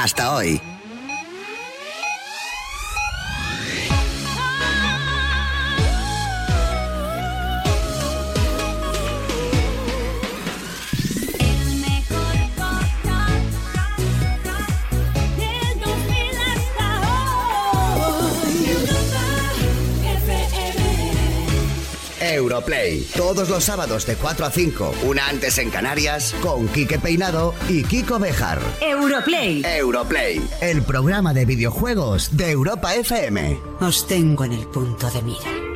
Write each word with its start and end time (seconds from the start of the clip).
hasta 0.00 0.34
hoy. 0.34 0.60
Europlay. 22.34 23.06
Todos 23.16 23.48
los 23.48 23.64
sábados 23.64 24.06
de 24.06 24.16
4 24.16 24.46
a 24.46 24.50
5, 24.50 24.94
una 25.04 25.28
antes 25.28 25.58
en 25.58 25.70
Canarias, 25.70 26.34
con 26.40 26.68
Quique 26.68 26.98
Peinado 26.98 27.54
y 27.68 27.84
Kiko 27.84 28.18
Bejar. 28.18 28.60
Europlay. 28.80 29.62
Europlay, 29.64 30.42
el 30.60 30.82
programa 30.82 31.32
de 31.34 31.44
videojuegos 31.44 32.36
de 32.36 32.50
Europa 32.50 32.94
FM. 32.94 33.58
Os 33.80 34.06
tengo 34.06 34.44
en 34.44 34.52
el 34.52 34.66
punto 34.66 35.10
de 35.10 35.22
mira. 35.22 35.72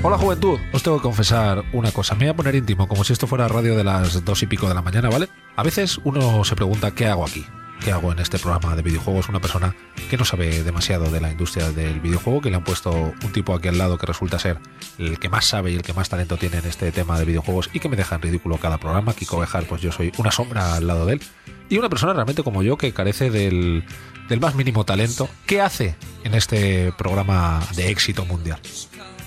Hola 0.00 0.16
juventud, 0.16 0.60
os 0.72 0.82
tengo 0.82 0.98
que 0.98 1.02
confesar 1.02 1.64
una 1.72 1.90
cosa, 1.90 2.14
me 2.14 2.26
voy 2.26 2.28
a 2.28 2.36
poner 2.36 2.54
íntimo, 2.54 2.86
como 2.86 3.02
si 3.02 3.12
esto 3.12 3.26
fuera 3.26 3.48
radio 3.48 3.76
de 3.76 3.82
las 3.82 4.24
dos 4.24 4.42
y 4.44 4.46
pico 4.46 4.68
de 4.68 4.74
la 4.74 4.80
mañana, 4.80 5.10
¿vale? 5.10 5.28
A 5.56 5.64
veces 5.64 5.98
uno 6.04 6.44
se 6.44 6.54
pregunta 6.54 6.92
qué 6.92 7.06
hago 7.06 7.24
aquí, 7.24 7.44
qué 7.78 7.92
hago 7.92 8.12
en 8.12 8.18
este 8.18 8.38
programa 8.38 8.76
de 8.76 8.82
videojuegos, 8.82 9.28
una 9.28 9.40
persona 9.40 9.74
que 10.10 10.16
no 10.16 10.24
sabe 10.24 10.62
demasiado 10.62 11.10
de 11.10 11.20
la 11.20 11.30
industria 11.30 11.70
del 11.70 12.00
videojuego, 12.00 12.40
que 12.40 12.50
le 12.50 12.56
han 12.56 12.64
puesto 12.64 12.90
un 12.90 13.32
tipo 13.32 13.54
aquí 13.54 13.68
al 13.68 13.78
lado 13.78 13.98
que 13.98 14.06
resulta 14.06 14.38
ser 14.38 14.58
el 14.98 15.18
que 15.18 15.28
más 15.28 15.44
sabe 15.44 15.72
y 15.72 15.74
el 15.74 15.82
que 15.82 15.92
más 15.92 16.08
talento 16.08 16.36
tiene 16.36 16.58
en 16.58 16.66
este 16.66 16.92
tema 16.92 17.18
de 17.18 17.24
videojuegos 17.24 17.70
y 17.72 17.80
que 17.80 17.88
me 17.88 17.96
deja 17.96 18.16
en 18.16 18.22
ridículo 18.22 18.58
cada 18.58 18.78
programa. 18.78 19.12
Kiko 19.12 19.38
Bejar, 19.38 19.64
pues 19.64 19.82
yo 19.82 19.92
soy 19.92 20.12
una 20.18 20.30
sombra 20.30 20.74
al 20.74 20.86
lado 20.86 21.06
de 21.06 21.14
él. 21.14 21.22
Y 21.68 21.78
una 21.78 21.88
persona 21.88 22.12
realmente 22.14 22.42
como 22.42 22.62
yo 22.62 22.78
que 22.78 22.92
carece 22.92 23.30
del, 23.30 23.84
del 24.28 24.40
más 24.40 24.54
mínimo 24.54 24.84
talento. 24.84 25.28
¿Qué 25.46 25.60
hace 25.60 25.96
en 26.24 26.34
este 26.34 26.92
programa 26.96 27.60
de 27.76 27.90
éxito 27.90 28.24
mundial? 28.24 28.60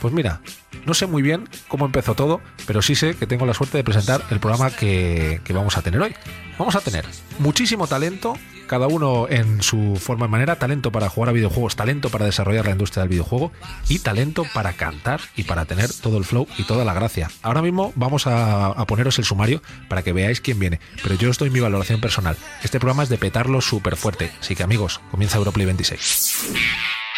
Pues 0.01 0.15
mira, 0.15 0.41
no 0.87 0.95
sé 0.95 1.05
muy 1.05 1.21
bien 1.21 1.47
cómo 1.67 1.85
empezó 1.85 2.15
todo, 2.15 2.41
pero 2.65 2.81
sí 2.81 2.95
sé 2.95 3.15
que 3.15 3.27
tengo 3.27 3.45
la 3.45 3.53
suerte 3.53 3.77
de 3.77 3.83
presentar 3.83 4.23
el 4.31 4.39
programa 4.39 4.71
que, 4.71 5.41
que 5.43 5.53
vamos 5.53 5.77
a 5.77 5.83
tener 5.83 6.01
hoy. 6.01 6.15
Vamos 6.57 6.75
a 6.75 6.81
tener 6.81 7.05
muchísimo 7.37 7.85
talento, 7.85 8.33
cada 8.65 8.87
uno 8.87 9.27
en 9.29 9.61
su 9.61 9.95
forma 10.01 10.25
y 10.25 10.29
manera, 10.29 10.55
talento 10.55 10.91
para 10.91 11.07
jugar 11.07 11.29
a 11.29 11.33
videojuegos, 11.33 11.75
talento 11.75 12.09
para 12.09 12.25
desarrollar 12.25 12.65
la 12.65 12.71
industria 12.71 13.01
del 13.01 13.09
videojuego 13.09 13.51
y 13.89 13.99
talento 13.99 14.43
para 14.55 14.73
cantar 14.73 15.21
y 15.35 15.43
para 15.43 15.65
tener 15.65 15.93
todo 15.93 16.17
el 16.17 16.25
flow 16.25 16.47
y 16.57 16.63
toda 16.63 16.83
la 16.83 16.95
gracia. 16.95 17.29
Ahora 17.43 17.61
mismo 17.61 17.93
vamos 17.95 18.25
a, 18.25 18.67
a 18.67 18.85
poneros 18.87 19.19
el 19.19 19.25
sumario 19.25 19.61
para 19.87 20.01
que 20.01 20.13
veáis 20.13 20.41
quién 20.41 20.57
viene, 20.57 20.79
pero 21.03 21.13
yo 21.13 21.29
os 21.29 21.37
doy 21.37 21.51
mi 21.51 21.59
valoración 21.59 22.01
personal. 22.01 22.37
Este 22.63 22.79
programa 22.79 23.03
es 23.03 23.09
de 23.09 23.19
petarlo 23.19 23.61
súper 23.61 23.97
fuerte, 23.97 24.31
así 24.39 24.55
que 24.55 24.63
amigos, 24.63 24.99
comienza 25.11 25.37
Europlay 25.37 25.67
26. 25.67 27.10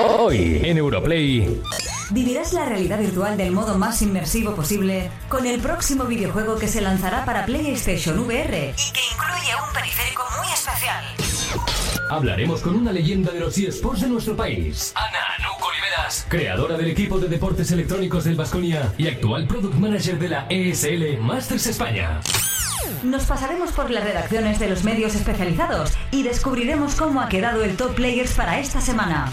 Hoy 0.00 0.60
en 0.62 0.78
Europlay. 0.78 1.60
Vivirás 2.10 2.52
la 2.52 2.64
realidad 2.64 3.00
virtual 3.00 3.36
del 3.36 3.50
modo 3.50 3.76
más 3.78 4.00
inmersivo 4.00 4.54
posible 4.54 5.10
con 5.28 5.44
el 5.44 5.60
próximo 5.60 6.04
videojuego 6.04 6.56
que 6.56 6.68
se 6.68 6.80
lanzará 6.80 7.24
para 7.24 7.44
PlayStation 7.44 8.16
VR 8.20 8.74
y 8.76 8.92
que 8.92 9.00
incluye 9.12 9.56
un 9.56 9.74
periférico 9.74 10.22
muy 10.38 10.52
especial. 10.52 11.04
Hablaremos 12.10 12.60
con 12.60 12.76
una 12.76 12.92
leyenda 12.92 13.32
de 13.32 13.40
los 13.40 13.58
eSports 13.58 14.02
de 14.02 14.08
nuestro 14.08 14.36
país. 14.36 14.92
Ana 14.94 15.18
Nuco 15.42 15.68
Oliveras, 15.68 16.26
creadora 16.28 16.76
del 16.76 16.90
equipo 16.90 17.18
de 17.18 17.26
deportes 17.26 17.72
electrónicos 17.72 18.22
del 18.22 18.36
Vasconia 18.36 18.94
y 18.98 19.08
actual 19.08 19.48
product 19.48 19.74
manager 19.74 20.16
de 20.16 20.28
la 20.28 20.46
ESL 20.48 21.18
Masters 21.18 21.66
España. 21.66 22.20
Nos 23.02 23.24
pasaremos 23.24 23.72
por 23.72 23.90
las 23.90 24.04
redacciones 24.04 24.60
de 24.60 24.68
los 24.68 24.84
medios 24.84 25.16
especializados 25.16 25.90
y 26.12 26.22
descubriremos 26.22 26.94
cómo 26.94 27.20
ha 27.20 27.28
quedado 27.28 27.64
el 27.64 27.76
top 27.76 27.96
players 27.96 28.32
para 28.34 28.60
esta 28.60 28.80
semana. 28.80 29.30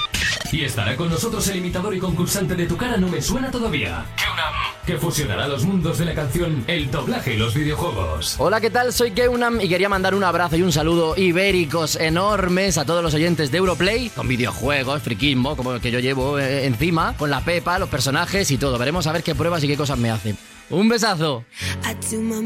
Y 0.51 0.63
estará 0.63 0.95
con 0.95 1.09
nosotros 1.09 1.47
el 1.50 1.57
imitador 1.57 1.94
y 1.95 2.00
concursante 2.00 2.56
de 2.56 2.66
Tu 2.66 2.78
cara 2.78 2.97
no 2.97 3.07
me 3.07 3.22
suena 3.22 3.51
todavía, 3.51 4.06
Keunam, 4.16 4.53
que 4.85 4.97
fusionará 4.97 5.47
los 5.47 5.66
mundos 5.66 5.97
de 5.97 6.06
la 6.06 6.13
canción, 6.13 6.63
el 6.67 6.89
doblaje 6.91 7.33
y 7.33 7.38
los 7.38 7.53
videojuegos. 7.53 8.35
Hola, 8.38 8.61
¿qué 8.61 8.69
tal? 8.69 8.94
Soy 8.94 9.11
Keunam 9.11 9.59
y 9.59 9.67
quería 9.67 9.89
mandar 9.89 10.16
un 10.16 10.23
abrazo 10.23 10.55
y 10.55 10.61
un 10.61 10.72
saludo 10.72 11.17
ibéricos 11.17 11.95
enormes 11.95 12.78
a 12.78 12.85
todos 12.85 13.03
los 13.03 13.13
oyentes 13.13 13.51
de 13.51 13.57
Europlay, 13.57 14.09
con 14.09 14.28
videojuegos, 14.28 15.01
friquismo, 15.01 15.57
como 15.57 15.73
el 15.73 15.81
que 15.81 15.91
yo 15.91 16.00
llevo 16.00 16.39
eh, 16.39 16.66
encima, 16.66 17.17
con 17.17 17.29
la 17.29 17.41
Pepa, 17.41 17.79
los 17.79 17.89
personajes 17.89 18.50
y 18.51 18.57
todo. 18.57 18.78
Veremos 18.78 19.07
a 19.07 19.11
ver 19.11 19.23
qué 19.23 19.35
pruebas 19.35 19.63
y 19.63 19.67
qué 19.67 19.75
cosas 19.75 19.97
me 19.97 20.11
hacen. 20.11 20.38
Un 20.69 20.88
besazo. 20.88 21.44
I 21.84 21.94
do 22.09 22.22
my 22.22 22.41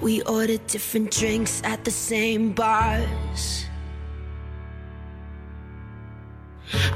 We 0.00 0.22
ordered 0.22 0.66
different 0.66 1.10
drinks 1.10 1.62
at 1.64 1.84
the 1.84 1.90
same 1.90 2.52
bars. 2.52 3.66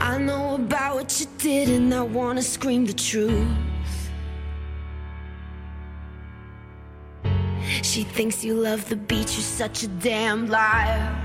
I 0.01 0.19
know 0.19 0.55
about 0.55 0.97
what 0.97 1.21
you 1.21 1.27
did, 1.39 1.69
and 1.69 1.93
I 1.95 2.03
wanna 2.03 2.43
scream 2.43 2.87
the 2.87 2.93
truth. 2.93 3.47
She 7.83 8.03
thinks 8.05 8.45
you 8.45 8.55
love 8.55 8.89
the 8.89 8.97
beach, 8.97 9.35
you're 9.35 9.43
such 9.43 9.83
a 9.83 9.89
damn 9.89 10.49
liar. 10.49 11.25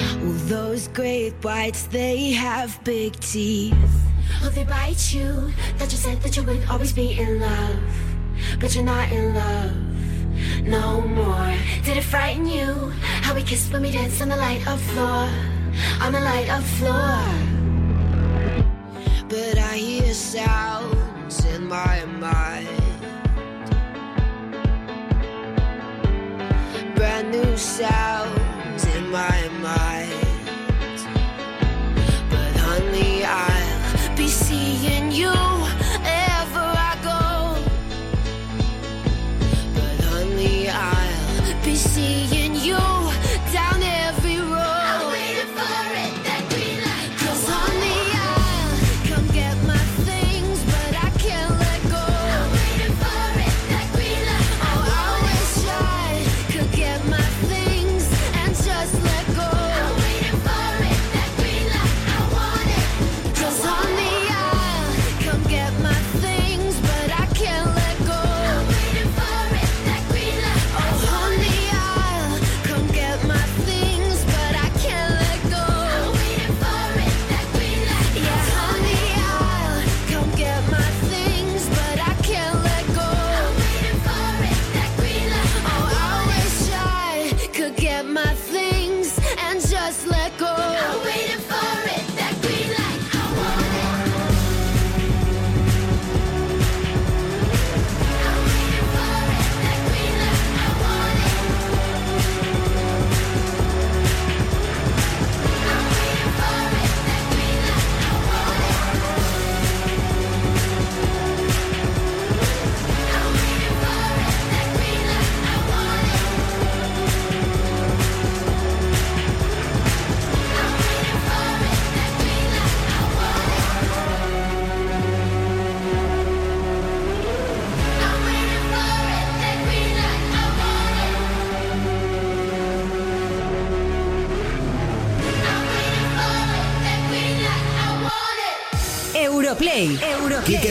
Well, 0.00 0.32
those 0.48 0.88
great 0.88 1.34
whites, 1.42 1.84
they 1.84 2.32
have 2.32 2.82
big 2.84 3.18
teeth. 3.20 4.09
Oh, 4.42 4.50
they 4.50 4.64
bite 4.64 5.12
you. 5.12 5.52
That 5.78 5.90
you 5.92 5.98
said 5.98 6.20
that 6.22 6.36
you 6.36 6.42
would 6.44 6.64
always 6.68 6.92
be 6.92 7.18
in 7.18 7.40
love. 7.40 7.80
But 8.58 8.74
you're 8.74 8.84
not 8.84 9.10
in 9.12 9.34
love 9.34 9.90
no 10.64 11.00
more. 11.02 11.54
Did 11.84 11.96
it 11.96 12.04
frighten 12.04 12.46
you? 12.46 12.92
How 13.22 13.34
we 13.34 13.42
kissed 13.42 13.72
when 13.72 13.82
we 13.82 13.90
danced 13.90 14.22
on 14.22 14.28
the 14.28 14.36
light 14.36 14.66
of 14.66 14.80
floor. 14.80 15.28
On 16.00 16.12
the 16.12 16.20
light 16.20 16.48
of 16.50 16.64
floor. 16.78 17.24
But 19.28 19.58
I 19.58 19.76
hear 19.76 20.12
sounds 20.14 21.44
in 21.44 21.68
my 21.68 22.04
mind. 22.04 22.68
Brand 26.96 27.30
new 27.30 27.56
sounds 27.56 28.84
in 28.96 29.10
my 29.10 29.48
mind. 29.62 30.09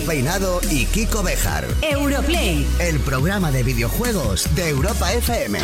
Peinado 0.10 0.60
y 0.72 0.88
Kiko 0.88 1.22
Bejar. 1.22 1.68
Europlay. 1.84 2.66
El 2.80 3.00
programa 3.00 3.52
de 3.52 3.62
videojuegos 3.62 4.48
de 4.56 4.70
Europa 4.70 5.14
FM. 5.14 5.60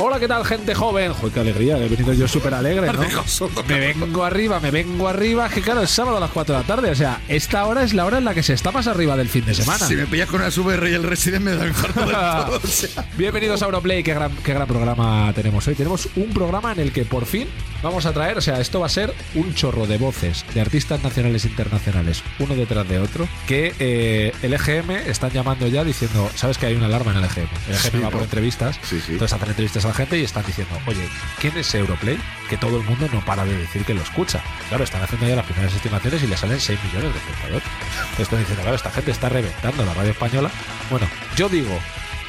Hola, 0.00 0.20
¿qué 0.20 0.28
tal, 0.28 0.44
gente 0.44 0.76
joven? 0.76 1.12
Joder, 1.12 1.32
qué 1.32 1.40
alegría, 1.40 1.76
que 1.76 1.86
he 1.86 1.88
venido 1.88 2.12
yo 2.12 2.28
súper 2.28 2.54
alegre, 2.54 2.92
¿no? 2.92 3.00
Me 3.66 3.80
vengo 3.80 4.22
arriba, 4.22 4.60
me 4.60 4.70
vengo 4.70 5.08
arriba, 5.08 5.48
que 5.48 5.60
claro, 5.60 5.82
es 5.82 5.90
sábado 5.90 6.18
a 6.18 6.20
las 6.20 6.30
4 6.30 6.54
de 6.54 6.60
la 6.60 6.66
tarde, 6.66 6.90
o 6.92 6.94
sea, 6.94 7.20
esta 7.26 7.66
hora 7.66 7.82
es 7.82 7.94
la 7.94 8.06
hora 8.06 8.18
en 8.18 8.24
la 8.24 8.32
que 8.32 8.44
se 8.44 8.52
está 8.52 8.70
más 8.70 8.86
arriba 8.86 9.16
del 9.16 9.28
fin 9.28 9.44
de 9.44 9.54
semana. 9.54 9.84
Si 9.84 9.96
me 9.96 10.06
pillas 10.06 10.28
con 10.28 10.40
el 10.40 10.52
VR 10.56 10.90
y 10.90 10.94
el 10.94 11.02
Resident 11.02 11.44
me 11.44 11.56
dan 11.56 11.74
harto 11.74 12.06
de 12.06 12.12
todo. 12.12 12.60
o 12.62 12.66
sea. 12.68 13.04
Bienvenidos 13.16 13.60
a 13.62 13.64
Europlay, 13.64 14.04
qué 14.04 14.14
gran, 14.14 14.30
qué 14.36 14.54
gran 14.54 14.68
programa 14.68 15.32
tenemos 15.34 15.66
hoy. 15.66 15.74
Tenemos 15.74 16.08
un 16.14 16.32
programa 16.32 16.70
en 16.70 16.78
el 16.78 16.92
que 16.92 17.04
por 17.04 17.26
fin 17.26 17.48
vamos 17.82 18.06
a 18.06 18.12
traer, 18.12 18.38
o 18.38 18.40
sea, 18.40 18.60
esto 18.60 18.80
va 18.80 18.86
a 18.86 18.90
ser 18.90 19.14
un 19.34 19.54
chorro 19.54 19.86
de 19.86 19.98
voces 19.98 20.44
de 20.54 20.60
artistas 20.60 21.02
nacionales 21.02 21.44
e 21.44 21.48
internacionales, 21.48 22.22
uno 22.38 22.54
detrás 22.54 22.88
de 22.88 22.98
otro, 22.98 23.28
que 23.46 23.74
eh, 23.78 24.32
el 24.42 24.52
EGM 24.54 24.90
están 25.08 25.30
llamando 25.30 25.66
ya 25.68 25.84
diciendo, 25.84 26.30
sabes 26.34 26.58
que 26.58 26.66
hay 26.66 26.74
una 26.74 26.86
alarma 26.86 27.12
en 27.12 27.18
el 27.18 27.24
EGM. 27.24 27.48
El 27.68 27.74
EGM 27.74 27.90
Sí, 27.92 27.98
va 27.98 28.10
por 28.10 28.22
entrevistas, 28.22 28.78
Sí, 28.82 29.00
sí. 29.04 29.12
entonces 29.12 29.32
hacen 29.36 29.48
entrevistas 29.48 29.84
a 29.84 29.88
la 29.88 29.94
gente 29.94 30.18
y 30.18 30.24
están 30.24 30.44
diciendo, 30.46 30.78
oye, 30.86 31.08
¿quién 31.40 31.56
es 31.56 31.74
Europlay? 31.74 32.18
Que 32.48 32.56
todo 32.56 32.78
el 32.78 32.84
mundo 32.84 33.08
no 33.12 33.24
para 33.24 33.44
de 33.44 33.56
decir 33.56 33.84
que 33.84 33.94
lo 33.94 34.02
escucha. 34.02 34.42
Claro, 34.68 34.84
están 34.84 35.02
haciendo 35.02 35.28
ya 35.28 35.36
las 35.36 35.44
primeras 35.46 35.74
estimaciones 35.74 36.22
y 36.22 36.26
le 36.26 36.36
salen 36.36 36.58
6 36.60 36.78
millones 36.84 37.12
de 37.12 37.18
espectadores. 37.18 37.62
Entonces 37.98 38.20
están 38.20 38.38
diciendo, 38.38 38.62
claro, 38.62 38.76
esta 38.76 38.90
gente 38.90 39.10
está 39.10 39.28
reventando 39.28 39.84
la 39.84 39.94
radio 39.94 40.10
española. 40.12 40.50
Bueno, 40.90 41.06
yo 41.36 41.48
digo 41.48 41.78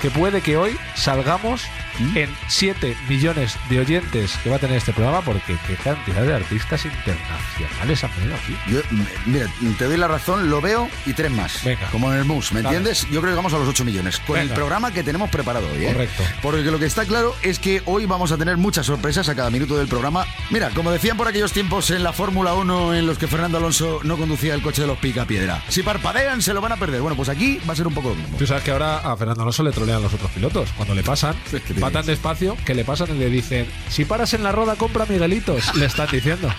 que 0.02 0.10
puede 0.12 0.42
que 0.42 0.58
hoy 0.58 0.78
salgamos 0.96 1.64
¿Mm? 2.00 2.18
en 2.18 2.30
7 2.48 2.96
millones 3.10 3.58
de 3.70 3.80
oyentes 3.80 4.38
que 4.44 4.50
va 4.50 4.56
a 4.56 4.60
tener 4.60 4.78
este 4.78 4.94
programa 4.94 5.22
porque 5.22 5.58
qué 5.68 5.76
cantidad 5.76 6.22
de 6.22 6.34
artistas 6.36 6.86
internacionales 6.86 8.04
han 8.04 8.12
venido 8.18 8.36
aquí. 8.36 8.56
Yo, 8.68 8.80
mira, 9.26 9.48
te 9.78 9.86
doy 9.86 9.98
la 9.98 10.08
razón, 10.08 10.50
lo 10.50 10.62
veo 10.62 10.90
y 11.06 11.14
tres 11.14 11.32
más. 11.32 11.64
Venga. 11.64 11.88
Como 11.92 12.12
en 12.14 12.20
el 12.20 12.26
MUS, 12.26 12.54
¿me 12.54 12.62
Dale. 12.62 12.78
entiendes? 12.78 13.08
Yo 13.12 13.20
creo 13.22 13.34
que 13.34 13.36
vamos 13.38 13.54
a 13.54 13.58
los 13.58 13.68
8 13.68 13.84
millones. 13.86 14.20
Con 14.20 14.36
Venga. 14.36 14.54
el 14.54 14.54
programa 14.58 14.92
que 14.92 15.04
tenemos 15.04 15.30
preparado 15.30 15.68
hoy, 15.72 15.86
¿eh? 15.86 15.92
Correcto. 15.94 16.24
Porque 16.42 16.62
lo 16.64 16.80
que 16.80 16.86
está 16.86 17.06
claro 17.06 17.36
es 17.42 17.60
que 17.60 17.82
hoy 17.86 18.06
vamos 18.06 18.32
a 18.32 18.38
tener 18.38 18.58
muchas 18.58 18.86
sorpresas 18.86 19.28
a 19.30 19.36
cada 19.36 19.50
minuto 19.50 19.78
del 19.78 19.88
programa. 19.88 20.26
Mira, 20.50 20.70
como 20.70 20.92
decían 20.92 21.18
por 21.18 21.28
aquellos 21.28 21.52
tiempos 21.52 21.92
en 21.92 22.04
la 22.04 22.14
Fórmula 22.14 22.54
1 22.54 22.94
en 22.96 23.06
los 23.08 23.18
que 23.18 23.28
Fernando 23.28 23.58
Alonso 23.58 24.00
no 24.04 24.18
conducía 24.18 24.54
el 24.54 24.62
coche 24.62 24.82
de 24.82 24.88
los 24.88 24.98
pica 25.00 25.26
piedra. 25.26 25.62
Si 25.68 25.84
parpadean, 25.84 26.42
se 26.42 26.54
lo 26.54 26.62
van 26.62 26.72
a 26.72 26.78
perder. 26.78 27.02
Bueno, 27.02 27.16
pues 27.18 27.30
aquí 27.30 27.60
va 27.68 27.74
a 27.74 27.76
ser 27.76 27.88
un 27.88 27.94
poco 27.94 28.10
lo 28.10 28.16
mismo. 28.16 28.38
Tú 28.38 28.48
sabes 28.48 28.64
que 28.64 28.72
ahora 28.72 29.00
a 29.00 29.18
Fernando 29.18 29.42
Alonso 29.44 29.64
le 29.64 29.72
trolean 29.90 30.04
los 30.04 30.14
otros 30.14 30.32
pilotos. 30.32 30.70
Cuando 30.76 30.94
le 30.94 31.04
pasan, 31.04 31.36
Es 31.52 31.62
que 31.62 31.74
te 31.74 31.80
va 31.80 31.90
tan 31.92 32.06
despacio 32.06 32.56
que 32.66 32.76
le 32.76 32.86
pasan 32.86 33.16
y 33.16 33.20
le 33.20 33.30
dicen, 33.30 33.66
si 33.90 34.06
paras 34.06 34.34
en 34.34 34.44
la 34.44 34.52
roda, 34.52 34.76
compra 34.76 35.06
Miguelitos. 35.08 35.76
Le 35.76 35.86
están 35.86 36.08
diciendo. 36.12 36.50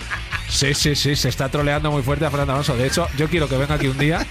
Sí, 0.49 0.73
sí, 0.73 0.95
sí, 0.95 1.15
se 1.15 1.29
está 1.29 1.47
troleando 1.49 1.91
muy 1.91 2.03
fuerte 2.03 2.25
a 2.25 2.29
Fernando 2.29 2.53
Alonso. 2.53 2.75
De 2.75 2.87
hecho, 2.87 3.07
yo 3.17 3.29
quiero 3.29 3.47
que 3.47 3.57
venga 3.57 3.75
aquí 3.75 3.87
un 3.87 3.97
día 3.97 4.25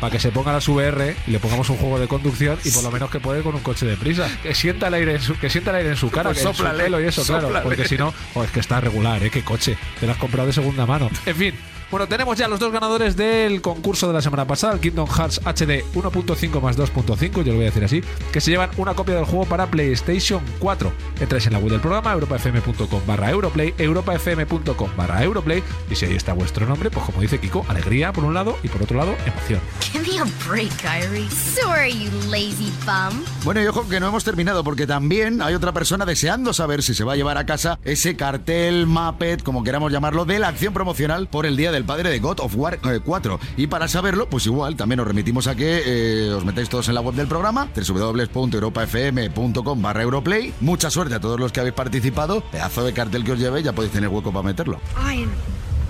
para 0.00 0.10
que 0.10 0.18
se 0.18 0.30
ponga 0.30 0.52
las 0.52 0.68
VR 0.68 1.16
y 1.26 1.30
le 1.30 1.38
pongamos 1.38 1.70
un 1.70 1.76
juego 1.78 1.98
de 1.98 2.08
conducción 2.08 2.58
y 2.64 2.70
por 2.72 2.82
lo 2.82 2.90
menos 2.90 3.08
que 3.08 3.20
puede 3.20 3.42
con 3.42 3.54
un 3.54 3.62
coche 3.62 3.86
de 3.86 3.96
prisa. 3.96 4.28
Que 4.42 4.54
sienta 4.54 4.88
el 4.88 4.94
aire 4.94 5.14
en 5.14 5.22
su, 5.22 5.38
que 5.38 5.48
sienta 5.48 5.70
el 5.70 5.76
aire 5.76 5.90
en 5.90 5.96
su 5.96 6.10
cara, 6.10 6.30
Pues 6.30 6.42
que 6.42 6.48
en 6.48 6.54
su 6.54 6.62
pelo 6.62 7.00
y 7.00 7.04
eso, 7.04 7.24
claro. 7.24 7.50
Porque 7.62 7.86
si 7.86 7.96
no, 7.96 8.12
oh, 8.34 8.44
es 8.44 8.50
que 8.50 8.60
está 8.60 8.80
regular, 8.80 9.22
¿eh? 9.22 9.30
Qué 9.30 9.42
coche. 9.42 9.78
Te 9.98 10.06
lo 10.06 10.12
has 10.12 10.18
comprado 10.18 10.46
de 10.48 10.52
segunda 10.52 10.84
mano. 10.84 11.08
En 11.24 11.36
fin. 11.36 11.54
Bueno, 11.92 12.08
tenemos 12.08 12.38
ya 12.38 12.48
los 12.48 12.58
dos 12.58 12.72
ganadores 12.72 13.18
del 13.18 13.60
concurso 13.60 14.06
de 14.06 14.14
la 14.14 14.22
semana 14.22 14.46
pasada, 14.46 14.72
el 14.72 14.80
Kingdom 14.80 15.06
Hearts 15.06 15.42
HD 15.44 15.84
1.5 15.92 16.62
más 16.62 16.78
2.5, 16.78 17.42
yo 17.42 17.52
lo 17.52 17.56
voy 17.56 17.64
a 17.64 17.66
decir 17.66 17.84
así, 17.84 18.02
que 18.32 18.40
se 18.40 18.50
llevan 18.50 18.70
una 18.78 18.94
copia 18.94 19.14
del 19.14 19.26
juego 19.26 19.44
para 19.44 19.66
PlayStation 19.66 20.40
4. 20.58 20.90
Entráis 21.20 21.46
en 21.48 21.52
la 21.52 21.58
web 21.58 21.72
del 21.72 21.82
programa, 21.82 22.10
europafm.com 22.14 23.02
barra 23.06 23.30
Europlay, 23.30 23.74
europafm.com 23.76 24.88
barra 24.96 25.22
Europlay, 25.22 25.62
y 25.90 25.94
si 25.94 26.06
ahí 26.06 26.16
está 26.16 26.32
vuestro 26.32 26.64
nombre, 26.64 26.88
pues 26.88 27.04
como 27.04 27.20
dice 27.20 27.38
Kiko, 27.38 27.66
alegría 27.68 28.10
por 28.14 28.24
un 28.24 28.32
lado 28.32 28.56
y 28.62 28.68
por 28.68 28.82
otro 28.82 28.96
lado, 28.96 29.14
emoción. 29.26 29.60
Give 29.92 30.02
me 30.02 30.18
a 30.18 30.24
break, 30.48 30.72
Kyrie. 30.80 31.28
Sorry, 31.28 31.92
you 31.92 32.10
lazy 32.30 32.72
bum. 32.86 33.22
Bueno, 33.44 33.62
y 33.62 33.66
ojo 33.66 33.86
que 33.86 34.00
no 34.00 34.08
hemos 34.08 34.24
terminado 34.24 34.64
porque 34.64 34.86
también 34.86 35.42
hay 35.42 35.52
otra 35.52 35.72
persona 35.72 36.06
deseando 36.06 36.54
saber 36.54 36.82
si 36.82 36.94
se 36.94 37.04
va 37.04 37.12
a 37.12 37.16
llevar 37.16 37.36
a 37.36 37.44
casa 37.44 37.78
ese 37.84 38.16
cartel, 38.16 38.86
Muppet, 38.86 39.42
como 39.42 39.62
queramos 39.62 39.92
llamarlo, 39.92 40.24
de 40.24 40.38
la 40.38 40.48
acción 40.48 40.72
promocional 40.72 41.28
por 41.28 41.44
el 41.44 41.58
Día 41.58 41.70
del 41.70 41.81
Padre 41.84 42.10
de 42.10 42.18
God 42.18 42.40
of 42.40 42.54
War 42.56 42.74
eh, 42.74 43.00
4. 43.04 43.40
Y 43.56 43.66
para 43.66 43.88
saberlo, 43.88 44.28
pues 44.28 44.46
igual, 44.46 44.76
también 44.76 45.00
os 45.00 45.06
remitimos 45.06 45.46
a 45.46 45.54
que 45.54 45.82
eh, 45.84 46.32
os 46.32 46.44
metáis 46.44 46.68
todos 46.68 46.88
en 46.88 46.94
la 46.94 47.00
web 47.00 47.14
del 47.14 47.26
programa, 47.26 47.68
www.europafm.com 47.74 49.82
barra 49.82 50.02
Europlay. 50.02 50.52
Mucha 50.60 50.90
suerte 50.90 51.14
a 51.14 51.20
todos 51.20 51.38
los 51.38 51.52
que 51.52 51.60
habéis 51.60 51.74
participado. 51.74 52.42
Pedazo 52.50 52.84
de 52.84 52.92
cartel 52.92 53.24
que 53.24 53.32
os 53.32 53.38
lleve, 53.38 53.62
ya 53.62 53.72
podéis 53.72 53.92
tener 53.92 54.08
hueco 54.08 54.32
para 54.32 54.42
meterlo. 54.42 54.80
I 54.96 55.22
am 55.22 55.30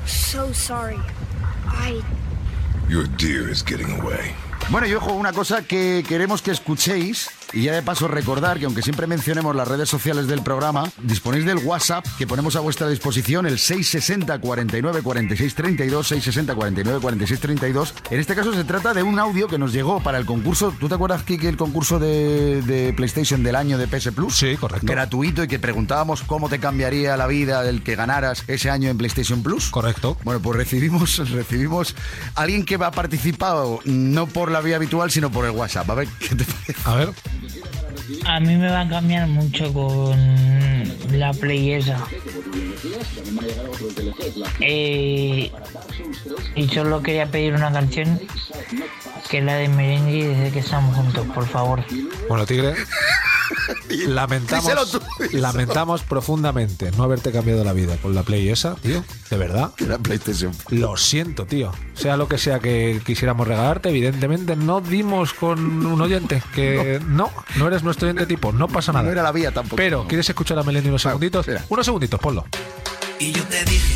so 0.06 0.52
sorry. 0.54 0.98
I 1.66 2.00
Your 2.88 3.08
deer 3.16 3.50
is 3.50 3.64
getting 3.64 3.90
away. 4.00 4.34
Bueno, 4.68 4.86
y 4.86 4.94
ojo, 4.94 5.12
una 5.12 5.32
cosa 5.32 5.62
que 5.62 6.04
queremos 6.06 6.42
que 6.42 6.50
escuchéis, 6.50 7.30
y 7.52 7.62
ya 7.62 7.74
de 7.74 7.82
paso 7.82 8.08
recordar 8.08 8.58
que 8.58 8.64
aunque 8.64 8.82
siempre 8.82 9.06
mencionemos 9.06 9.54
las 9.54 9.68
redes 9.68 9.88
sociales 9.88 10.26
del 10.26 10.42
programa, 10.42 10.90
disponéis 11.02 11.44
del 11.44 11.58
WhatsApp 11.58 12.04
que 12.18 12.26
ponemos 12.26 12.56
a 12.56 12.60
vuestra 12.60 12.88
disposición, 12.88 13.46
el 13.46 13.58
660 13.58 14.38
49 14.38 15.02
46 15.02 15.54
32, 15.54 16.08
660 16.08 16.54
49 16.54 17.00
46 17.00 17.40
32. 17.40 17.94
En 18.10 18.20
este 18.20 18.34
caso 18.34 18.52
se 18.54 18.64
trata 18.64 18.94
de 18.94 19.02
un 19.02 19.18
audio 19.18 19.48
que 19.48 19.58
nos 19.58 19.72
llegó 19.72 20.02
para 20.02 20.18
el 20.18 20.26
concurso. 20.26 20.74
¿Tú 20.78 20.88
te 20.88 20.94
acuerdas, 20.94 21.22
Kiki, 21.22 21.46
el 21.46 21.56
concurso 21.56 21.98
de, 21.98 22.62
de 22.62 22.92
PlayStation 22.92 23.42
del 23.42 23.56
año 23.56 23.78
de 23.78 23.86
PS 23.86 24.10
Plus? 24.12 24.36
Sí, 24.36 24.56
correcto. 24.56 24.86
Gratuito 24.86 25.44
y 25.44 25.48
que 25.48 25.58
preguntábamos 25.58 26.22
cómo 26.22 26.48
te 26.48 26.58
cambiaría 26.58 27.16
la 27.16 27.26
vida 27.26 27.62
del 27.62 27.82
que 27.82 27.96
ganaras 27.96 28.44
ese 28.48 28.70
año 28.70 28.90
en 28.90 28.98
PlayStation 28.98 29.42
Plus. 29.42 29.70
Correcto. 29.70 30.16
Bueno, 30.24 30.40
pues 30.40 30.56
recibimos, 30.56 31.18
recibimos 31.30 31.94
a 32.34 32.42
alguien 32.42 32.64
que 32.64 32.76
ha 32.76 32.90
participado 32.90 33.80
no 33.84 34.26
por 34.26 34.50
la 34.50 34.60
vía 34.60 34.76
habitual, 34.76 35.10
sino 35.10 35.30
por 35.30 35.44
el 35.44 35.52
WhatsApp. 35.52 35.88
A 35.90 35.94
ver, 35.94 36.08
¿qué 36.18 36.34
te 36.34 36.44
parece? 36.44 36.74
A 36.84 36.94
ver, 36.94 37.12
Get 37.42 37.71
A 38.26 38.40
mí 38.40 38.56
me 38.56 38.68
va 38.68 38.80
a 38.82 38.88
cambiar 38.88 39.28
mucho 39.28 39.72
con 39.72 41.18
la 41.18 41.32
Play 41.32 41.72
esa. 41.72 42.04
Eh, 44.60 45.50
y 46.54 46.68
solo 46.68 47.02
quería 47.02 47.26
pedir 47.26 47.54
una 47.54 47.72
canción 47.72 48.20
que 49.28 49.38
es 49.38 49.44
la 49.44 49.54
de 49.54 49.68
Merengue 49.68 50.28
desde 50.28 50.50
que 50.50 50.58
estamos 50.58 50.94
juntos, 50.96 51.26
por 51.34 51.46
favor. 51.46 51.84
bueno, 52.28 52.44
Tigre. 52.46 52.74
Lamentamos, 55.32 56.02
profundamente 56.02 56.90
no 56.92 57.04
haberte 57.04 57.32
cambiado 57.32 57.64
la 57.64 57.72
vida 57.72 57.96
con 57.96 58.14
la 58.14 58.22
Play 58.22 58.48
esa, 58.48 58.74
tío. 58.76 59.04
De 59.30 59.36
verdad. 59.36 59.72
La 59.78 59.98
PlayStation. 59.98 60.52
Lo 60.68 60.96
siento, 60.96 61.46
tío. 61.46 61.72
Sea 61.94 62.16
lo 62.16 62.28
que 62.28 62.38
sea 62.38 62.60
que 62.60 63.00
quisiéramos 63.04 63.46
regalarte, 63.46 63.90
evidentemente 63.90 64.56
no 64.56 64.80
dimos 64.80 65.32
con 65.32 65.86
un 65.86 66.00
oyente. 66.00 66.42
Que 66.54 67.00
no, 67.06 67.30
no, 67.56 67.68
eres 67.68 67.82
nuestro 67.82 68.01
oyente 68.02 68.26
tipo, 68.26 68.52
no 68.52 68.68
pasa 68.68 68.92
nada. 68.92 69.04
No 69.04 69.12
era 69.12 69.22
la 69.22 69.32
vía 69.32 69.50
tampoco. 69.52 69.76
Pero, 69.76 70.06
¿quieres 70.06 70.28
escuchar 70.28 70.58
a 70.58 70.62
Melendi 70.62 70.88
unos 70.88 71.02
segunditos? 71.02 71.46
espera. 71.46 71.64
Unos 71.68 71.84
segunditos, 71.86 72.20
ponlo. 72.20 72.44
Y 73.18 73.32
yo 73.32 73.42
te 73.44 73.64
dije, 73.64 73.94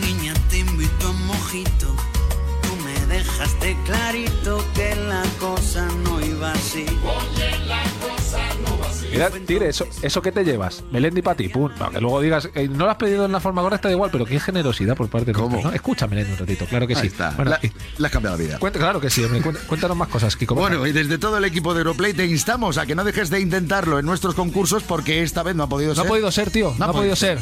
niña, 0.00 0.34
te 0.48 0.58
invito 0.58 1.06
a 1.06 1.10
un 1.10 1.26
mojito. 1.26 1.96
Tú 2.62 2.76
me 2.84 3.06
dejaste 3.14 3.76
clarito 3.86 4.64
que 4.74 4.94
la 4.96 5.22
cosa 5.38 5.86
no 6.04 6.20
iba 6.20 6.52
así. 6.52 6.86
Mira, 9.28 9.46
Tigre, 9.46 9.68
eso, 9.68 9.86
eso 10.02 10.22
que 10.22 10.32
te 10.32 10.44
llevas, 10.44 10.82
Melendi 10.90 11.22
para 11.22 11.36
ti, 11.36 11.48
pum. 11.48 11.70
No, 11.78 11.90
que 11.90 12.00
luego 12.00 12.20
digas, 12.20 12.48
eh, 12.54 12.68
no 12.68 12.84
lo 12.86 12.90
has 12.90 12.96
pedido 12.96 13.24
en 13.26 13.32
la 13.32 13.40
forma 13.40 13.62
correcta, 13.62 13.88
da 13.88 13.94
igual, 13.94 14.10
pero 14.10 14.24
qué 14.24 14.40
generosidad 14.40 14.96
por 14.96 15.08
parte 15.08 15.26
de 15.26 15.32
¿Cómo? 15.32 15.48
nosotros, 15.50 15.72
¿no? 15.72 15.76
Escucha, 15.76 16.06
Melendi, 16.06 16.32
un 16.32 16.38
ratito, 16.38 16.66
claro 16.66 16.86
que 16.86 16.94
Ahí 16.94 17.00
sí. 17.02 17.06
está. 17.08 17.30
Bueno, 17.32 17.50
la, 17.52 17.60
y- 17.62 17.70
la 17.98 18.06
has 18.08 18.12
cambiado 18.12 18.36
la 18.36 18.42
vida. 18.44 18.58
cuenta- 18.58 18.78
claro 18.78 19.00
que 19.00 19.10
sí, 19.10 19.22
hombre, 19.24 19.40
cuenta- 19.42 19.60
cuéntanos 19.66 19.96
más 19.96 20.08
cosas, 20.08 20.36
Kiko. 20.36 20.54
Bueno, 20.54 20.86
y 20.86 20.92
desde 20.92 21.18
todo 21.18 21.38
el 21.38 21.44
equipo 21.44 21.74
de 21.74 21.80
Europlay 21.80 22.12
te 22.14 22.26
instamos 22.26 22.78
a 22.78 22.86
que 22.86 22.94
no 22.94 23.04
dejes 23.04 23.30
de 23.30 23.40
intentarlo 23.40 23.98
en 23.98 24.06
nuestros 24.06 24.34
concursos 24.34 24.82
porque 24.82 25.22
esta 25.22 25.42
vez 25.42 25.54
no 25.54 25.64
ha 25.64 25.68
podido 25.68 25.90
no 25.90 25.94
ser. 25.96 26.04
ha 26.04 26.08
podido 26.08 26.30
ser, 26.32 26.50
tío, 26.50 26.74
no, 26.78 26.84
ha 26.86 26.92
podido 26.92 27.16
ser. 27.16 27.38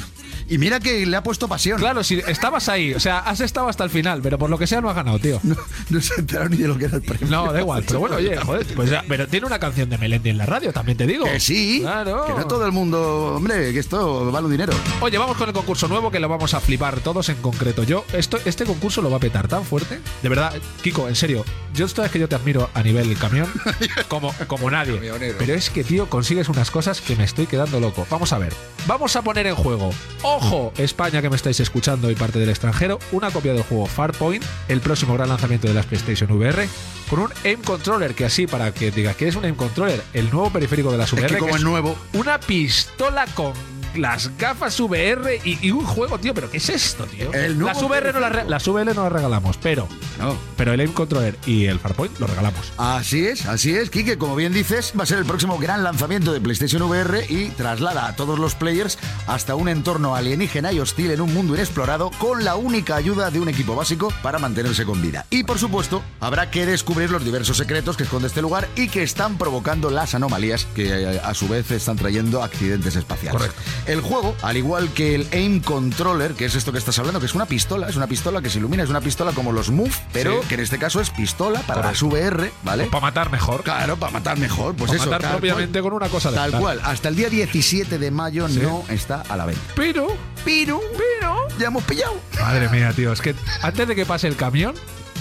Y 0.51 0.57
mira 0.57 0.81
que 0.81 1.05
le 1.05 1.15
ha 1.17 1.23
puesto 1.23 1.47
pasión. 1.47 1.79
Claro, 1.79 2.03
si 2.03 2.21
estabas 2.27 2.69
ahí, 2.71 2.95
o 2.95 3.01
sea, 3.01 3.19
has 3.19 3.41
estado 3.41 3.69
hasta 3.69 3.85
el 3.85 3.91
final, 3.91 4.21
pero 4.23 4.39
por 4.39 4.49
lo 4.49 4.57
que 4.57 4.67
sea 4.67 4.81
no 4.81 4.89
has 4.89 4.97
ganado, 4.97 5.19
tío. 5.19 5.39
No, 5.43 5.57
no 5.91 6.01
se 6.01 6.15
enteraron 6.21 6.53
ni 6.53 6.57
de 6.59 6.69
lo 6.69 6.79
que 6.79 6.87
era 6.87 6.97
el 6.97 7.03
premio. 7.03 7.27
No, 7.29 7.53
da 7.53 7.61
igual. 7.61 7.85
Pero 7.87 8.01
bueno, 8.01 8.17
oye, 8.17 8.37
joder, 8.37 8.67
pues 8.75 8.89
ya, 8.91 9.05
pero 9.07 9.27
tiene 9.29 9.47
una 9.47 9.59
canción 9.59 9.91
de 9.91 9.99
Melendi 9.99 10.31
en 10.31 10.39
la 10.39 10.47
radio, 10.47 10.73
también 10.73 10.97
te 10.97 11.07
digo. 11.07 11.25
Que 11.25 11.39
sí. 11.41 11.68
Claro. 11.81 12.27
Que 12.27 12.33
no 12.35 12.47
todo 12.47 12.67
el 12.67 12.73
mundo. 12.73 13.35
Hombre, 13.37 13.73
que 13.73 13.79
esto 13.79 14.31
vale 14.31 14.47
un 14.47 14.53
dinero. 14.53 14.73
Oye, 15.01 15.19
vamos 15.19 15.37
con 15.37 15.49
el 15.49 15.55
concurso 15.55 15.89
nuevo 15.89 16.11
que 16.11 16.21
lo 16.21 16.29
vamos 16.29 16.55
a 16.55 16.61
flipar 16.61 17.01
todos 17.01 17.29
en 17.29 17.37
concreto. 17.37 17.83
Yo, 17.83 18.05
esto, 18.13 18.39
este 18.45 18.65
concurso 18.65 19.03
lo 19.03 19.11
va 19.11 19.17
a 19.17 19.21
petar 19.21 19.49
tan 19.49 19.65
fuerte. 19.65 20.01
De 20.23 20.29
verdad, 20.29 20.55
Kiko, 20.83 21.09
en 21.09 21.17
serio, 21.17 21.45
yo 21.75 21.87
esto 21.87 22.05
es 22.05 22.11
que 22.11 22.19
yo 22.19 22.29
te 22.29 22.35
admiro 22.35 22.69
a 22.75 22.83
nivel 22.83 23.17
camión 23.19 23.51
como, 24.09 24.35
como 24.47 24.71
nadie. 24.71 24.95
Camionero. 24.95 25.37
Pero 25.39 25.55
es 25.55 25.71
que, 25.71 25.85
tío, 25.85 26.09
consigues 26.09 26.49
unas 26.49 26.71
cosas 26.71 27.01
que 27.01 27.17
me 27.17 27.25
estoy 27.25 27.47
quedando 27.47 27.81
loco. 27.81 28.07
Vamos 28.11 28.33
a 28.33 28.39
ver. 28.39 28.53
Vamos 28.87 29.17
a 29.17 29.23
poner 29.23 29.47
en 29.47 29.55
juego, 29.55 29.91
ojo, 30.23 30.73
España 30.79 31.21
que 31.21 31.29
me 31.29 31.37
estáis 31.37 31.61
escuchando 31.61 32.11
y 32.11 32.15
parte 32.15 32.39
del 32.39 32.49
extranjero, 32.49 32.99
una 33.13 33.31
copia 33.31 33.53
del 33.53 33.63
juego 33.63 33.87
Farpoint, 33.87 34.43
el 34.69 34.81
próximo 34.81 35.15
gran 35.15 35.29
lanzamiento 35.29 35.69
de 35.69 35.75
las 35.75 35.87
PlayStation 35.87 36.31
VR, 36.33 36.67
con 37.09 37.21
un 37.21 37.33
aim 37.45 37.61
controller, 37.63 38.15
que 38.15 38.25
así, 38.25 38.47
para 38.47 38.73
que 38.73 38.91
digas 38.91 39.17
que 39.17 39.29
es 39.29 39.37
un 39.37 39.45
aim 39.45 39.55
controller, 39.55 40.03
el 40.13 40.31
nuevo 40.31 40.51
periférico 40.51 40.93
de. 40.93 41.03
Es 41.03 41.11
que 41.11 41.39
como 41.39 41.57
es 41.57 41.63
nuevo. 41.63 41.97
una 42.13 42.39
pistola 42.39 43.27
con 43.35 43.53
las 43.95 44.37
gafas 44.39 44.79
VR 44.81 45.41
y, 45.45 45.59
y 45.67 45.71
un 45.71 45.85
juego, 45.85 46.19
tío. 46.19 46.35
¿Pero 46.35 46.51
qué 46.51 46.59
es 46.59 46.69
esto, 46.69 47.05
tío? 47.07 47.31
Las 47.33 47.83
VR 47.83 48.13
no 48.13 48.21
las, 48.21 48.33
re- 48.33 48.43
PS5. 48.45 48.49
las 48.49 48.69
VR 48.69 48.95
no 48.95 49.03
las 49.05 49.13
regalamos, 49.13 49.57
pero, 49.59 49.89
No. 50.19 50.37
pero 50.57 50.73
el 50.73 50.81
Aim 50.81 50.93
Controller 50.93 51.37
y 51.47 51.67
el 51.67 51.79
Farpoint 51.79 52.19
lo 52.19 52.27
regalamos. 52.27 52.73
Así 52.77 53.27
es, 53.27 53.47
así 53.47 53.75
es, 53.75 53.91
Kike, 53.91 54.19
como 54.19 54.37
bien 54.37 54.53
dices, 54.53 54.93
va 54.99 55.03
a 55.03 55.07
ser 55.07 55.19
el 55.19 55.25
próximo 55.25 55.59
gran 55.59 55.83
lanzamiento 55.85 56.33
de 56.33 56.41
PlayStation 56.41 56.83
VR 56.83 57.25
y 57.29 57.49
traslada 57.51 58.07
a 58.07 58.17
todos 58.17 58.39
los 58.39 58.55
players 58.55 58.99
hasta 59.27 59.55
un 59.55 59.69
entorno 59.69 60.15
alienígena 60.15 60.73
y 60.73 60.81
hostil 60.81 61.11
en 61.11 61.21
un 61.21 61.33
mundo 61.35 61.55
inexplorado 61.55 62.11
con 62.19 62.45
la 62.45 62.57
única 62.57 62.97
ayuda 62.97 63.31
de 63.31 63.41
un 63.41 63.49
equipo 63.49 63.75
básico 63.77 64.13
para 64.23 64.39
mantenerse 64.39 64.85
con 64.85 65.01
vida. 65.03 65.27
Y 65.31 65.45
por 65.45 65.59
supuesto, 65.59 66.03
habrá 66.21 66.51
que 66.51 66.67
descubrir 66.67 67.11
los 67.11 67.25
diversos 67.25 67.57
secretos 67.57 67.97
que 67.97 68.05
esconde 68.05 68.29
este 68.29 68.43
lugar 68.43 68.69
y 68.77 68.89
que 68.89 69.03
están 69.03 69.39
provocando 69.39 69.91
las 69.91 70.15
anomalías 70.15 70.67
que 70.75 70.89
eh, 70.89 71.21
a 71.23 71.35
su 71.35 71.49
vez 71.49 71.71
están 71.71 71.97
trayendo 71.97 72.43
accidentes 72.43 72.97
espaciales. 72.97 73.33
Correcto. 73.41 73.61
El 73.87 74.01
juego, 74.03 74.37
al 74.43 74.57
igual 74.57 74.91
que 74.93 75.15
el 75.15 75.27
Aim 75.33 75.61
Controller, 75.61 76.35
que 76.35 76.45
es 76.45 76.55
esto 76.55 76.73
que 76.73 76.79
estás 76.79 76.99
hablando, 76.99 77.21
que 77.21 77.27
es 77.27 77.35
una 77.35 77.47
pistola, 77.47 77.89
es 77.89 77.97
una 77.97 78.07
pistola 78.07 78.43
que 78.43 78.51
se 78.51 78.59
ilumina, 78.59 78.83
es 78.83 78.91
una 78.91 79.01
pistola 79.01 79.33
como 79.33 79.53
los 79.53 79.71
Move, 79.71 79.91
pero 80.13 80.43
Sí. 80.43 80.49
que 80.49 80.55
en 80.57 80.61
este 80.61 80.79
caso 80.79 81.01
es 81.01 81.11
pistola 81.11 81.61
para 81.61 81.83
Correcto. 81.83 82.07
las 82.07 82.13
VR, 82.13 82.53
¿vale? 82.65 82.85
Para 82.87 83.01
matar 83.03 83.31
mejor. 83.31 83.63
Claro, 83.63 83.97
para 83.97 84.13
matar 84.13 84.39
mejor, 84.39 84.75
pues 84.75 84.91
Para 84.91 85.01
eso. 85.03 85.11
matar 85.11 85.31
propiamente 85.33 85.81
cual. 85.81 85.91
con 85.91 86.03
una 86.03 86.09
cosa 86.09 86.31
de 86.31 86.37
Tal 86.37 86.53
cual, 86.53 86.81
hasta 86.85 87.09
el 87.09 87.17
día 87.17 87.29
17 87.31 87.99
de 87.99 88.11
mayo 88.11 88.47
Sí. 88.49 88.61
no 88.61 88.85
está 88.89 89.23
a 89.29 89.37
la 89.37 89.47
venta. 89.47 89.61
Pero, 89.75 90.09
Pero, 90.45 90.81
pero, 90.97 91.37
ya 91.59 91.67
hemos 91.67 91.83
pillado. 91.85 92.15
madre 92.41 92.69
mía, 92.69 92.93
tío, 92.95 93.13
es 93.13 93.21
que 93.21 93.35
antes 93.63 93.89
de 93.89 93.95
que 93.97 94.07
pase 94.07 94.29
el 94.29 94.37
camión, 94.37 94.75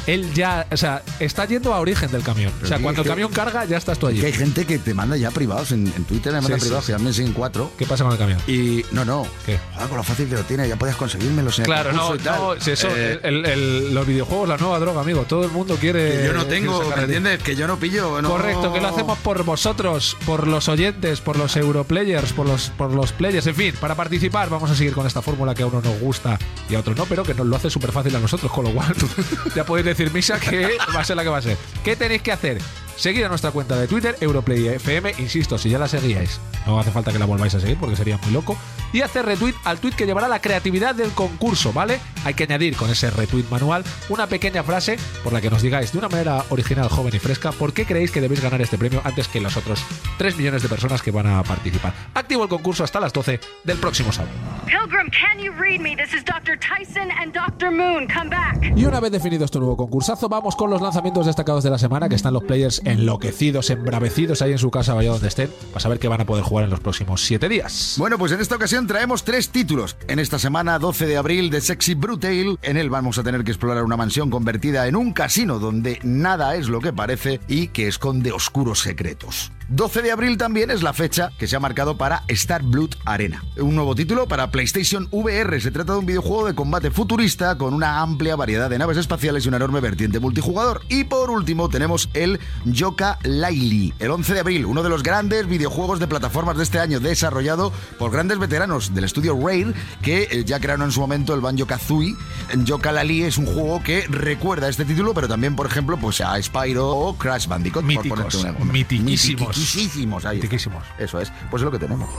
él 0.07 0.33
ya, 0.33 0.65
o 0.71 0.77
sea, 0.77 1.03
está 1.19 1.45
yendo 1.45 1.73
a 1.73 1.79
origen 1.79 2.09
del 2.11 2.23
camión. 2.23 2.51
O 2.63 2.65
sea, 2.65 2.79
cuando 2.79 3.01
el 3.01 3.05
que- 3.05 3.09
camión 3.09 3.31
carga, 3.31 3.65
ya 3.65 3.77
estás 3.77 3.99
tú 3.99 4.07
allí. 4.07 4.19
Que 4.19 4.27
hay 4.27 4.33
gente 4.33 4.65
que 4.65 4.79
te 4.79 4.93
manda 4.93 5.15
ya 5.17 5.29
privados 5.31 5.71
en, 5.71 5.85
en 5.95 6.03
Twitter, 6.05 6.33
me 6.33 6.41
manda 6.41 6.55
Sí, 6.57 6.61
privados 6.61 6.85
sí. 6.85 6.93
que 6.93 6.99
me 6.99 7.13
siguen 7.13 7.33
cuatro. 7.33 7.71
¿Qué 7.77 7.85
pasa 7.85 8.03
con 8.03 8.13
el 8.13 8.17
camión? 8.19 8.39
Y 8.47 8.83
no, 8.91 9.05
no. 9.05 9.27
¿Qué? 9.45 9.59
Joder, 9.75 9.87
con 9.89 9.97
lo 9.97 10.03
fácil 10.03 10.27
que 10.27 10.35
lo 10.35 10.43
tiene, 10.43 10.67
ya 10.67 10.75
podías 10.77 10.95
el 11.01 11.65
Claro, 11.65 11.93
no, 11.93 12.15
y 12.15 12.19
tal. 12.19 12.39
no, 12.39 12.61
si 12.61 12.71
eso, 12.71 12.87
Eh, 12.95 13.19
el- 13.23 13.45
el- 13.45 13.93
los 13.93 14.07
videojuegos, 14.07 14.47
la 14.49 14.57
nueva 14.57 14.79
droga, 14.79 15.01
amigo. 15.01 15.23
Todo 15.27 15.43
el 15.45 15.51
mundo 15.51 15.75
quiere. 15.75 16.17
que 16.21 16.25
yo 16.27 16.33
no 16.33 16.45
tengo, 16.45 16.83
¿me 16.95 17.03
entiendes? 17.03 17.43
Que 17.43 17.55
yo 17.55 17.67
no 17.67 17.77
pillo. 17.77 18.21
no- 18.21 18.29
Correcto, 18.29 18.71
que 18.73 18.79
lo 18.81 18.87
hacemos 18.87 19.17
por 19.19 19.43
vosotros, 19.43 20.15
por 20.25 20.47
los 20.47 20.67
oyentes, 20.69 21.19
por 21.21 21.37
los 21.37 21.55
europlayers, 21.57 22.33
por 22.33 22.47
los, 22.47 22.69
por 22.71 22.91
los 22.93 23.11
players, 23.11 23.45
en 23.47 23.55
fin, 23.55 23.73
para 23.79 23.95
participar 23.95 24.49
vamos 24.49 24.69
a 24.71 24.75
seguir 24.75 24.93
con 24.93 25.05
esta 25.05 25.21
fórmula 25.21 25.53
que 25.53 25.63
a 25.63 25.67
uno 25.67 25.81
nos 25.81 25.99
gusta 25.99 26.37
y 26.69 26.75
a 26.75 26.79
otros 26.79 26.95
no, 26.97 27.05
pero 27.05 27.23
que 27.23 27.33
nos 27.33 27.45
lo 27.45 27.55
hace 27.55 27.69
súper 27.69 27.91
fácil 27.91 28.15
a 28.15 28.19
nosotros, 28.19 28.51
con 28.51 28.65
lo 28.65 28.71
cual 28.71 28.93
ya 29.55 29.65
podéis 29.65 29.85
decir 29.85 29.96
misa 30.05 30.39
que 30.39 30.77
va 30.95 31.01
a 31.01 31.03
ser 31.03 31.15
la 31.15 31.23
que 31.23 31.29
va 31.29 31.37
a 31.37 31.41
ser. 31.41 31.57
¿Qué 31.83 31.95
tenéis 31.95 32.21
que 32.21 32.31
hacer? 32.31 32.59
Seguir 32.95 33.25
a 33.25 33.29
nuestra 33.29 33.51
cuenta 33.51 33.75
de 33.75 33.87
Twitter, 33.87 34.15
EuroplayFM, 34.21 35.13
insisto, 35.19 35.57
si 35.59 35.69
ya 35.69 35.77
la 35.77 35.87
seguíais, 35.87 36.39
no 36.65 36.79
hace 36.79 36.89
falta 36.89 37.11
que 37.11 37.19
la 37.19 37.25
volváis 37.25 37.53
a 37.53 37.59
seguir 37.59 37.77
porque 37.77 37.95
sería 37.95 38.17
muy 38.17 38.31
loco, 38.31 38.57
y 38.93 39.01
hacer 39.01 39.25
retweet 39.25 39.55
al 39.63 39.79
tweet 39.79 39.93
que 39.93 40.05
llevará 40.05 40.27
la 40.27 40.41
creatividad 40.41 40.95
del 40.95 41.11
concurso, 41.11 41.73
¿vale? 41.73 41.99
Hay 42.25 42.33
que 42.33 42.43
añadir 42.43 42.75
con 42.75 42.89
ese 42.89 43.09
retweet 43.09 43.45
manual 43.49 43.83
una 44.09 44.27
pequeña 44.27 44.63
frase 44.63 44.97
por 45.23 45.33
la 45.33 45.41
que 45.41 45.49
nos 45.49 45.61
digáis 45.61 45.91
de 45.91 45.97
una 45.97 46.09
manera 46.09 46.43
original, 46.49 46.89
joven 46.89 47.15
y 47.15 47.19
fresca 47.19 47.51
por 47.51 47.73
qué 47.73 47.85
creéis 47.85 48.11
que 48.11 48.21
debéis 48.21 48.41
ganar 48.41 48.61
este 48.61 48.77
premio 48.77 49.01
antes 49.03 49.27
que 49.27 49.41
los 49.41 49.57
otros 49.57 49.83
3 50.17 50.37
millones 50.37 50.63
de 50.63 50.69
personas 50.69 51.01
que 51.01 51.11
van 51.11 51.27
a 51.27 51.43
participar. 51.43 51.93
Activo 52.13 52.43
el 52.43 52.49
concurso 52.49 52.83
hasta 52.83 52.99
las 52.99 53.13
12 53.13 53.39
del 53.63 53.77
próximo 53.77 54.11
sábado. 54.11 54.33
Pilgrim, 54.65 55.09
can 55.09 55.39
you 55.39 55.51
read 55.53 55.79
me? 55.79 55.95
This 55.95 56.13
is 56.13 56.23
Dr. 56.25 56.57
Tyson 56.59 57.09
and 57.11 57.33
Dr. 57.33 57.71
Moon. 57.71 58.07
Come 58.07 58.29
back. 58.29 58.73
Y 58.75 58.85
una 58.85 58.99
vez 58.99 59.11
definido 59.11 59.45
este 59.45 59.59
nuevo 59.59 59.77
concursazo, 59.77 60.29
vamos 60.29 60.55
con 60.55 60.69
los 60.69 60.81
lanzamientos 60.81 61.25
destacados 61.25 61.63
de 61.63 61.69
la 61.69 61.77
semana, 61.77 62.09
que 62.09 62.15
están 62.15 62.33
los 62.33 62.43
players 62.43 62.81
enloquecidos, 62.85 63.69
embravecidos 63.69 64.41
ahí 64.41 64.51
en 64.51 64.57
su 64.57 64.71
casa 64.71 64.97
allá 64.97 65.11
donde 65.11 65.27
estén, 65.27 65.49
para 65.69 65.79
saber 65.79 65.99
qué 65.99 66.07
van 66.07 66.21
a 66.21 66.25
poder 66.25 66.43
jugar 66.43 66.65
en 66.65 66.69
los 66.69 66.79
próximos 66.79 67.23
7 67.25 67.47
días. 67.49 67.95
Bueno, 67.97 68.17
pues 68.17 68.31
en 68.31 68.41
esta 68.41 68.55
ocasión 68.55 68.76
traemos 68.85 69.23
tres 69.23 69.49
títulos. 69.49 69.97
En 70.07 70.19
esta 70.19 70.37
semana, 70.37 70.77
12 70.77 71.07
de 71.07 71.17
abril, 71.17 71.49
de 71.49 71.61
Sexy 71.61 71.95
Brutale. 71.95 72.57
En 72.61 72.77
él 72.77 72.89
vamos 72.89 73.17
a 73.17 73.23
tener 73.23 73.43
que 73.43 73.51
explorar 73.51 73.83
una 73.83 73.97
mansión 73.97 74.29
convertida 74.29 74.87
en 74.87 74.95
un 74.95 75.13
casino 75.13 75.57
donde 75.57 75.99
nada 76.03 76.55
es 76.55 76.67
lo 76.67 76.81
que 76.81 76.93
parece 76.93 77.39
y 77.47 77.69
que 77.69 77.87
esconde 77.87 78.31
oscuros 78.31 78.81
secretos. 78.81 79.51
12 79.69 80.01
de 80.01 80.11
abril 80.11 80.37
también 80.37 80.71
es 80.71 80.81
la 80.81 80.93
fecha 80.93 81.31
que 81.37 81.45
se 81.45 81.57
ha 81.57 81.59
marcado 81.59 81.97
para 81.97 82.23
Star 82.29 82.63
Blood 82.63 82.91
Arena. 83.03 83.43
Un 83.57 83.75
nuevo 83.75 83.95
título 83.95 84.25
para 84.25 84.49
PlayStation 84.49 85.09
VR. 85.11 85.59
Se 85.59 85.71
trata 85.71 85.91
de 85.91 85.99
un 85.99 86.05
videojuego 86.05 86.47
de 86.47 86.55
combate 86.55 86.89
futurista 86.89 87.57
con 87.57 87.73
una 87.73 87.99
amplia 87.99 88.37
variedad 88.37 88.69
de 88.69 88.77
naves 88.77 88.95
espaciales 88.95 89.43
y 89.43 89.49
una 89.49 89.57
enorme 89.57 89.81
vertiente 89.81 90.21
multijugador. 90.21 90.83
Y 90.87 91.03
por 91.03 91.29
último 91.29 91.67
tenemos 91.67 92.09
el 92.13 92.39
Yoka 92.63 93.19
Laili, 93.23 93.93
el 93.99 94.11
11 94.11 94.35
de 94.35 94.39
abril, 94.39 94.65
uno 94.65 94.83
de 94.83 94.89
los 94.89 95.03
grandes 95.03 95.45
videojuegos 95.47 95.99
de 95.99 96.07
plataformas 96.07 96.55
de 96.55 96.63
este 96.63 96.79
año, 96.79 97.01
desarrollado 97.01 97.73
por 97.99 98.11
grandes 98.11 98.39
veteranos 98.39 98.93
del 98.93 99.03
estudio 99.03 99.37
Rare, 99.37 99.73
que 100.01 100.29
eh, 100.31 100.43
ya 100.45 100.61
crearon 100.61 100.85
en 100.85 100.91
su 100.93 101.01
momento 101.01 101.33
el 101.33 101.41
Banjo 101.41 101.67
Kazooie. 101.67 102.15
Yoka 102.63 102.93
Laili 102.93 103.23
es 103.23 103.37
un 103.37 103.45
juego 103.45 103.83
que 103.83 104.07
recuerda 104.07 104.69
este 104.69 104.85
título, 104.85 105.13
pero 105.13 105.27
también, 105.27 105.57
por 105.57 105.65
ejemplo, 105.65 105.97
pues 105.97 106.21
a 106.21 106.41
Spyro 106.41 106.87
o 106.87 107.17
Crash 107.17 107.47
Bandicoot. 107.47 107.83
por 107.83 108.71
Míticos, 108.71 109.56
un 109.56 109.56
ahí 109.61 110.13
está. 110.17 110.33
Mitiquísimos. 110.33 110.83
Eso 110.97 111.19
es, 111.19 111.31
pues 111.49 111.61
es 111.61 111.65
lo 111.65 111.71
que 111.71 111.79
tenemos. 111.79 112.09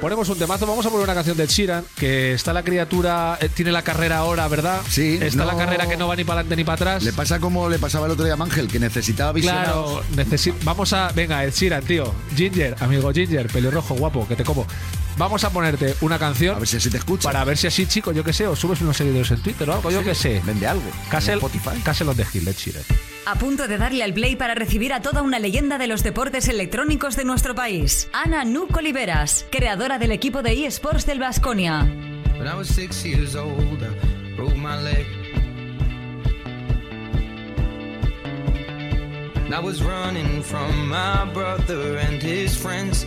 Ponemos 0.00 0.28
un 0.28 0.36
temazo, 0.36 0.66
vamos 0.66 0.84
a 0.84 0.90
poner 0.90 1.04
una 1.04 1.14
canción 1.14 1.36
de 1.36 1.46
Sheeran, 1.46 1.84
que 1.96 2.32
está 2.32 2.52
la 2.52 2.64
criatura, 2.64 3.38
eh, 3.40 3.48
tiene 3.48 3.70
la 3.70 3.82
carrera 3.82 4.18
ahora, 4.18 4.48
¿verdad? 4.48 4.80
Sí, 4.88 5.16
Está 5.22 5.44
no- 5.44 5.52
la 5.52 5.56
carrera 5.56 5.88
que 5.88 5.96
no 5.96 6.08
va 6.08 6.16
ni 6.16 6.24
para 6.24 6.40
adelante 6.40 6.56
ni 6.56 6.64
para 6.64 6.74
atrás. 6.74 7.04
Le 7.04 7.12
pasa 7.12 7.38
como 7.38 7.68
le 7.68 7.78
pasaba 7.78 8.06
el 8.06 8.12
otro 8.12 8.24
día 8.24 8.34
a 8.34 8.42
Ángel, 8.42 8.66
que 8.66 8.80
necesitaba 8.80 9.30
visionados. 9.30 10.04
Claro, 10.04 10.28
necesi- 10.28 10.54
vamos 10.64 10.92
a. 10.92 11.12
Venga, 11.12 11.44
Ed 11.44 11.52
Sheeran, 11.54 11.84
tío. 11.84 12.12
Ginger, 12.34 12.74
amigo 12.80 13.12
Ginger, 13.12 13.46
pelirrojo, 13.46 13.94
guapo, 13.94 14.26
que 14.26 14.34
te 14.34 14.42
como. 14.42 14.66
Vamos 15.18 15.44
a 15.44 15.50
ponerte 15.50 15.94
una 16.00 16.18
canción. 16.18 16.56
A 16.56 16.58
ver 16.58 16.68
si 16.68 16.76
así 16.78 16.90
te 16.90 16.96
escucha. 16.96 17.28
Para 17.28 17.44
ver 17.44 17.56
si 17.56 17.66
así, 17.66 17.86
chico, 17.86 18.12
yo 18.12 18.24
qué 18.24 18.32
sé, 18.32 18.46
o 18.46 18.56
subes 18.56 18.80
unos 18.80 18.96
seguidores 18.96 19.30
en 19.30 19.42
Twitter 19.42 19.68
o 19.68 19.74
algo, 19.74 19.90
yo 19.90 20.02
qué 20.02 20.14
sé. 20.14 20.40
Vende 20.44 20.66
algo. 20.66 20.84
Castle, 21.10 21.34
En 21.34 21.38
Spotify. 21.38 21.80
The 21.82 22.38
Hill, 22.38 22.48
Ed 22.48 22.56
Sheeran. 22.56 22.82
A 23.26 23.36
punto 23.36 23.68
de 23.68 23.78
darle 23.78 24.02
al 24.02 24.14
play 24.14 24.34
para 24.34 24.54
recibir 24.54 24.92
a 24.92 25.00
toda 25.00 25.22
una 25.22 25.38
leyenda 25.38 25.78
de 25.78 25.86
los 25.86 26.02
deportes 26.02 26.48
electrónicos 26.48 27.14
de 27.14 27.24
nuestro 27.24 27.54
país. 27.54 28.08
Ana 28.12 28.44
Nuc 28.44 28.76
Oliveras, 28.76 29.46
creadora 29.50 29.98
del 29.98 30.10
equipo 30.10 30.42
de 30.42 30.66
eSports 30.66 31.06
del 31.06 31.20
Vasconia. 31.20 31.82
When 32.38 32.48
I 32.48 32.56
was 32.56 32.66
six 32.68 33.04
years 33.04 33.36
old, 33.36 33.82
I 33.82 34.34
broke 34.34 34.56
my 34.56 34.76
leg. 34.82 35.06
And 39.44 39.54
I 39.54 39.60
was 39.60 39.80
running 39.82 40.42
from 40.42 40.88
my 40.88 41.24
brother 41.32 41.98
and 41.98 42.20
his 42.20 42.56
friends. 42.56 43.06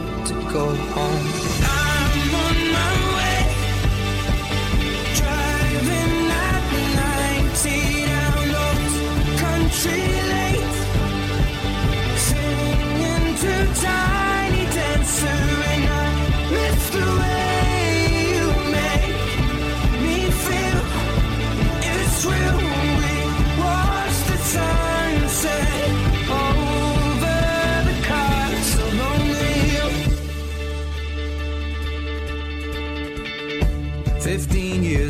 go 0.51 0.65
home. 0.65 1.80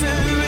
listen 0.00 0.47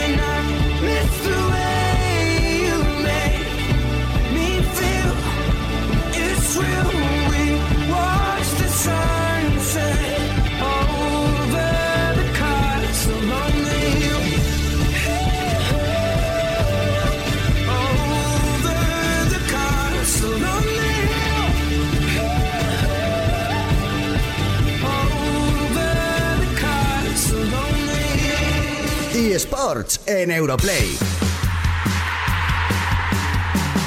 eSports 29.40 30.02
en 30.04 30.30
Europlay. 30.30 30.98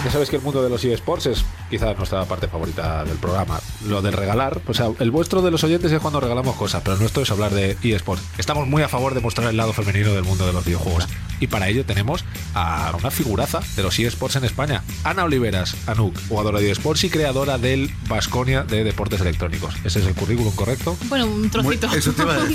Ya 0.04 0.12
sabéis 0.12 0.32
que 0.32 0.38
el 0.38 0.42
mundo 0.42 0.64
de 0.64 0.70
los 0.70 0.84
eSports 0.84 1.28
es 1.28 1.46
quizás 1.74 1.98
nuestra 1.98 2.24
parte 2.26 2.48
favorita 2.48 3.04
del 3.04 3.18
programa. 3.18 3.60
Lo 3.88 4.04
de 4.04 4.12
regalar, 4.12 4.62
o 4.68 4.74
sea, 4.76 4.90
el 5.00 5.10
vuestro 5.10 5.42
de 5.42 5.50
los 5.50 5.64
oyentes 5.64 5.92
es 5.92 6.00
cuando 6.00 6.20
regalamos 6.20 6.56
cosas, 6.56 6.84
pero 6.84 6.94
el 6.94 7.00
nuestro 7.00 7.24
es 7.24 7.32
hablar 7.32 7.52
de 7.52 7.76
eSports. 7.82 8.22
Estamos 8.38 8.68
muy 8.68 8.84
a 8.84 8.88
favor 8.90 9.16
de 9.16 9.22
mostrar 9.22 9.50
el 9.50 9.58
lado 9.58 9.74
femenino 9.74 10.14
del 10.14 10.24
mundo 10.24 10.46
de 10.46 10.54
los 10.54 10.64
videojuegos. 10.64 11.08
Y 11.40 11.48
para 11.48 11.68
ello 11.70 11.84
tenemos 11.84 12.24
a 12.54 12.94
una 12.98 13.10
figuraza 13.10 13.60
de 13.76 13.82
los 13.82 13.98
eSports 13.98 14.36
en 14.36 14.44
España, 14.46 14.84
Ana 15.04 15.24
Oliveras, 15.24 15.76
Anuk, 15.88 16.16
jugadora 16.30 16.60
de 16.60 16.70
eSports 16.70 17.04
y 17.06 17.10
creadora 17.10 17.58
del 17.58 17.90
Vasconia 18.08 18.64
de 18.64 18.84
Deportes 18.84 19.20
Electrónicos. 19.20 19.74
¿Ese 19.84 20.00
es 20.00 20.06
el 20.06 20.14
currículum 20.14 20.54
correcto? 20.56 20.96
Bueno, 21.10 21.26
un 21.26 21.50
trocito. 21.50 21.90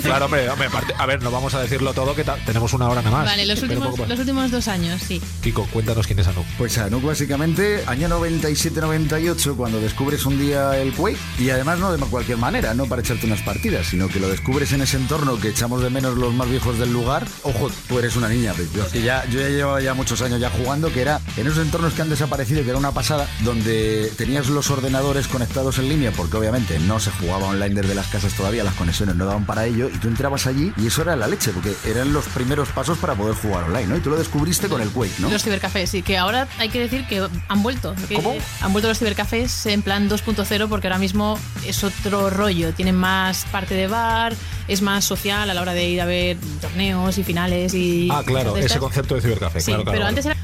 Claro, 0.02 0.26
hombre, 0.26 0.48
hombre, 0.48 0.68
aparte- 0.68 0.94
a 0.96 1.06
ver, 1.06 1.22
no 1.25 1.32
vamos 1.32 1.54
a 1.54 1.60
decirlo 1.60 1.92
todo, 1.92 2.14
que 2.14 2.25
tenemos 2.46 2.72
una 2.72 2.88
hora 2.88 3.02
nada 3.02 3.16
más. 3.16 3.26
Vale, 3.26 3.44
los 3.46 3.60
últimos, 3.62 3.98
los 3.98 4.18
últimos 4.20 4.50
dos 4.52 4.68
años, 4.68 5.02
sí. 5.06 5.20
Kiko, 5.42 5.64
cuéntanos 5.72 6.06
quién 6.06 6.20
es 6.20 6.28
Anuk. 6.28 6.46
Pues 6.56 6.78
Anuk 6.78 7.02
básicamente, 7.02 7.82
año 7.87 8.08
97-98, 8.08 9.07
cuando 9.56 9.80
descubres 9.80 10.26
un 10.26 10.38
día 10.38 10.76
el 10.76 10.92
Quake, 10.92 11.18
y 11.38 11.50
además 11.50 11.78
no 11.78 11.92
de 11.92 11.98
cualquier 12.06 12.38
manera, 12.38 12.74
no 12.74 12.87
para 12.87 13.00
echarte 13.00 13.26
unas 13.26 13.40
partidas, 13.42 13.87
sino 13.87 14.09
que 14.09 14.20
lo 14.20 14.28
descubres 14.28 14.72
en 14.72 14.83
ese 14.83 14.96
entorno 14.96 15.40
que 15.40 15.48
echamos 15.48 15.83
de 15.83 15.90
menos 15.90 16.16
los 16.16 16.35
más 16.35 16.48
viejos 16.48 16.78
del 16.78 16.92
lugar. 16.92 17.26
Ojo, 17.42 17.70
tú 17.88 17.98
eres 17.98 18.16
una 18.16 18.28
niña, 18.28 18.52
yo, 18.74 18.88
que 18.90 19.02
ya, 19.02 19.24
yo 19.26 19.40
ya 19.40 19.48
llevaba 19.48 19.80
ya 19.80 19.94
muchos 19.94 20.20
años 20.22 20.40
ya 20.40 20.50
jugando, 20.50 20.92
que 20.92 21.00
era 21.00 21.20
en 21.37 21.46
esos 21.46 21.59
entornos 21.64 21.94
que 21.94 22.02
han 22.02 22.11
desaparecido, 22.11 22.62
que 22.62 22.70
era 22.70 22.78
una 22.78 22.92
pasada, 22.92 23.26
donde 23.44 24.12
tenías 24.16 24.48
los 24.48 24.70
ordenadores 24.70 25.26
conectados 25.26 25.78
en 25.78 25.88
línea, 25.88 26.12
porque 26.12 26.37
obviamente 26.37 26.78
no 26.78 27.00
se 27.00 27.11
jugaba 27.11 27.46
online 27.46 27.80
desde 27.80 27.94
las 27.94 28.09
casas 28.09 28.35
todavía, 28.35 28.62
las 28.62 28.74
conexiones 28.74 29.16
no 29.16 29.24
daban 29.24 29.46
para 29.46 29.66
ello, 29.66 29.88
y 29.88 29.98
tú 29.98 30.09
entrabas 30.09 30.46
allí 30.46 30.72
y 30.76 30.87
eso 30.87 31.02
era 31.02 31.16
la 31.16 31.28
leche, 31.28 31.50
porque 31.52 31.74
eran 31.87 32.12
los 32.12 32.26
primeros 32.26 32.68
pasos 32.68 32.98
para 32.98 33.14
poder 33.14 33.35
jugar 33.35 33.64
online, 33.64 33.87
¿no? 33.87 33.96
Y 33.96 34.00
tú 34.00 34.11
lo 34.11 34.16
descubriste 34.16 34.68
con 34.68 34.80
el 34.80 34.90
Quake, 34.90 35.14
¿no? 35.18 35.30
Los 35.30 35.42
cibercafés, 35.42 35.90
sí, 35.90 36.02
que 36.02 36.18
ahora 36.18 36.46
hay 36.59 36.68
que 36.68 36.80
decir 36.80 37.06
que 37.06 37.26
han 37.48 37.62
vuelto. 37.62 37.94
que 38.09 38.16
¿Cómo? 38.16 38.35
Han 38.61 38.72
vuelto 38.72 38.88
los 38.88 38.98
cibercafés 38.98 39.66
en 39.66 39.83
plan 39.83 40.09
2.0 40.09 40.68
porque 40.68 40.87
ahora 40.87 40.98
mismo 40.98 41.38
es 41.66 41.85
otro 41.85 42.31
rollo. 42.31 42.72
Tienen 42.72 42.94
más 42.94 43.44
parte 43.53 43.74
de 43.74 43.87
bar, 43.87 44.35
es 44.66 44.83
más 44.83 45.05
social 45.05 45.48
a 45.51 45.55
la 45.55 45.61
hora 45.61 45.74
de 45.74 45.88
ir 45.88 46.01
a 46.01 46.07
ver 46.07 46.37
torneos 46.61 47.18
y 47.18 47.24
finales 47.24 47.74
y. 47.74 48.09
Ah, 48.11 48.22
claro, 48.24 48.57
ese 48.57 48.79
concepto 48.79 49.14
de 49.14 49.20
cibercafé. 49.20 49.61
Sí, 49.61 49.66
claro, 49.66 49.85
claro, 49.85 49.98
pero 49.98 50.09
antes 50.09 50.27
era 50.27 50.38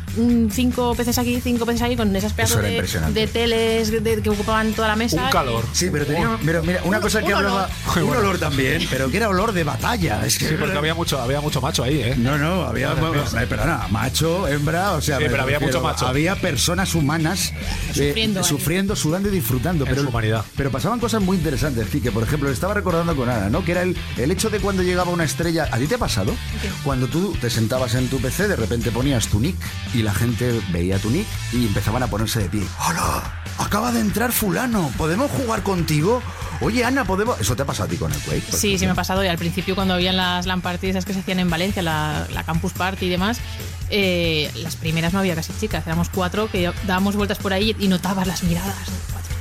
cinco 0.50 0.94
peces 0.94 1.18
aquí, 1.18 1.40
cinco 1.40 1.66
peces 1.66 1.82
ahí, 1.82 1.96
con 1.96 2.14
esas 2.14 2.32
pedazos 2.32 2.62
de, 2.62 3.26
teles 3.32 3.90
de- 4.02 4.22
que 4.22 4.30
ocupaban 4.30 4.72
toda 4.72 4.88
la 4.88 4.96
mesa. 4.96 5.30
Sí, 5.72 5.88
pero 5.90 6.06
tenía. 6.06 6.38
Pero 6.44 6.62
mira, 6.62 6.80
una 6.84 7.00
cosa 7.00 7.20
que 7.20 7.26
un 7.28 7.34
hablaba. 7.34 7.68
olor. 7.96 8.04
Un 8.10 8.16
olor 8.16 8.38
también, 8.38 8.86
pero 8.90 9.10
que 9.10 9.16
era 9.18 9.28
olor 9.28 9.52
de 9.52 9.64
batalla. 9.64 10.24
Es 10.26 10.38
que 10.38 10.48
Sí, 10.48 10.54
porque 10.58 10.76
había 10.76 10.94
mucho, 10.94 11.20
había 11.20 11.40
mucho 11.40 11.60
macho 11.60 11.82
ahí, 11.84 12.00
¿eh? 12.00 12.14
No, 12.16 12.38
no, 12.38 12.62
había. 12.62 12.92
eh, 12.92 13.46
perdona, 13.48 13.86
macho, 13.90 14.46
hembra, 14.48 14.92
o 14.92 15.00
sea. 15.00 15.18
Sí, 15.18 15.24
pero 15.28 15.42
había 15.42 15.60
mucho 15.60 15.80
macho. 15.80 16.06
Había 16.06 16.36
personas 16.36 16.94
humanas 16.94 17.52
eh, 17.94 18.08
Sufriendo 18.08 18.40
ahí. 18.40 18.44
sufriendo, 18.46 18.96
sudando 18.96 19.28
y 19.28 19.32
disfrutando. 19.32 19.84
pero, 19.84 20.02
su 20.02 20.08
humanidad. 20.08 20.44
Pero 20.56 20.70
pasaban 20.70 21.00
cosas 21.00 21.22
muy 21.22 21.36
interesantes, 21.36 21.88
que 21.88 22.12
por 22.12 22.22
ejemplo, 22.22 22.48
le 22.48 22.54
estaba 22.54 22.74
recordando 22.74 23.14
con 23.16 23.28
Ana, 23.28 23.48
¿no? 23.50 23.64
Que 23.64 23.72
era 23.72 23.82
el, 23.82 23.96
el 24.16 24.30
hecho 24.30 24.50
de 24.50 24.60
cuando 24.60 24.82
llegaba 24.82 25.10
una 25.10 25.24
estrella. 25.24 25.68
¿A 25.70 25.78
ti 25.78 25.86
te 25.86 25.94
ha 25.96 25.98
pasado? 25.98 26.32
Cuando 26.84 27.06
tú 27.08 27.34
te 27.40 27.50
sentabas 27.50 27.94
en 27.94 28.08
tu 28.08 28.18
PC, 28.20 28.48
de 28.48 28.56
repente 28.56 28.90
ponías 28.90 29.26
tu 29.28 29.40
nick 29.40 29.56
y 29.94 30.02
la 30.04 30.14
gente 30.14 30.60
veía 30.70 30.98
tu 30.98 31.10
nick 31.10 31.26
y 31.52 31.66
empezaban 31.66 32.02
a 32.02 32.06
ponerse 32.06 32.40
de 32.40 32.48
pie. 32.48 32.62
¡Hola! 32.86 33.40
Acaba 33.58 33.92
de 33.92 34.00
entrar 34.00 34.32
fulano, 34.32 34.92
¿podemos 34.96 35.30
jugar 35.30 35.62
contigo? 35.62 36.22
Oye, 36.60 36.84
Ana, 36.84 37.04
¿podemos...? 37.04 37.40
Eso 37.40 37.56
te 37.56 37.62
ha 37.62 37.64
pasado 37.64 37.86
a 37.86 37.90
ti 37.90 37.96
con 37.96 38.12
el 38.12 38.20
Quake. 38.20 38.52
Sí, 38.52 38.78
sí 38.78 38.84
me 38.84 38.92
ha 38.92 38.94
pasado. 38.94 39.24
Y 39.24 39.28
al 39.28 39.38
principio, 39.38 39.74
cuando 39.74 39.94
habían 39.94 40.16
las 40.16 40.46
LAN 40.46 40.60
parties 40.60 40.90
esas 40.90 41.04
que 41.04 41.12
se 41.14 41.20
hacían 41.20 41.40
en 41.40 41.50
Valencia, 41.50 41.82
la, 41.82 42.26
la 42.32 42.44
Campus 42.44 42.72
Party 42.72 43.06
y 43.06 43.08
demás, 43.08 43.38
eh, 43.90 44.50
las 44.56 44.76
primeras 44.76 45.12
no 45.12 45.20
había 45.20 45.34
casi 45.34 45.52
chicas. 45.58 45.86
Éramos 45.86 46.08
cuatro 46.08 46.50
que 46.50 46.72
dábamos 46.86 47.16
vueltas 47.16 47.38
por 47.38 47.52
ahí 47.52 47.74
y 47.78 47.88
notabas 47.88 48.26
las 48.26 48.42
miradas 48.42 48.76
cuatro. 49.12 49.33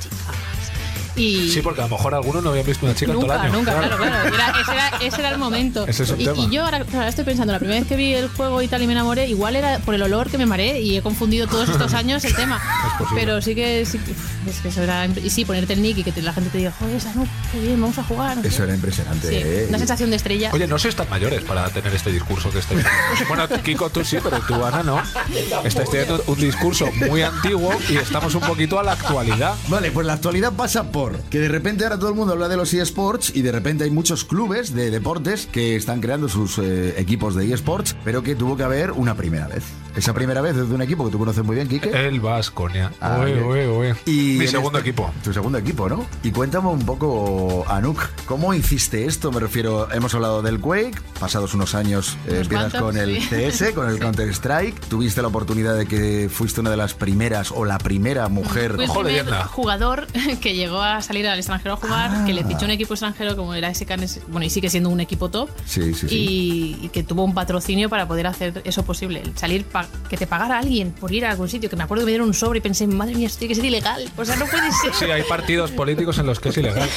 Y 1.16 1.50
Sí, 1.50 1.60
porque 1.62 1.80
a 1.80 1.84
lo 1.84 1.90
mejor 1.96 2.14
algunos 2.14 2.42
no 2.42 2.50
habían 2.50 2.66
visto 2.66 2.84
una 2.86 2.94
chica 2.94 3.12
en 3.12 3.20
todo 3.20 3.32
el 3.32 3.38
nunca, 3.38 3.44
año. 3.44 3.52
nunca, 3.58 3.72
claro, 3.72 3.96
claro. 3.96 4.34
Era- 4.34 4.60
ese, 4.60 4.72
era, 4.72 4.88
ese 5.00 5.20
era 5.20 5.28
el 5.30 5.38
momento. 5.38 5.86
Ese 5.86 6.02
es 6.02 6.10
un 6.10 6.20
y, 6.20 6.24
tema. 6.24 6.36
y 6.38 6.50
yo 6.50 6.64
ahora, 6.64 6.84
estoy 7.08 7.24
pensando, 7.24 7.52
la 7.52 7.58
primera 7.58 7.78
vez 7.80 7.88
que 7.88 7.96
vi 7.96 8.14
el 8.14 8.28
juego 8.28 8.60
y 8.62 8.68
tal 8.68 8.82
y 8.82 8.86
me 8.86 8.92
enamoré, 8.94 9.28
igual 9.28 9.56
era 9.56 9.78
por 9.78 9.94
el 9.94 10.02
olor 10.02 10.30
que 10.30 10.38
me 10.38 10.46
mareé 10.46 10.80
y 10.80 10.96
he 10.96 11.02
confundido 11.02 11.46
todos 11.46 11.68
estos 11.68 11.94
años 11.94 12.24
el 12.24 12.34
tema. 12.34 12.60
Pero 13.14 13.40
sí 13.42 13.54
que, 13.54 13.84
sí, 13.86 13.98
que- 13.98 14.10
uf, 14.12 14.48
es 14.48 14.56
que 14.60 14.68
eso 14.68 14.82
era... 14.82 15.06
Y 15.06 15.30
sí, 15.30 15.44
ponerte 15.44 15.72
el 15.74 15.82
nick 15.82 15.98
y 15.98 16.04
que 16.04 16.12
te- 16.12 16.22
la 16.22 16.32
gente 16.32 16.50
te 16.50 16.58
diga, 16.58 16.72
joder, 16.78 16.96
esa 16.96 17.12
no, 17.14 17.26
qué 17.52 17.60
bien, 17.60 17.80
vamos 17.80 17.98
a 17.98 18.02
jugar. 18.04 18.38
Eso 18.44 18.64
era 18.64 18.74
impresionante, 18.74 19.28
Sí, 19.28 19.34
¿eh? 19.36 19.66
una 19.68 19.78
sensación 19.78 20.10
de 20.10 20.16
estrella. 20.16 20.50
Oye, 20.52 20.66
no 20.66 20.78
sois 20.78 20.96
tan 20.96 21.08
mayores 21.08 21.42
para 21.44 21.68
tener 21.70 21.94
este 21.94 22.10
discurso 22.10 22.50
que 22.50 22.58
estáis 22.58 22.84
Bueno, 23.28 23.46
Kiko, 23.62 23.90
tú 23.90 24.04
sí, 24.04 24.18
pero 24.22 24.40
tú, 24.40 24.64
Ana, 24.64 24.82
no. 24.82 25.00
Estáis 25.64 25.90
teniendo 25.90 26.22
un 26.26 26.40
discurso 26.40 26.88
muy 27.08 27.22
antiguo 27.22 27.72
y 27.88 27.96
estamos 27.96 28.34
un 28.34 28.40
poquito 28.42 28.78
a 28.78 28.82
la 28.82 28.92
actualidad. 28.92 29.54
Vale, 29.68 29.90
pues 29.90 30.06
la 30.06 30.14
actualidad 30.14 30.52
pasa 30.52 30.84
por 30.84 31.03
que 31.30 31.40
de 31.40 31.48
repente 31.48 31.84
ahora 31.84 31.98
todo 31.98 32.10
el 32.10 32.14
mundo 32.14 32.32
habla 32.32 32.48
de 32.48 32.56
los 32.56 32.72
eSports 32.72 33.34
y 33.34 33.42
de 33.42 33.52
repente 33.52 33.84
hay 33.84 33.90
muchos 33.90 34.24
clubes 34.24 34.74
de 34.74 34.90
deportes 34.90 35.46
que 35.46 35.76
están 35.76 36.00
creando 36.00 36.28
sus 36.28 36.58
eh, 36.58 36.94
equipos 36.98 37.34
de 37.34 37.52
eSports, 37.52 37.96
pero 38.04 38.22
que 38.22 38.34
tuvo 38.34 38.56
que 38.56 38.62
haber 38.62 38.92
una 38.92 39.14
primera 39.14 39.48
vez. 39.48 39.64
Esa 39.96 40.12
primera 40.12 40.40
vez 40.40 40.56
es 40.56 40.68
de 40.68 40.74
un 40.74 40.82
equipo 40.82 41.04
que 41.04 41.12
tú 41.12 41.18
conoces 41.18 41.44
muy 41.44 41.54
bien, 41.56 41.68
Quique. 41.68 41.90
El 41.90 42.20
Vasconia. 42.20 42.90
Ah, 43.00 43.20
bien. 43.24 43.42
uy, 43.44 43.66
uy. 43.66 43.94
Y 44.06 44.38
Mi 44.38 44.46
segundo 44.48 44.78
este- 44.78 44.90
equipo. 44.90 45.12
Tu 45.22 45.32
segundo 45.32 45.58
equipo, 45.58 45.88
¿no? 45.88 46.04
Y 46.22 46.30
cuéntame 46.32 46.68
un 46.68 46.84
poco, 46.84 47.64
Anuk, 47.68 48.00
¿cómo 48.26 48.54
hiciste 48.54 49.06
esto? 49.06 49.30
Me 49.30 49.40
refiero, 49.40 49.90
hemos 49.92 50.12
hablado 50.14 50.42
del 50.42 50.58
Quake, 50.60 50.94
pasados 51.20 51.54
unos 51.54 51.74
años 51.74 52.16
eh, 52.26 52.40
empiezas 52.42 52.72
cuantos, 52.72 52.80
con 52.82 52.96
el 52.96 53.20
sí. 53.22 53.28
CS, 53.30 53.72
con 53.74 53.88
el 53.88 53.98
Counter-Strike, 53.98 54.80
tuviste 54.88 55.22
la 55.22 55.28
oportunidad 55.28 55.76
de 55.76 55.86
que 55.86 56.28
fuiste 56.32 56.60
una 56.60 56.70
de 56.70 56.76
las 56.76 56.94
primeras 56.94 57.52
o 57.52 57.64
la 57.64 57.78
primera 57.78 58.28
mujer... 58.28 58.74
Fui 58.74 58.84
el 58.84 58.90
primer 59.24 59.42
jugador 59.44 60.06
que 60.40 60.54
llegó 60.54 60.82
a 60.82 61.02
salir 61.02 61.26
al 61.28 61.38
extranjero 61.38 61.74
a 61.74 61.76
jugar, 61.76 62.24
que 62.26 62.32
le 62.32 62.44
fichó 62.44 62.64
un 62.64 62.72
equipo 62.72 62.94
extranjero 62.94 63.36
como 63.36 63.54
era 63.54 63.72
SK, 63.72 63.94
bueno, 64.28 64.44
y 64.46 64.50
sigue 64.50 64.68
siendo 64.70 64.88
un 64.90 65.00
equipo 65.00 65.28
top, 65.30 65.48
Sí, 65.66 65.94
sí, 65.94 66.08
sí. 66.08 66.16
y, 66.80 66.86
y 66.86 66.88
que 66.88 67.02
tuvo 67.02 67.24
un 67.24 67.34
patrocinio 67.34 67.88
para 67.88 68.08
poder 68.08 68.26
hacer 68.26 68.62
eso 68.64 68.82
posible. 68.84 69.20
El 69.20 69.36
salir, 69.36 69.64
que 70.08 70.16
te 70.16 70.26
pagara 70.26 70.58
alguien 70.58 70.92
por 70.92 71.12
ir 71.12 71.24
a 71.24 71.30
algún 71.30 71.48
sitio, 71.48 71.70
que 71.70 71.76
me 71.76 71.82
acuerdo 71.82 72.02
que 72.02 72.06
me 72.06 72.10
dieron 72.12 72.28
un 72.28 72.34
sobre 72.34 72.58
y 72.58 72.62
pensé, 72.62 72.86
madre 72.86 73.14
mía, 73.14 73.26
esto 73.26 73.40
tiene 73.40 73.54
que 73.54 73.56
ser 73.56 73.64
ilegal. 73.64 74.10
O 74.16 74.24
sea, 74.24 74.36
no 74.36 74.46
puede 74.46 74.70
ser. 74.72 74.94
Sí, 74.94 75.04
hay 75.06 75.22
partidos 75.22 75.70
políticos 75.70 76.18
en 76.18 76.26
los 76.26 76.40
que 76.40 76.50
es 76.50 76.56
ilegal. 76.56 76.88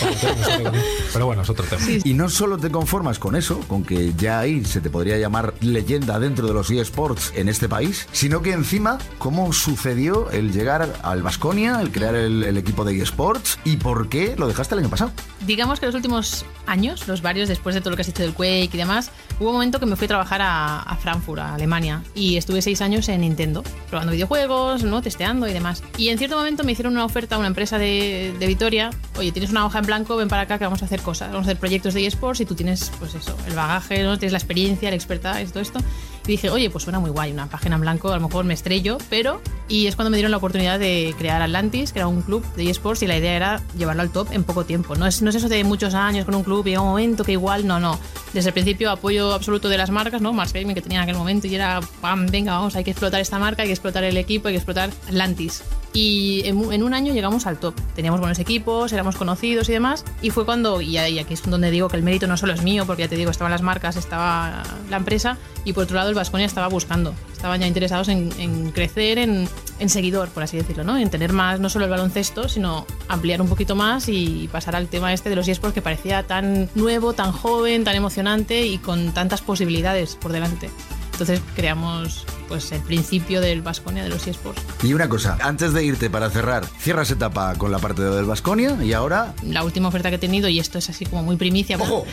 Pero 1.14 1.26
bueno, 1.26 1.42
es 1.42 1.50
otro 1.50 1.66
tema. 1.66 1.82
Y 2.04 2.14
no 2.14 2.30
solo 2.30 2.58
te 2.58 2.70
conformas 2.70 3.20
con 3.20 3.36
eso, 3.36 3.60
con 3.68 3.84
que 3.84 4.14
ya 4.18 4.40
ahí 4.40 4.64
se 4.66 4.82
te 4.82 4.90
podría 4.90 5.18
llamar 5.18 5.54
leyenda 5.62 6.20
dentro 6.20 6.48
de 6.48 6.54
los 6.54 6.70
eSports 6.70 7.34
en 7.36 7.50
este 7.50 7.68
país, 7.70 8.08
sino 8.12 8.42
que 8.42 8.54
encima, 8.54 8.98
cómo 9.18 9.54
sucedió 9.54 10.30
el 10.32 10.52
llegar 10.52 10.94
al 11.04 11.24
Vasconia, 11.24 11.80
el 11.82 11.92
crear 11.92 12.16
el, 12.16 12.44
el 12.44 12.58
equipo 12.58 12.84
de 12.84 12.98
eSports 13.02 13.60
y 13.64 13.78
¿por 13.78 14.10
qué 14.10 14.36
lo 14.38 14.48
dejaste 14.48 14.76
el 14.76 14.80
año 14.80 14.90
pasado? 14.90 15.12
Digamos 15.46 15.80
que 15.80 15.86
los 15.86 15.96
últimos 15.96 16.46
años, 16.66 17.08
los 17.08 17.22
varios, 17.22 17.50
después 17.50 17.76
de 17.76 17.82
todo 17.82 17.92
lo 17.92 17.96
que 17.96 18.02
has 18.02 18.10
hecho 18.10 18.24
del 18.24 18.34
Quake 18.34 18.70
y 18.74 18.78
demás, 18.78 19.12
hubo 19.40 19.50
un 19.50 19.56
momento 19.56 19.80
que 19.80 19.86
me 19.86 19.96
fui 19.96 20.06
a 20.06 20.08
trabajar 20.10 20.42
a, 20.42 20.82
a 20.82 20.96
Frankfurt, 20.98 21.40
a 21.40 21.56
Alemania, 21.56 22.04
y 22.16 22.38
estuve 22.38 22.62
seis 22.62 22.82
años 22.82 23.08
en 23.10 23.22
Nintendo, 23.22 23.64
probando 23.90 24.14
videojuegos, 24.14 24.84
¿no? 24.84 25.02
testeando 25.02 25.48
y 25.48 25.54
demás. 25.54 25.84
Y 25.98 26.10
en 26.10 26.18
cierto 26.18 26.38
momento 26.38 26.64
me 26.64 26.72
hicieron 26.72 26.94
una 26.94 27.06
oferta 27.06 27.36
a 27.36 27.40
una 27.40 27.48
empresa 27.48 27.78
de, 27.78 28.34
de 28.40 28.48
Vitoria, 28.48 28.90
oye, 29.18 29.32
tienes 29.32 29.52
una 29.52 29.66
hoja 29.66 29.80
en 29.80 29.86
blanco, 29.86 30.16
ven 30.16 30.28
para 30.28 30.44
acá 30.44 30.58
que 30.58 30.66
vamos 30.66 30.82
a 30.82 30.86
hacer 30.86 31.02
cosas, 31.02 31.32
vamos 31.32 31.48
a 31.48 31.52
hacer 31.52 31.60
proyectos 31.60 31.94
de 31.94 32.06
eSports 32.06 32.42
y 32.42 32.46
tú 32.46 32.56
tienes, 32.56 32.92
pues 33.00 33.16
eso, 33.16 33.36
el 33.48 33.56
bagaje, 33.56 34.04
¿no? 34.04 34.18
tienes 34.18 34.32
la 34.32 34.40
experiencia, 34.40 34.90
la 34.90 34.96
expertise, 34.96 35.52
todo 35.52 35.62
esto. 35.62 35.80
Y 36.28 36.32
dije, 36.32 36.50
oye, 36.50 36.70
pues 36.70 36.84
suena 36.84 37.00
muy 37.00 37.10
guay, 37.10 37.32
una 37.32 37.50
página 37.50 37.76
en 37.76 37.82
blanco, 37.82 38.12
a 38.12 38.16
lo 38.18 38.28
mejor 38.28 38.44
me 38.44 38.54
estrello, 38.54 38.98
pero... 39.10 39.42
Y 39.70 39.88
es 39.88 39.96
cuando 39.96 40.10
me 40.10 40.18
dieron 40.18 40.32
la 40.32 40.38
oportunidad 40.38 40.78
de 40.78 41.16
crear 41.18 41.42
Atlantis, 41.42 41.92
que 41.92 42.00
era 42.00 42.08
un 42.08 42.22
club 42.22 42.44
de 42.56 42.70
eSports, 42.70 43.02
y 43.04 43.08
la 43.08 43.18
idea 43.18 43.34
era 43.34 43.62
llevarlo 43.78 44.02
al 44.02 44.12
top 44.12 44.30
en 44.32 44.44
poco 44.44 44.66
tiempo. 44.66 44.96
No 44.96 45.08
es, 45.08 45.22
no 45.22 45.30
es 45.30 45.36
eso 45.36 45.50
de 45.50 45.64
muchos 45.64 45.94
años 45.94 46.26
con 46.26 46.36
un 46.36 46.44
club 46.44 46.68
y 46.68 46.76
un 46.76 46.86
momento 46.86 47.24
que 47.24 47.34
igual, 47.34 47.66
no, 47.66 47.80
no. 47.80 48.00
Desde 48.34 48.50
el 48.50 48.54
principio 48.54 48.92
apoyo 48.92 49.34
absoluto 49.34 49.68
de 49.70 49.78
las 49.78 49.90
marcas, 49.90 50.22
¿no? 50.22 50.32
Mars 50.34 50.54
Gaming 50.54 50.76
que 50.76 50.82
tenía 50.82 51.00
en 51.00 51.04
aquel 51.04 51.16
momento 51.16 51.48
y 51.48 51.56
era, 51.56 51.80
pam, 52.02 52.28
venga, 52.28 52.54
vamos, 52.54 52.76
hay 52.76 52.84
que 52.84 52.92
explotar 52.92 53.20
esta 53.20 53.40
marca, 53.40 53.64
hay 53.64 53.70
que 53.70 53.74
explotar 53.74 54.04
el 54.04 54.18
equipo, 54.18 54.48
hay 54.48 54.54
que 54.54 54.60
explotar 54.60 54.90
Atlantis. 55.08 55.64
Y 55.98 56.44
en, 56.46 56.84
un- 56.84 56.94
año 56.94 57.12
llegamos 57.12 57.48
al 57.48 57.58
top. 57.58 57.74
Teníamos 57.96 58.20
buenos 58.20 58.38
equipos, 58.38 58.94
éramos 58.94 59.16
conocidos 59.16 59.68
y 59.68 59.72
demás. 59.72 60.06
Y 60.22 60.30
fue 60.30 60.46
cuando, 60.46 60.80
y, 60.80 60.96
aquí 60.96 61.34
es 61.34 61.42
donde 61.42 61.72
digo 61.72 61.88
que 61.88 61.98
el 61.98 62.04
mérito 62.04 62.28
no 62.28 62.38
solo 62.38 62.54
es 62.54 62.62
mío, 62.62 62.86
porque 62.86 63.02
ya 63.02 63.08
te 63.08 63.16
digo, 63.16 63.32
estaban 63.32 63.52
las 63.52 63.64
marcas, 63.64 63.96
estaba 63.96 64.62
la 64.92 64.98
empresa, 64.98 65.40
y 65.66 65.74
por 65.74 65.86
otro 65.86 65.96
lado 65.96 66.10
el 66.10 66.16
Vasconia 66.16 66.46
estaba 66.46 66.68
buscando. 66.68 67.16
Estaban 67.34 67.62
ya 67.62 67.66
interesados 67.66 68.10
en, 68.10 68.72
crecer, 68.76 69.18
en, 69.18 69.50
en 69.80 69.90
seguidor, 69.90 70.30
por 70.30 70.44
así 70.44 70.56
decirlo, 70.56 70.84
¿no? 70.84 71.00
En 71.00 71.10
tener 71.10 71.34
más, 71.34 71.60
no 71.60 71.68
solo 71.68 71.86
el 71.86 71.92
baloncesto, 71.92 72.48
sino 72.48 72.86
ampliar 73.08 73.42
un 73.42 73.50
poquito 73.50 73.76
más 73.76 74.08
y 74.08 74.48
pasar 74.52 74.76
al 74.76 74.90
tema 74.90 75.14
este 75.14 75.32
de 75.32 75.36
los 75.36 75.48
eSports 75.48 75.74
que 75.74 75.82
parecía 75.82 76.22
tan 76.28 76.70
nuevo, 76.76 77.14
tan 77.14 77.32
joven, 77.32 77.84
tan 77.84 77.96
emocionante 77.96 78.68
y 78.68 78.78
con 78.78 79.14
tantas 79.14 79.42
posibilidades 79.42 80.16
por 80.16 80.32
delante. 80.32 80.70
Entonces 81.14 81.42
creamos 81.56 82.24
pues 82.48 82.72
el 82.72 82.82
principio 82.82 83.42
del 83.42 83.62
Vasconia 83.62 84.04
de 84.04 84.10
los 84.10 84.26
eSports. 84.28 84.62
Y 84.84 84.94
una 84.94 85.10
cosa, 85.10 85.38
antes 85.42 85.74
de 85.74 85.84
irte 85.84 86.10
para 86.10 86.30
cerrar, 86.30 86.66
cierras 86.80 87.12
etapa 87.12 87.56
con 87.56 87.72
la 87.72 87.80
parte 87.80 88.02
de 88.02 88.08
del 88.16 88.26
Vasconia 88.26 88.78
y 88.84 88.94
ahora. 88.94 89.34
La 89.44 89.64
última 89.64 89.88
oferta 89.90 90.10
que 90.10 90.16
he 90.16 90.20
tenido, 90.20 90.48
y 90.50 90.60
esto 90.60 90.78
es 90.78 90.90
así 90.90 91.06
como 91.06 91.24
muy 91.24 91.36
primicia. 91.36 91.78
pero- 91.78 92.06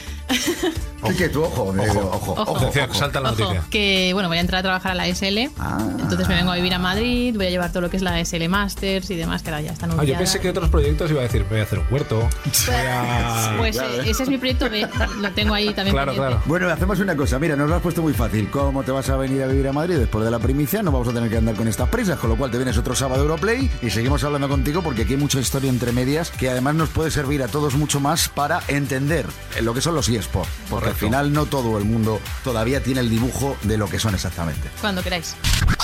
¿Qué 1.07 1.15
que 1.17 1.29
tú, 1.29 1.43
ojo, 1.45 1.75
ojo, 1.77 2.11
ojo, 2.13 2.33
Ojo. 2.43 2.57
Atención, 2.57 2.95
salta 2.95 3.21
la 3.21 3.31
Ojo, 3.33 3.41
noticia. 3.41 3.65
que 3.71 4.11
bueno, 4.13 4.29
voy 4.29 4.39
a 4.39 4.41
entrar 4.41 4.61
a 4.61 4.63
trabajar 4.63 4.93
a 4.93 4.95
la 4.95 5.07
SL. 5.09 5.51
Ah. 5.59 5.79
Entonces 6.01 6.27
me 6.29 6.35
vengo 6.35 6.51
a 6.51 6.57
vivir 6.57 6.75
a 6.75 6.79
Madrid, 6.79 7.35
voy 7.37 7.47
a 7.47 7.51
llevar 7.51 7.71
todo 7.71 7.83
lo 7.83 7.91
que 7.91 7.97
es 7.97 8.03
la 8.03 8.19
SL 8.25 8.49
Masters 8.49 9.11
y 9.11 9.15
demás, 9.17 9.43
que 9.43 9.51
ahora 9.51 9.61
ya 9.63 9.73
están 9.73 9.91
Ah, 9.99 10.05
yo 10.05 10.17
pensé 10.17 10.41
que 10.41 10.49
otros 10.51 10.71
proyectos 10.71 11.11
iba 11.11 11.21
a 11.21 11.25
decir, 11.25 11.45
voy 11.49 11.61
a 11.61 11.63
hacer 11.63 11.79
un 11.79 11.87
huerto. 11.91 12.19
voy 12.67 12.75
a- 12.89 13.55
Pues 13.59 13.77
eh, 13.77 13.83
ese 14.07 14.23
es 14.25 14.29
mi 14.29 14.39
proyecto, 14.39 14.69
B, 14.71 14.87
lo 15.21 15.31
tengo 15.33 15.55
ahí 15.55 15.73
también. 15.75 15.97
pendiente. 15.97 16.37
Bueno, 16.47 16.69
hacemos 16.71 16.99
una 17.01 17.17
cosa. 17.17 17.39
Mira, 17.39 17.57
nos 17.57 17.69
lo 17.69 17.77
has 17.77 17.83
puesto 17.83 18.03
muy 18.03 18.13
fácil. 18.15 18.49
¿Cómo 18.51 18.83
te 18.83 18.91
vas 18.93 19.09
a 19.11 19.17
venir 19.17 19.43
a 19.43 19.47
vivir 19.47 19.69
a 19.69 19.73
Madrid 19.73 19.97
después 19.97 20.24
de 20.25 20.31
la 20.31 20.39
primicia? 20.39 20.83
No 20.83 20.91
vamos 20.93 21.09
a 21.09 21.13
tener 21.13 21.31
que 21.31 21.37
andar 21.37 21.55
con 21.55 21.69
estas 21.69 21.89
prisas, 21.89 22.19
con 22.19 22.31
lo 22.31 22.37
cual 22.37 22.51
te 22.51 22.57
vienes 22.57 22.77
otro 22.79 22.95
sábado 22.95 23.23
Europlay 23.23 23.71
y 23.83 23.91
seguimos 23.91 24.25
hablando 24.25 24.49
contigo 24.49 24.83
porque 24.83 25.03
aquí 25.03 25.15
hay 25.15 25.19
mucha 25.19 25.39
historia 25.39 25.71
entre 25.71 25.93
medias 25.93 26.31
que 26.31 26.51
además 26.51 26.75
nos 26.75 26.89
puede 26.89 27.11
servir 27.11 27.43
a 27.43 27.49
todos 27.49 27.75
mucho 27.75 28.01
más 28.01 28.29
para 28.29 28.61
entender 28.69 29.27
lo 29.63 29.75
que 29.75 29.81
son 29.81 29.95
los 29.95 30.09
eSports. 30.09 30.51
Porque 30.71 30.89
al 30.89 30.95
final 30.95 31.33
no 31.33 31.47
todo 31.47 31.79
el 31.79 31.85
mundo 31.85 32.21
todavía 32.43 32.83
tiene 32.83 33.01
el 33.01 33.11
dibujo 33.11 33.57
de 33.63 33.77
lo 33.77 33.89
que 33.89 33.99
son 33.99 34.15
exactamente. 34.15 34.69
Cuando 34.81 35.03
queráis. 35.03 35.37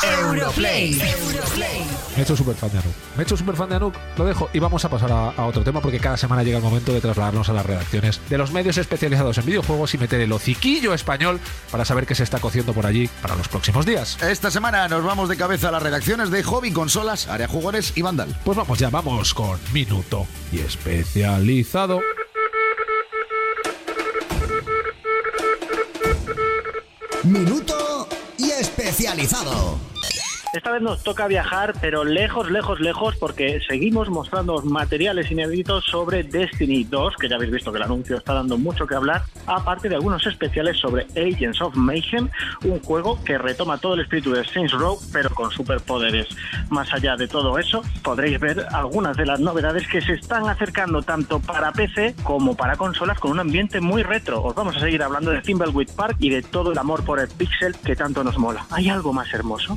Europlay. 0.03 0.95
Me 2.17 2.21
he 2.21 2.23
hecho 2.23 2.37
súper 2.37 2.55
fan 2.55 2.71
de 2.71 2.79
Anuk. 2.79 2.95
Me 3.17 3.23
he 3.23 3.25
hecho 3.25 3.37
súper 3.37 3.57
fan 3.57 3.69
de 3.69 3.77
Anuk, 3.77 3.95
lo 4.17 4.25
dejo. 4.25 4.49
Y 4.53 4.59
vamos 4.59 4.85
a 4.85 4.89
pasar 4.89 5.13
a, 5.13 5.31
a 5.31 5.47
otro 5.47 5.63
tema 5.63 5.81
porque 5.81 5.99
cada 5.99 6.17
semana 6.17 6.43
llega 6.43 6.59
el 6.59 6.65
momento 6.65 6.93
de 6.93 7.01
trasladarnos 7.01 7.49
a 7.49 7.53
las 7.53 7.67
redacciones 7.67 8.21
de 8.29 8.39
los 8.39 8.53
medios 8.53 8.79
especializados 8.79 9.37
en 9.39 9.47
videojuegos 9.47 9.95
y 9.95 9.99
meter 9.99 10.21
el 10.21 10.33
hociquillo 10.33 10.95
español 10.95 11.41
para 11.71 11.85
saber 11.85 12.07
qué 12.07 12.15
se 12.15 12.23
está 12.23 12.39
cociendo 12.39 12.73
por 12.73 12.87
allí 12.87 13.09
para 13.21 13.37
los 13.37 13.49
próximos 13.49 13.85
días. 13.85 14.17
Esta 14.31 14.49
semana 14.49 14.87
nos 14.87 15.03
vamos 15.03 15.29
de 15.29 15.37
cabeza 15.37 15.71
a 15.71 15.73
las 15.73 15.83
redacciones 15.83 16.31
de 16.31 16.45
Hobby, 16.45 16.71
Consolas, 16.71 17.27
Área 17.27 17.49
Jugones 17.49 17.93
y 17.97 18.03
Vandal. 18.03 18.33
Pues 18.45 18.57
vamos 18.57 18.79
ya, 18.79 18.89
vamos 18.89 19.35
con 19.35 19.59
Minuto 19.73 20.25
y 20.53 20.61
Especializado. 20.61 22.01
Minuto 27.25 28.09
y 28.39 28.51
especializado. 28.51 29.81
Esta 30.53 30.73
vez 30.73 30.83
nos 30.83 31.05
toca 31.05 31.29
viajar, 31.29 31.75
pero 31.81 32.03
lejos, 32.03 32.51
lejos, 32.51 32.81
lejos, 32.81 33.15
porque 33.15 33.61
seguimos 33.69 34.09
mostrando 34.09 34.61
materiales 34.63 35.31
inéditos 35.31 35.85
sobre 35.85 36.25
Destiny 36.25 36.83
2, 36.83 37.15
que 37.21 37.29
ya 37.29 37.37
habéis 37.37 37.53
visto 37.53 37.71
que 37.71 37.79
el 37.79 37.85
anuncio 37.85 38.17
está 38.17 38.35
dando 38.35 38.59
mucho 38.59 38.85
que 38.85 38.97
hablar, 38.97 39.23
aparte 39.47 39.89
de 39.89 39.95
algunos 39.95 40.27
especiales 40.27 40.77
sobre 40.77 41.07
Agents 41.15 41.61
of 41.61 41.77
Mayhem, 41.77 42.29
un 42.65 42.81
juego 42.81 43.23
que 43.23 43.39
retoma 43.39 43.79
todo 43.79 43.95
el 43.95 44.01
espíritu 44.01 44.33
de 44.33 44.45
Saints 44.45 44.73
Row, 44.73 44.99
pero 45.13 45.31
con 45.31 45.53
superpoderes. 45.53 46.27
Más 46.69 46.93
allá 46.93 47.15
de 47.15 47.29
todo 47.29 47.57
eso, 47.57 47.83
podréis 48.03 48.41
ver 48.41 48.67
algunas 48.73 49.17
de 49.17 49.27
las 49.27 49.39
novedades 49.39 49.87
que 49.87 50.01
se 50.01 50.15
están 50.15 50.49
acercando 50.49 51.01
tanto 51.03 51.39
para 51.39 51.71
PC 51.71 52.17
como 52.25 52.57
para 52.57 52.75
consolas 52.75 53.21
con 53.21 53.31
un 53.31 53.39
ambiente 53.39 53.81
muy 53.81 54.03
retro. 54.03 54.43
Os 54.43 54.57
vamos 54.57 54.77
a 54.77 54.81
seguir 54.81 55.01
hablando 55.05 55.31
de 55.31 55.43
Thimbleweed 55.43 55.95
Park 55.95 56.17
y 56.19 56.31
de 56.31 56.43
todo 56.43 56.73
el 56.73 56.79
amor 56.79 57.05
por 57.05 57.21
el 57.21 57.29
pixel 57.29 57.77
que 57.85 57.95
tanto 57.95 58.25
nos 58.25 58.37
mola. 58.37 58.67
¿Hay 58.73 58.89
algo 58.89 59.13
más 59.13 59.33
hermoso? 59.33 59.77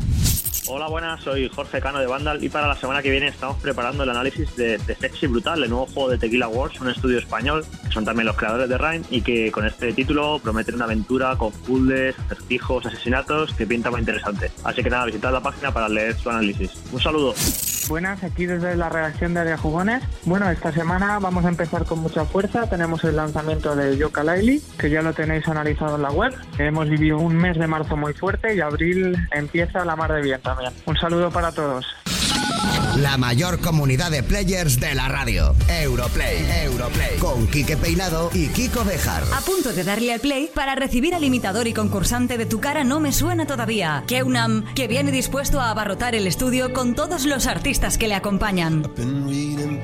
Hola, 0.65 0.87
buenas, 0.87 1.21
soy 1.21 1.49
Jorge 1.53 1.81
Cano 1.81 1.99
de 1.99 2.05
Vandal 2.05 2.41
y 2.41 2.47
para 2.47 2.67
la 2.67 2.75
semana 2.77 3.01
que 3.01 3.11
viene 3.11 3.27
estamos 3.27 3.57
preparando 3.57 4.03
el 4.03 4.09
análisis 4.09 4.55
de, 4.55 4.77
de 4.77 4.95
Sexy 4.95 5.27
Brutal, 5.27 5.61
el 5.61 5.69
nuevo 5.69 5.87
juego 5.87 6.09
de 6.09 6.17
Tequila 6.17 6.47
Wars, 6.47 6.79
un 6.79 6.89
estudio 6.89 7.19
español, 7.19 7.65
que 7.83 7.91
son 7.91 8.05
también 8.05 8.27
los 8.27 8.37
creadores 8.37 8.69
de 8.69 8.77
Rhyme 8.77 9.03
y 9.09 9.21
que 9.21 9.51
con 9.51 9.65
este 9.65 9.91
título 9.91 10.39
prometen 10.41 10.75
una 10.75 10.85
aventura 10.85 11.35
con 11.35 11.51
puzzles, 11.51 12.17
acertijos, 12.17 12.85
asesinatos 12.85 13.53
que 13.55 13.67
pinta 13.67 13.91
muy 13.91 13.99
interesante. 13.99 14.51
Así 14.63 14.81
que 14.81 14.89
nada, 14.89 15.05
visitad 15.05 15.33
la 15.33 15.41
página 15.41 15.73
para 15.73 15.89
leer 15.89 16.15
su 16.15 16.29
análisis. 16.29 16.71
Un 16.93 17.01
saludo. 17.01 17.33
Buenas, 17.89 18.23
aquí 18.23 18.45
desde 18.45 18.77
la 18.77 18.87
redacción 18.87 19.33
de 19.33 19.41
Área 19.41 19.57
Jugones. 19.57 20.01
Bueno, 20.23 20.49
esta 20.49 20.71
semana 20.71 21.19
vamos 21.19 21.43
a 21.43 21.49
empezar 21.49 21.83
con 21.83 21.99
mucha 21.99 22.23
fuerza. 22.23 22.69
Tenemos 22.69 23.03
el 23.03 23.17
lanzamiento 23.17 23.75
de 23.75 23.97
Yoka 23.97 24.23
Laili, 24.23 24.61
que 24.79 24.89
ya 24.89 25.01
lo 25.01 25.13
tenéis 25.13 25.47
analizado 25.49 25.97
en 25.97 26.03
la 26.03 26.11
web. 26.11 26.33
Hemos 26.57 26.89
vivido 26.89 27.19
un 27.19 27.35
mes 27.35 27.57
de 27.57 27.67
marzo 27.67 27.97
muy 27.97 28.13
fuerte 28.13 28.55
y 28.55 28.61
abril 28.61 29.17
empieza 29.31 29.83
la 29.83 29.97
mar 29.97 30.13
de 30.13 30.21
bien 30.21 30.39
también. 30.55 30.73
Un 30.85 30.97
saludo 30.97 31.31
para 31.31 31.51
todos. 31.51 31.85
La 32.97 33.17
mayor 33.17 33.59
comunidad 33.59 34.11
de 34.11 34.21
players 34.21 34.79
de 34.79 34.93
la 34.93 35.07
radio. 35.07 35.55
Europlay. 35.67 36.45
Europlay. 36.63 37.17
Con 37.17 37.47
Quique 37.47 37.75
Peinado 37.75 38.29
y 38.33 38.49
Kiko 38.49 38.85
Bejar. 38.85 39.23
A 39.35 39.41
punto 39.41 39.73
de 39.73 39.83
darle 39.83 40.13
al 40.13 40.19
play 40.19 40.49
para 40.53 40.75
recibir 40.75 41.15
al 41.15 41.23
imitador 41.23 41.65
y 41.65 41.73
concursante 41.73 42.37
de 42.37 42.45
Tu 42.45 42.59
cara 42.59 42.83
no 42.83 42.99
me 42.99 43.11
suena 43.11 43.47
todavía, 43.47 44.03
Keunam, 44.05 44.63
que 44.75 44.87
viene 44.87 45.11
dispuesto 45.11 45.59
a 45.59 45.71
abarrotar 45.71 46.13
el 46.13 46.27
estudio 46.27 46.71
con 46.71 46.93
todos 46.93 47.25
los 47.25 47.47
artistas 47.47 47.97
que 47.97 48.07
le 48.07 48.15
acompañan. 48.15 48.83
Been 48.95 49.83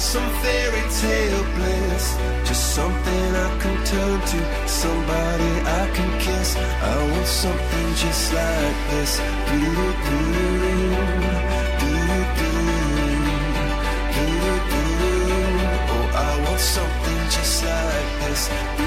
some 0.00 0.30
fairy 0.40 0.82
tale 1.00 1.44
bliss. 1.54 2.16
Just 2.48 2.74
something 2.74 3.36
I 3.36 3.58
can 3.60 3.76
turn 3.84 4.20
to, 4.32 4.68
somebody 4.68 5.50
I 5.80 5.90
can 5.94 6.10
kiss. 6.18 6.56
I 6.56 7.10
want 7.10 7.26
something 7.26 7.88
just 7.94 8.32
like 8.32 8.76
this. 8.90 9.20
Do-do-do, 9.46 10.20
Oh, 15.92 16.06
I 16.14 16.30
want 16.44 16.60
something 16.60 17.20
just 17.28 17.64
like 17.64 18.10
this. 18.20 18.79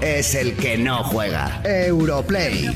Es 0.00 0.34
el 0.34 0.54
que 0.56 0.78
no 0.78 1.04
juega. 1.04 1.60
Europlay. 1.64 2.68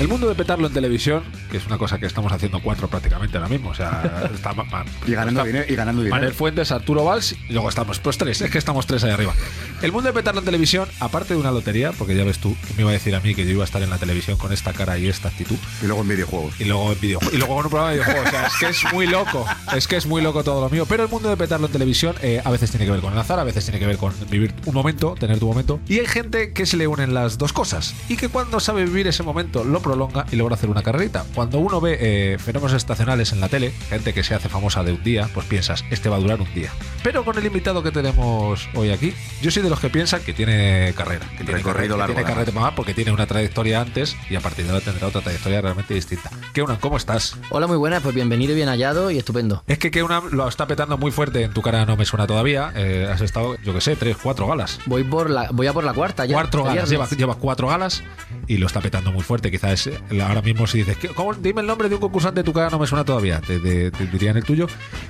El 0.00 0.08
mundo 0.08 0.28
de 0.28 0.34
petarlo 0.34 0.66
en 0.66 0.72
televisión, 0.72 1.22
que 1.52 1.58
es 1.58 1.66
una 1.66 1.76
cosa 1.78 1.98
que 1.98 2.06
estamos 2.06 2.32
haciendo 2.32 2.60
cuatro 2.62 2.88
prácticamente 2.88 3.36
ahora 3.36 3.48
mismo, 3.50 3.68
o 3.70 3.74
sea, 3.74 4.28
está 4.34 4.52
ma- 4.54 4.64
ma- 4.64 4.84
Y 5.06 5.12
ganando 5.12 5.40
está 5.42 5.46
dinero- 5.46 5.66
y 5.72 5.76
ganando 5.76 6.00
dinero. 6.02 6.16
Manuel 6.16 6.34
Fuentes, 6.34 6.72
Arturo 6.72 7.04
Valls 7.04 7.36
y 7.48 7.52
luego 7.52 7.68
estamos 7.68 7.98
pues 7.98 8.16
tres, 8.16 8.40
es 8.40 8.50
que 8.50 8.56
estamos 8.58 8.86
tres 8.86 9.04
ahí 9.04 9.10
arriba. 9.10 9.34
El 9.82 9.92
mundo 9.92 10.08
de 10.08 10.14
petarlo 10.14 10.40
en 10.40 10.44
televisión, 10.46 10.88
aparte 10.98 11.34
de 11.34 11.40
una 11.40 11.50
lotería, 11.50 11.92
porque 11.92 12.16
ya 12.16 12.24
ves 12.24 12.38
tú 12.38 12.56
que 12.66 12.72
me 12.74 12.80
iba 12.82 12.90
a 12.90 12.94
decir 12.94 13.14
a 13.14 13.20
mí 13.20 13.34
que 13.34 13.44
yo 13.44 13.50
iba 13.50 13.62
a 13.62 13.66
estar 13.66 13.82
en 13.82 13.90
la 13.90 13.98
televisión 13.98 14.38
con 14.38 14.52
esta 14.52 14.72
cara 14.72 14.96
y 14.96 15.08
esta 15.08 15.28
actitud. 15.28 15.56
Y 15.82 15.86
luego 15.86 16.00
en 16.02 16.08
videojuegos. 16.08 16.58
Y 16.60 16.64
luego 16.64 16.92
en 16.92 17.00
videojuegos. 17.00 17.34
Y 17.34 17.38
luego 17.38 17.58
en 17.58 17.64
un 17.66 17.70
programa 17.70 17.90
de 17.90 17.98
videojuegos. 17.98 18.28
O 18.28 18.30
sea, 18.30 18.46
es 18.46 18.52
que 18.58 18.66
es 18.68 18.92
muy 18.94 19.06
loco. 19.06 19.44
Es 19.76 19.86
que 19.88 19.96
es 19.96 20.06
muy 20.06 20.22
loco 20.22 20.42
todo 20.44 20.60
lo 20.62 20.70
mío. 20.70 20.86
Pero 20.88 21.02
el 21.02 21.10
mundo 21.10 21.28
de 21.28 21.36
petarlo 21.36 21.66
en 21.66 21.72
televisión 21.72 22.14
eh, 22.22 22.40
a 22.44 22.50
veces 22.50 22.70
tiene 22.70 22.86
que 22.86 22.92
ver 22.92 23.00
con 23.00 23.12
el 23.12 23.18
azar, 23.18 23.38
a 23.40 23.44
veces 23.44 23.64
tiene 23.64 23.78
que 23.80 23.86
ver 23.86 23.96
con 23.98 24.14
vivir 24.30 24.54
un 24.66 24.74
momento, 24.74 25.14
tener 25.18 25.38
tu 25.38 25.48
momento. 25.48 25.80
Y 25.88 25.98
hay 25.98 26.06
gente 26.06 26.52
que 26.52 26.64
se 26.64 26.76
le 26.76 26.86
unen 26.86 27.12
las 27.12 27.36
dos 27.36 27.52
cosas. 27.52 27.92
Y 28.08 28.16
que 28.16 28.28
cuando 28.28 28.60
sabe 28.60 28.84
vivir 28.84 29.08
ese 29.08 29.22
momento 29.24 29.64
lo 29.64 29.80
prolonga 29.82 30.24
y 30.30 30.36
logra 30.36 30.54
hacer 30.54 30.70
una 30.70 30.82
carrerita. 30.82 31.24
Cuando 31.34 31.41
uno 31.50 31.80
ve 31.80 31.96
eh, 32.00 32.38
fenómenos 32.38 32.72
estacionales 32.74 33.32
en 33.32 33.40
la 33.40 33.48
tele, 33.48 33.72
gente 33.88 34.12
que 34.14 34.22
se 34.24 34.34
hace 34.34 34.48
famosa 34.48 34.82
de 34.84 34.92
un 34.92 35.02
día, 35.02 35.28
pues 35.34 35.46
piensas, 35.46 35.84
este 35.90 36.08
va 36.08 36.16
a 36.16 36.20
durar 36.20 36.40
un 36.40 36.52
día. 36.54 36.70
Pero 37.02 37.24
con 37.24 37.36
el 37.38 37.44
invitado 37.46 37.82
que 37.82 37.90
tenemos 37.90 38.68
hoy 38.74 38.90
aquí, 38.90 39.12
yo 39.40 39.50
soy 39.50 39.62
de 39.62 39.70
los 39.70 39.80
que 39.80 39.90
piensan 39.90 40.20
que 40.22 40.32
tiene 40.32 40.92
carrera. 40.96 41.26
Que 41.30 41.44
tiene 41.44 41.52
Recorrido 41.54 41.96
carrera, 41.96 41.96
largo, 41.96 42.14
que 42.14 42.22
tiene 42.22 42.34
carrera 42.34 42.60
más 42.60 42.72
porque 42.74 42.94
tiene 42.94 43.12
una 43.12 43.26
trayectoria 43.26 43.80
antes 43.80 44.16
y 44.30 44.36
a 44.36 44.40
partir 44.40 44.64
de 44.66 44.72
ahora 44.72 44.84
tendrá 44.84 45.08
otra 45.08 45.20
trayectoria 45.20 45.60
realmente 45.60 45.94
distinta. 45.94 46.30
Keunam, 46.52 46.76
¿cómo 46.78 46.96
estás? 46.96 47.36
Hola, 47.50 47.66
muy 47.66 47.76
buenas, 47.76 48.02
pues 48.02 48.14
bienvenido 48.14 48.52
y 48.52 48.56
bien 48.56 48.68
hallado 48.68 49.10
y 49.10 49.18
estupendo. 49.18 49.64
Es 49.66 49.78
que 49.78 49.90
Keunam 49.90 50.30
lo 50.32 50.48
está 50.48 50.66
petando 50.66 50.98
muy 50.98 51.10
fuerte 51.10 51.42
en 51.42 51.52
tu 51.52 51.62
cara, 51.62 51.84
no 51.86 51.96
me 51.96 52.04
suena 52.04 52.26
todavía. 52.26 52.72
Eh, 52.76 53.08
has 53.12 53.20
estado, 53.20 53.56
yo 53.64 53.72
que 53.74 53.80
sé, 53.80 53.96
tres, 53.96 54.16
cuatro 54.22 54.46
galas. 54.46 54.78
Voy 54.86 55.04
por 55.04 55.30
la, 55.30 55.48
voy 55.52 55.66
a 55.66 55.72
por 55.72 55.84
la 55.84 55.92
cuarta 55.92 56.24
ya. 56.26 56.34
Cuatro 56.34 56.64
galas, 56.64 56.88
lleva, 56.88 57.04
viernes. 57.04 57.18
lleva 57.18 57.34
cuatro 57.36 57.68
galas 57.68 58.02
y 58.46 58.58
lo 58.58 58.66
está 58.66 58.80
petando 58.80 59.12
muy 59.12 59.22
fuerte. 59.22 59.50
Quizás 59.50 59.86
eh, 59.86 59.98
ahora 60.22 60.42
mismo 60.42 60.66
si 60.66 60.78
dices, 60.78 60.96
¿qué- 60.96 61.08
cómo? 61.08 61.31
Dime 61.40 61.60
el 61.60 61.66
nombre 61.66 61.88
de 61.88 61.94
un 61.94 62.00
concursante 62.00 62.40
de 62.40 62.44
tu 62.44 62.52
cara, 62.52 62.70
no 62.70 62.78
me 62.78 62.86
suena 62.86 63.04
todavía, 63.04 63.40
te, 63.40 63.58
te- 63.58 63.90
te 63.90 64.06
dirían 64.06 64.36
el 64.36 64.44
tuyo. 64.44 64.66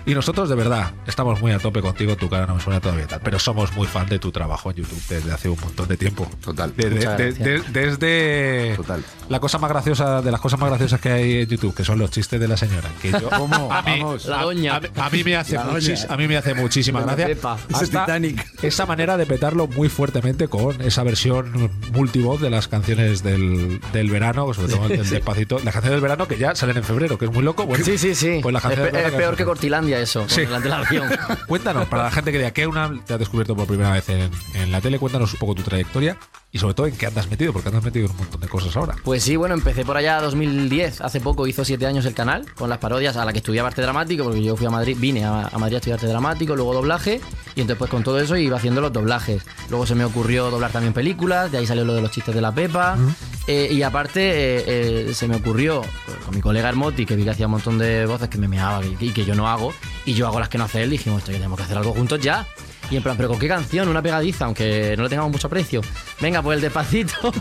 Y 0.06 0.14
nosotros, 0.14 0.48
de 0.48 0.54
verdad, 0.54 0.92
estamos 1.06 1.40
muy 1.40 1.52
a 1.52 1.58
tope 1.58 1.80
contigo, 1.80 2.16
tu 2.16 2.28
cara 2.28 2.46
no 2.46 2.54
me 2.56 2.60
suena 2.60 2.80
todavía 2.80 3.06
tal. 3.06 3.20
Pero 3.22 3.38
somos 3.38 3.72
muy 3.74 3.86
fan 3.86 4.06
de 4.08 4.18
tu 4.18 4.30
trabajo 4.32 4.70
en 4.70 4.76
YouTube 4.76 5.02
desde 5.08 5.32
hace 5.32 5.48
un 5.48 5.58
montón 5.60 5.88
de 5.88 5.96
tiempo. 5.96 6.28
Total. 6.44 6.72
Desde, 6.76 6.90
de- 6.90 7.00
gracias. 7.00 7.38
de- 7.38 7.62
desde 7.72 8.76
Total. 8.76 9.04
la 9.28 9.40
cosa 9.40 9.58
más 9.58 9.70
graciosa, 9.70 10.22
de 10.22 10.30
las 10.30 10.40
cosas 10.40 10.58
más 10.60 10.68
graciosas 10.70 11.00
que 11.00 11.10
hay 11.10 11.36
en 11.42 11.46
YouTube, 11.48 11.74
que 11.74 11.84
son 11.84 11.98
los 11.98 12.10
chistes 12.10 12.40
de 12.40 12.48
la 12.48 12.56
señora. 12.56 12.88
Que 13.00 13.10
yo, 13.12 13.28
¿Cómo? 13.38 13.72
A 13.72 13.82
mí, 13.82 14.00
Vamos. 14.00 14.26
La 14.26 14.42
doña. 14.42 14.80
A, 14.96 15.06
a 15.06 15.10
mí 15.10 15.24
me 15.24 15.36
hace 15.36 15.54
La 15.54 15.64
doña. 15.64 15.78
muchis- 15.78 16.06
a 16.08 16.16
mí 16.16 16.28
me 16.28 16.36
hace 16.36 16.54
muchísima 16.54 17.00
Doña 17.00 17.14
gracia. 17.16 17.34
Pepa. 17.34 17.56
Ese 17.68 17.84
Hasta 17.84 18.00
Titanic. 18.06 18.46
esa 18.62 18.86
manera 18.86 19.16
de 19.16 19.26
petarlo 19.26 19.66
muy 19.68 19.88
fuertemente 19.88 20.48
con 20.48 20.80
esa 20.82 21.02
versión 21.02 21.70
multivoz 21.92 22.40
de 22.40 22.50
las 22.50 22.68
canciones 22.68 23.22
del, 23.22 23.80
del 23.92 24.10
verano, 24.10 24.52
sobre 24.54 24.72
todo 24.72 24.84
el 24.90 24.98
del 24.98 25.08
despacito. 25.10 25.56
Las 25.64 25.72
canciones 25.74 25.92
del 25.92 26.00
verano 26.00 26.11
que 26.28 26.36
ya 26.38 26.54
salen 26.54 26.76
en 26.76 26.84
febrero, 26.84 27.18
que 27.18 27.24
es 27.26 27.32
muy 27.32 27.42
loco. 27.42 27.66
Bueno, 27.66 27.84
Sí, 27.84 27.98
sí, 27.98 28.14
sí. 28.14 28.38
Pues 28.42 28.52
la 28.52 28.58
es, 28.58 28.90
pe- 28.90 29.06
es 29.06 29.12
peor 29.12 29.36
que 29.36 29.44
Cortilandia 29.44 29.98
eso, 30.00 30.28
Sí. 30.28 30.44
la. 30.46 31.02
Cuéntanos, 31.48 31.86
para 31.88 32.04
la 32.04 32.10
gente 32.10 32.32
que 32.32 32.38
diga 32.38 32.50
que 32.52 32.66
una 32.66 32.92
te 33.06 33.14
ha 33.14 33.18
descubierto 33.18 33.54
por 33.56 33.66
primera 33.66 33.92
vez 33.92 34.08
en, 34.08 34.30
en 34.54 34.70
la 34.72 34.80
tele, 34.80 34.98
cuéntanos 34.98 35.32
un 35.32 35.38
poco 35.38 35.54
tu 35.54 35.62
trayectoria 35.62 36.16
y 36.52 36.58
sobre 36.58 36.74
todo 36.74 36.86
en 36.86 36.96
qué 36.96 37.06
andas 37.06 37.30
metido, 37.30 37.52
porque 37.52 37.70
andas 37.70 37.82
metido 37.82 38.04
en 38.06 38.12
un 38.12 38.18
montón 38.18 38.40
de 38.40 38.46
cosas 38.48 38.76
ahora. 38.76 38.94
Pues 39.02 39.22
sí, 39.22 39.36
bueno, 39.36 39.54
empecé 39.54 39.86
por 39.86 39.96
allá 39.96 40.20
2010. 40.20 41.00
Hace 41.00 41.20
poco 41.20 41.46
hizo 41.46 41.64
siete 41.64 41.86
años 41.86 42.04
el 42.04 42.12
canal 42.12 42.44
con 42.54 42.68
las 42.68 42.78
parodias 42.78 43.16
a 43.16 43.24
la 43.24 43.32
que 43.32 43.38
estudiaba 43.38 43.68
arte 43.68 43.80
dramático, 43.80 44.24
porque 44.24 44.42
yo 44.42 44.54
fui 44.54 44.66
a 44.66 44.70
Madrid, 44.70 44.96
vine 45.00 45.24
a, 45.24 45.48
a 45.48 45.58
Madrid 45.58 45.76
a 45.76 45.78
estudiar 45.78 45.98
arte 45.98 46.08
dramático, 46.08 46.54
luego 46.54 46.74
doblaje, 46.74 47.22
y 47.54 47.62
entonces 47.62 47.78
pues 47.78 47.90
con 47.90 48.02
todo 48.04 48.20
eso 48.20 48.36
iba 48.36 48.58
haciendo 48.58 48.82
los 48.82 48.92
doblajes. 48.92 49.42
Luego 49.70 49.86
se 49.86 49.94
me 49.94 50.04
ocurrió 50.04 50.50
doblar 50.50 50.72
también 50.72 50.92
películas, 50.92 51.50
de 51.50 51.58
ahí 51.58 51.66
salió 51.66 51.86
lo 51.86 51.94
de 51.94 52.02
los 52.02 52.10
chistes 52.10 52.34
de 52.34 52.42
la 52.42 52.52
Pepa. 52.52 52.98
Eh, 53.46 53.68
y 53.72 53.82
aparte 53.82 54.20
eh, 54.20 55.08
eh, 55.08 55.14
se 55.14 55.26
me 55.26 55.36
ocurrió 55.36 55.82
pues, 56.06 56.18
con 56.18 56.34
mi 56.34 56.40
colega 56.40 56.68
Hermoti, 56.68 57.06
que 57.06 57.16
vi 57.16 57.24
que 57.24 57.30
hacía 57.30 57.46
un 57.46 57.52
montón 57.52 57.78
de 57.78 58.06
voces 58.06 58.28
que 58.28 58.38
me 58.38 58.46
meaba 58.46 58.82
y, 58.84 59.10
que 59.10 59.24
yo 59.24 59.34
no 59.34 59.48
hago, 59.48 59.72
y 60.04 60.12
yo 60.12 60.26
hago 60.26 60.38
las 60.38 60.48
que 60.48 60.58
no 60.58 60.64
hace 60.64 60.82
él, 60.82 60.88
y 60.88 60.98
dijimos, 60.98 61.20
"Esto, 61.20 61.32
que 61.32 61.38
tenemos 61.38 61.56
que 61.56 61.64
hacer 61.64 61.78
algo 61.78 61.92
juntos 61.92 62.20
ya. 62.20 62.46
Y 62.92 62.96
en 62.96 63.02
plan, 63.02 63.16
¿pero 63.16 63.30
con 63.30 63.38
qué 63.38 63.48
canción? 63.48 63.88
Una 63.88 64.02
pegadiza, 64.02 64.44
aunque 64.44 64.94
no 64.98 65.04
le 65.04 65.08
tengamos 65.08 65.32
mucho 65.32 65.46
aprecio. 65.46 65.80
Venga, 66.20 66.42
pues 66.42 66.56
el 66.56 66.60
despacito. 66.60 67.14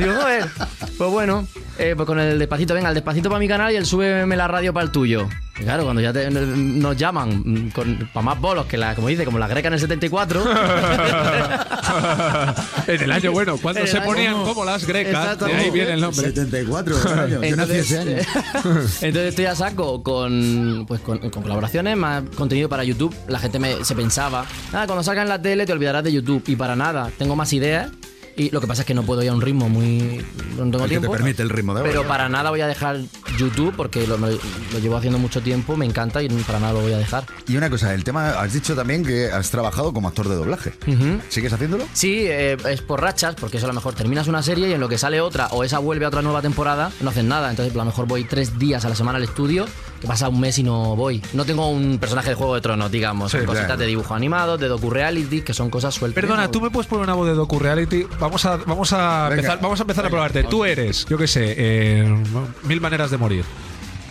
Digo, 0.00 0.14
joder. 0.14 0.46
Pues 0.98 1.10
bueno, 1.12 1.46
eh, 1.78 1.94
pues 1.94 2.06
con 2.08 2.18
el 2.18 2.40
despacito, 2.40 2.74
venga, 2.74 2.88
el 2.88 2.96
despacito 2.96 3.28
para 3.28 3.38
mi 3.38 3.46
canal 3.46 3.72
y 3.72 3.76
el 3.76 3.86
súbeme 3.86 4.34
la 4.34 4.48
radio 4.48 4.72
para 4.74 4.84
el 4.84 4.90
tuyo. 4.90 5.28
Claro, 5.60 5.84
cuando 5.84 6.00
ya 6.00 6.12
te- 6.12 6.30
nos 6.30 6.96
llaman 6.96 7.70
para 8.12 8.24
más 8.24 8.40
bolos 8.40 8.66
que 8.66 8.76
la, 8.78 8.94
como 8.94 9.08
dice, 9.08 9.24
como 9.24 9.38
la 9.38 9.46
greca 9.46 9.68
en 9.68 9.74
el 9.74 9.80
74. 9.80 10.42
en 12.86 13.02
el 13.02 13.12
año 13.12 13.32
bueno, 13.32 13.56
cuando 13.58 13.86
se 13.86 14.00
ponían 14.00 14.42
como 14.42 14.64
las 14.64 14.86
grecas, 14.86 15.38
de 15.38 15.52
ahí 15.52 15.70
viene 15.70 15.92
el 15.92 16.00
nombre. 16.00 16.26
74, 16.28 16.96
buen 17.04 17.18
año. 17.18 17.42
Yo 17.42 17.56
nací 17.56 17.72
ese 17.72 17.98
año. 17.98 18.16
Entonces 19.00 19.28
estoy 19.28 19.44
a 19.46 19.54
saco 19.54 20.02
con, 20.02 20.84
pues 20.88 21.00
con, 21.00 21.18
con 21.18 21.42
colaboraciones, 21.42 21.96
más 21.96 22.22
contenido 22.34 22.68
para 22.68 22.84
YouTube. 22.84 23.14
La 23.28 23.38
gente 23.38 23.58
me, 23.58 23.84
se 23.84 23.94
pensaba, 23.94 24.44
ah, 24.72 24.84
cuando 24.86 25.02
salga 25.02 25.22
en 25.22 25.28
la 25.28 25.40
tele 25.40 25.66
te 25.66 25.72
olvidarás 25.72 26.04
de 26.04 26.12
YouTube. 26.12 26.42
Y 26.46 26.56
para 26.56 26.74
nada, 26.76 27.10
tengo 27.18 27.36
más 27.36 27.52
ideas. 27.52 27.90
Y 28.36 28.50
lo 28.50 28.60
que 28.60 28.66
pasa 28.66 28.82
es 28.82 28.86
que 28.86 28.94
no 28.94 29.02
puedo 29.02 29.22
ir 29.22 29.30
a 29.30 29.34
un 29.34 29.40
ritmo 29.40 29.68
muy. 29.68 30.24
No 30.56 30.64
tengo 30.70 30.76
El 30.76 30.82
que 30.82 30.82
te 30.82 30.88
tiempo. 30.88 31.12
permite 31.12 31.42
el 31.42 31.50
ritmo 31.50 31.74
de 31.74 31.80
ahora. 31.80 31.90
Pero 31.92 32.06
para 32.08 32.28
nada 32.28 32.50
voy 32.50 32.60
a 32.60 32.66
dejar 32.66 32.98
YouTube 33.38 33.74
porque 33.76 34.06
lo, 34.06 34.16
lo- 34.16 34.28
lo 34.28 34.78
llevo 34.80 34.96
haciendo 34.96 35.18
mucho 35.18 35.40
tiempo, 35.42 35.76
me 35.76 35.84
encanta 35.86 36.22
y 36.22 36.28
para 36.28 36.60
nada 36.60 36.72
lo 36.74 36.80
voy 36.80 36.92
a 36.92 36.98
dejar. 36.98 37.24
Y 37.48 37.56
una 37.56 37.68
cosa, 37.68 37.92
el 37.94 38.04
tema, 38.04 38.30
has 38.40 38.52
dicho 38.52 38.74
también 38.74 39.04
que 39.04 39.26
has 39.30 39.50
trabajado 39.50 39.92
como 39.92 40.08
actor 40.08 40.28
de 40.28 40.36
doblaje. 40.36 40.72
¿Sigues 41.28 41.52
haciéndolo? 41.52 41.84
Sí, 41.92 42.24
eh, 42.28 42.56
es 42.68 42.82
por 42.82 43.00
rachas, 43.00 43.34
porque 43.34 43.56
eso 43.58 43.66
a 43.66 43.68
lo 43.68 43.74
mejor 43.74 43.94
terminas 43.94 44.28
una 44.28 44.42
serie 44.42 44.68
y 44.68 44.72
en 44.72 44.80
lo 44.80 44.88
que 44.88 44.98
sale 44.98 45.20
otra 45.20 45.48
o 45.48 45.64
esa 45.64 45.78
vuelve 45.78 46.04
a 46.04 46.08
otra 46.08 46.22
nueva 46.22 46.40
temporada, 46.42 46.90
no 47.00 47.10
hacen 47.10 47.28
nada. 47.28 47.50
Entonces 47.50 47.74
a 47.74 47.78
lo 47.78 47.84
mejor 47.84 48.06
voy 48.06 48.24
tres 48.24 48.58
días 48.58 48.84
a 48.84 48.88
la 48.88 48.94
semana 48.94 49.18
al 49.18 49.24
estudio, 49.24 49.66
que 50.00 50.06
pasa 50.06 50.28
un 50.28 50.40
mes 50.40 50.58
y 50.58 50.62
no 50.62 50.96
voy. 50.96 51.22
No 51.32 51.44
tengo 51.44 51.68
un 51.68 51.98
personaje 51.98 52.30
de 52.30 52.34
Juego 52.34 52.54
de 52.54 52.60
Tronos, 52.60 52.90
digamos. 52.90 53.30
Sí, 53.30 53.38
son 53.38 53.46
cositas 53.46 53.66
claro. 53.66 53.80
de 53.80 53.86
dibujo 53.86 54.14
animado, 54.14 54.58
de 54.58 54.68
docu-reality, 54.68 55.42
que 55.42 55.54
son 55.54 55.70
cosas 55.70 55.94
sueltas. 55.94 56.22
Perdona, 56.22 56.50
tú 56.50 56.60
me 56.60 56.70
puedes 56.70 56.86
poner 56.86 57.04
una 57.04 57.14
voz 57.14 57.28
de 57.28 57.34
docu-reality. 57.34 58.06
Vamos 58.18 58.44
a, 58.44 58.56
vamos 58.56 58.92
a 58.92 59.28
empezar, 59.30 59.60
vamos 59.60 59.80
a, 59.80 59.82
empezar 59.82 60.06
a 60.06 60.10
probarte. 60.10 60.44
Tú 60.44 60.64
eres, 60.64 61.06
yo 61.06 61.18
qué 61.18 61.26
sé, 61.26 61.54
eh, 61.56 62.24
mil 62.62 62.80
maneras 62.80 63.10
de 63.10 63.18
morir. 63.18 63.44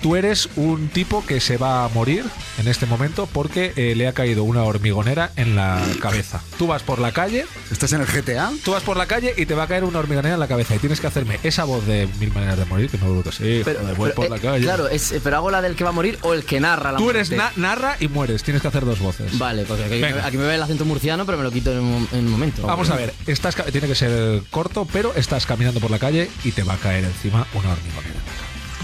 Tú 0.01 0.15
eres 0.15 0.47
un 0.55 0.87
tipo 0.87 1.25
que 1.25 1.41
se 1.41 1.57
va 1.57 1.83
a 1.83 1.89
morir 1.89 2.23
en 2.57 2.67
este 2.69 2.85
momento 2.85 3.27
porque 3.31 3.73
eh, 3.75 3.95
le 3.95 4.07
ha 4.07 4.13
caído 4.13 4.45
una 4.45 4.63
hormigonera 4.63 5.31
en 5.35 5.57
la 5.57 5.81
cabeza. 6.01 6.41
Tú 6.57 6.67
vas 6.67 6.83
por 6.83 6.99
la 6.99 7.11
calle. 7.11 7.45
¿Estás 7.69 7.91
en 7.91 8.01
el 8.01 8.07
GTA? 8.07 8.51
Tú 8.63 8.71
vas 8.71 8.83
por 8.83 8.95
la 8.95 9.07
calle 9.07 9.33
y 9.35 9.45
te 9.45 9.55
va 9.55 9.63
a 9.63 9.67
caer 9.67 9.83
una 9.83 9.99
hormigonera 9.99 10.35
en 10.35 10.39
la 10.39 10.47
cabeza 10.47 10.73
y 10.75 10.79
tienes 10.79 11.01
que 11.01 11.07
hacerme 11.07 11.39
esa 11.43 11.65
voz 11.65 11.85
de 11.85 12.07
mil 12.17 12.31
maneras 12.31 12.57
de 12.57 12.63
morir, 12.65 12.89
que 12.89 12.97
no 12.97 13.21
que 13.23 13.31
sí. 13.33 13.61
Pero, 13.65 13.81
joder, 13.81 13.95
voy 13.95 14.09
pero, 14.09 14.15
por 14.15 14.25
eh, 14.25 14.29
la 14.29 14.39
calle. 14.39 14.63
Claro, 14.63 14.87
es, 14.87 15.11
eh, 15.11 15.19
pero 15.21 15.35
hago 15.35 15.51
la 15.51 15.61
del 15.61 15.75
que 15.75 15.83
va 15.83 15.89
a 15.89 15.93
morir 15.93 16.17
o 16.21 16.33
el 16.33 16.45
que 16.45 16.61
narra 16.61 16.93
la 16.93 16.97
Tú 16.97 17.09
eres 17.09 17.31
na- 17.31 17.51
narra 17.57 17.97
y 17.99 18.07
mueres. 18.07 18.43
Tienes 18.43 18.61
que 18.61 18.69
hacer 18.69 18.85
dos 18.85 18.99
voces. 18.99 19.37
Vale, 19.37 19.65
porque 19.65 19.83
aquí, 19.83 20.01
aquí 20.03 20.37
me 20.37 20.45
ve 20.45 20.55
el 20.55 20.63
acento 20.63 20.85
murciano, 20.85 21.25
pero 21.25 21.37
me 21.37 21.43
lo 21.43 21.51
quito 21.51 21.73
en 21.73 21.79
un, 21.79 22.07
en 22.13 22.19
un 22.19 22.31
momento. 22.31 22.65
Vamos 22.65 22.89
a 22.89 22.95
ver, 22.95 23.13
estás, 23.27 23.55
tiene 23.71 23.87
que 23.87 23.95
ser 23.95 24.43
corto, 24.49 24.87
pero 24.93 25.13
estás 25.15 25.45
caminando 25.45 25.81
por 25.81 25.91
la 25.91 25.99
calle 25.99 26.29
y 26.45 26.51
te 26.53 26.63
va 26.63 26.75
a 26.75 26.77
caer 26.77 27.03
encima 27.03 27.45
una 27.53 27.73
hormigonera. 27.73 28.19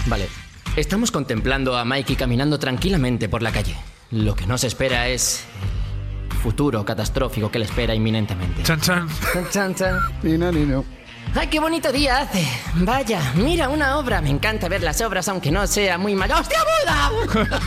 Vale. 0.06 0.45
Estamos 0.76 1.10
contemplando 1.10 1.74
a 1.74 1.86
Mikey 1.86 2.16
caminando 2.16 2.58
tranquilamente 2.58 3.30
por 3.30 3.40
la 3.42 3.50
calle. 3.50 3.74
Lo 4.10 4.36
que 4.36 4.46
nos 4.46 4.62
espera 4.62 5.08
es 5.08 5.42
futuro 6.42 6.84
catastrófico 6.84 7.50
que 7.50 7.58
le 7.58 7.64
espera 7.64 7.94
inminentemente. 7.94 8.62
Chan 8.62 8.80
chan. 8.82 9.08
Chan, 9.32 9.46
chan, 9.50 9.74
chan. 9.74 9.98
Ni 10.22 10.36
no, 10.36 10.52
ni 10.52 10.66
no. 10.66 10.84
¡Ay, 11.34 11.48
qué 11.48 11.60
bonito 11.60 11.92
día 11.92 12.20
hace! 12.22 12.46
Vaya, 12.76 13.20
mira 13.34 13.68
una 13.68 13.98
obra. 13.98 14.22
Me 14.22 14.30
encanta 14.30 14.68
ver 14.68 14.82
las 14.82 15.00
obras, 15.02 15.28
aunque 15.28 15.50
no 15.50 15.66
sea 15.66 15.98
muy 15.98 16.14
mayor. 16.14 16.40
¡Hostia, 16.40 16.58
Buda! 16.64 17.10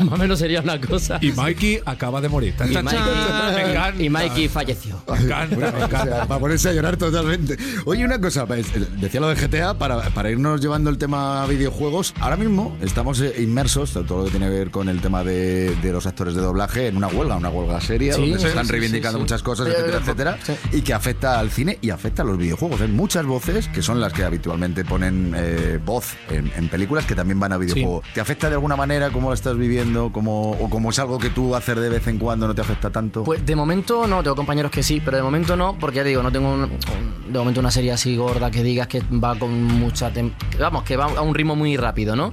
Más 0.00 0.12
o 0.14 0.16
menos 0.16 0.38
sería 0.40 0.60
una 0.60 0.80
cosa. 0.80 1.18
Y 1.20 1.30
Mikey 1.30 1.80
acaba 1.86 2.20
de 2.20 2.28
morir. 2.28 2.54
Y 2.58 2.72
Mikey, 2.72 2.90
chan. 2.90 3.54
Me 3.54 3.70
encanta. 3.70 4.02
y 4.02 4.10
Mikey 4.10 4.48
falleció. 4.48 5.00
Me 5.08 5.16
encanta, 5.18 5.56
me 5.56 5.64
O 5.64 5.70
sea, 5.70 5.84
encanta. 5.84 6.26
para 6.26 6.40
ponerse 6.40 6.68
a 6.70 6.72
llorar 6.72 6.96
totalmente. 6.96 7.56
Oye, 7.84 8.04
una 8.04 8.20
cosa, 8.20 8.46
pues, 8.46 8.66
eh, 8.74 8.84
decía 8.96 9.20
lo 9.20 9.28
de 9.28 9.36
GTA, 9.36 9.74
para, 9.78 10.00
para 10.10 10.28
irnos 10.30 10.60
llevando 10.60 10.90
el 10.90 10.98
tema 10.98 11.46
videojuegos, 11.46 12.14
ahora 12.20 12.36
mismo 12.36 12.76
estamos 12.80 13.20
eh, 13.20 13.32
inmersos, 13.38 13.92
todo 13.92 14.18
lo 14.18 14.24
que 14.24 14.30
tiene 14.32 14.46
que 14.46 14.52
ver 14.58 14.70
con 14.72 14.88
el 14.88 15.00
tema 15.00 15.22
de, 15.22 15.72
de 15.76 15.92
los 15.92 16.04
actores 16.06 16.34
de 16.34 16.40
doblaje, 16.40 16.88
en 16.88 16.96
una 16.96 17.06
huelga, 17.06 17.36
una 17.36 17.50
huelga 17.50 17.80
seria, 17.80 18.14
Sí, 18.14 18.22
donde 18.22 18.40
se 18.40 18.48
están 18.48 18.66
reivindicando 18.66 19.18
sí, 19.18 19.20
sí. 19.20 19.22
muchas 19.22 19.42
cosas, 19.44 19.68
etcétera, 19.68 19.98
etcétera, 19.98 20.38
y 20.72 20.80
que 20.82 20.94
afecta 20.94 21.38
al 21.38 21.50
cine 21.52 21.78
y 21.80 21.90
afecta 21.90 22.22
a 22.22 22.24
los 22.24 22.29
videojuegos. 22.36 22.80
Hay 22.80 22.88
muchas 22.88 23.24
voces 23.26 23.68
que 23.68 23.82
son 23.82 24.00
las 24.00 24.12
que 24.12 24.24
habitualmente 24.24 24.84
ponen 24.84 25.34
eh, 25.36 25.78
voz 25.84 26.14
en, 26.30 26.50
en 26.56 26.68
películas 26.68 27.04
que 27.06 27.14
también 27.14 27.38
van 27.40 27.52
a 27.52 27.56
videojuegos. 27.58 28.04
¿Te 28.14 28.20
afecta 28.20 28.48
de 28.48 28.54
alguna 28.54 28.76
manera 28.76 29.10
cómo 29.10 29.28
lo 29.28 29.34
estás 29.34 29.56
viviendo? 29.56 30.12
Como, 30.12 30.52
¿O 30.52 30.68
como 30.70 30.90
es 30.90 30.98
algo 30.98 31.18
que 31.18 31.30
tú 31.30 31.54
haces 31.54 31.76
de 31.76 31.88
vez 31.88 32.06
en 32.06 32.18
cuando 32.18 32.46
no 32.48 32.54
te 32.54 32.60
afecta 32.60 32.90
tanto? 32.90 33.24
Pues 33.24 33.44
de 33.44 33.56
momento 33.56 34.06
no, 34.06 34.22
tengo 34.22 34.36
compañeros 34.36 34.70
que 34.70 34.82
sí, 34.82 35.00
pero 35.04 35.16
de 35.16 35.22
momento 35.22 35.56
no, 35.56 35.76
porque 35.78 35.96
ya 35.98 36.02
te 36.02 36.10
digo, 36.10 36.22
no 36.22 36.32
tengo 36.32 36.52
un- 36.52 36.62
un- 36.64 37.32
de 37.32 37.38
momento 37.38 37.60
una 37.60 37.70
serie 37.70 37.92
así 37.92 38.16
gorda 38.16 38.50
que 38.50 38.62
digas 38.62 38.86
que 38.88 39.00
va 39.12 39.38
con 39.38 39.62
mucha... 39.64 40.10
Vamos, 40.58 40.82
que 40.84 40.96
va 40.96 41.04
a 41.04 41.20
un 41.22 41.34
ritmo 41.34 41.54
muy 41.56 41.76
rápido, 41.76 42.16
¿no? 42.16 42.32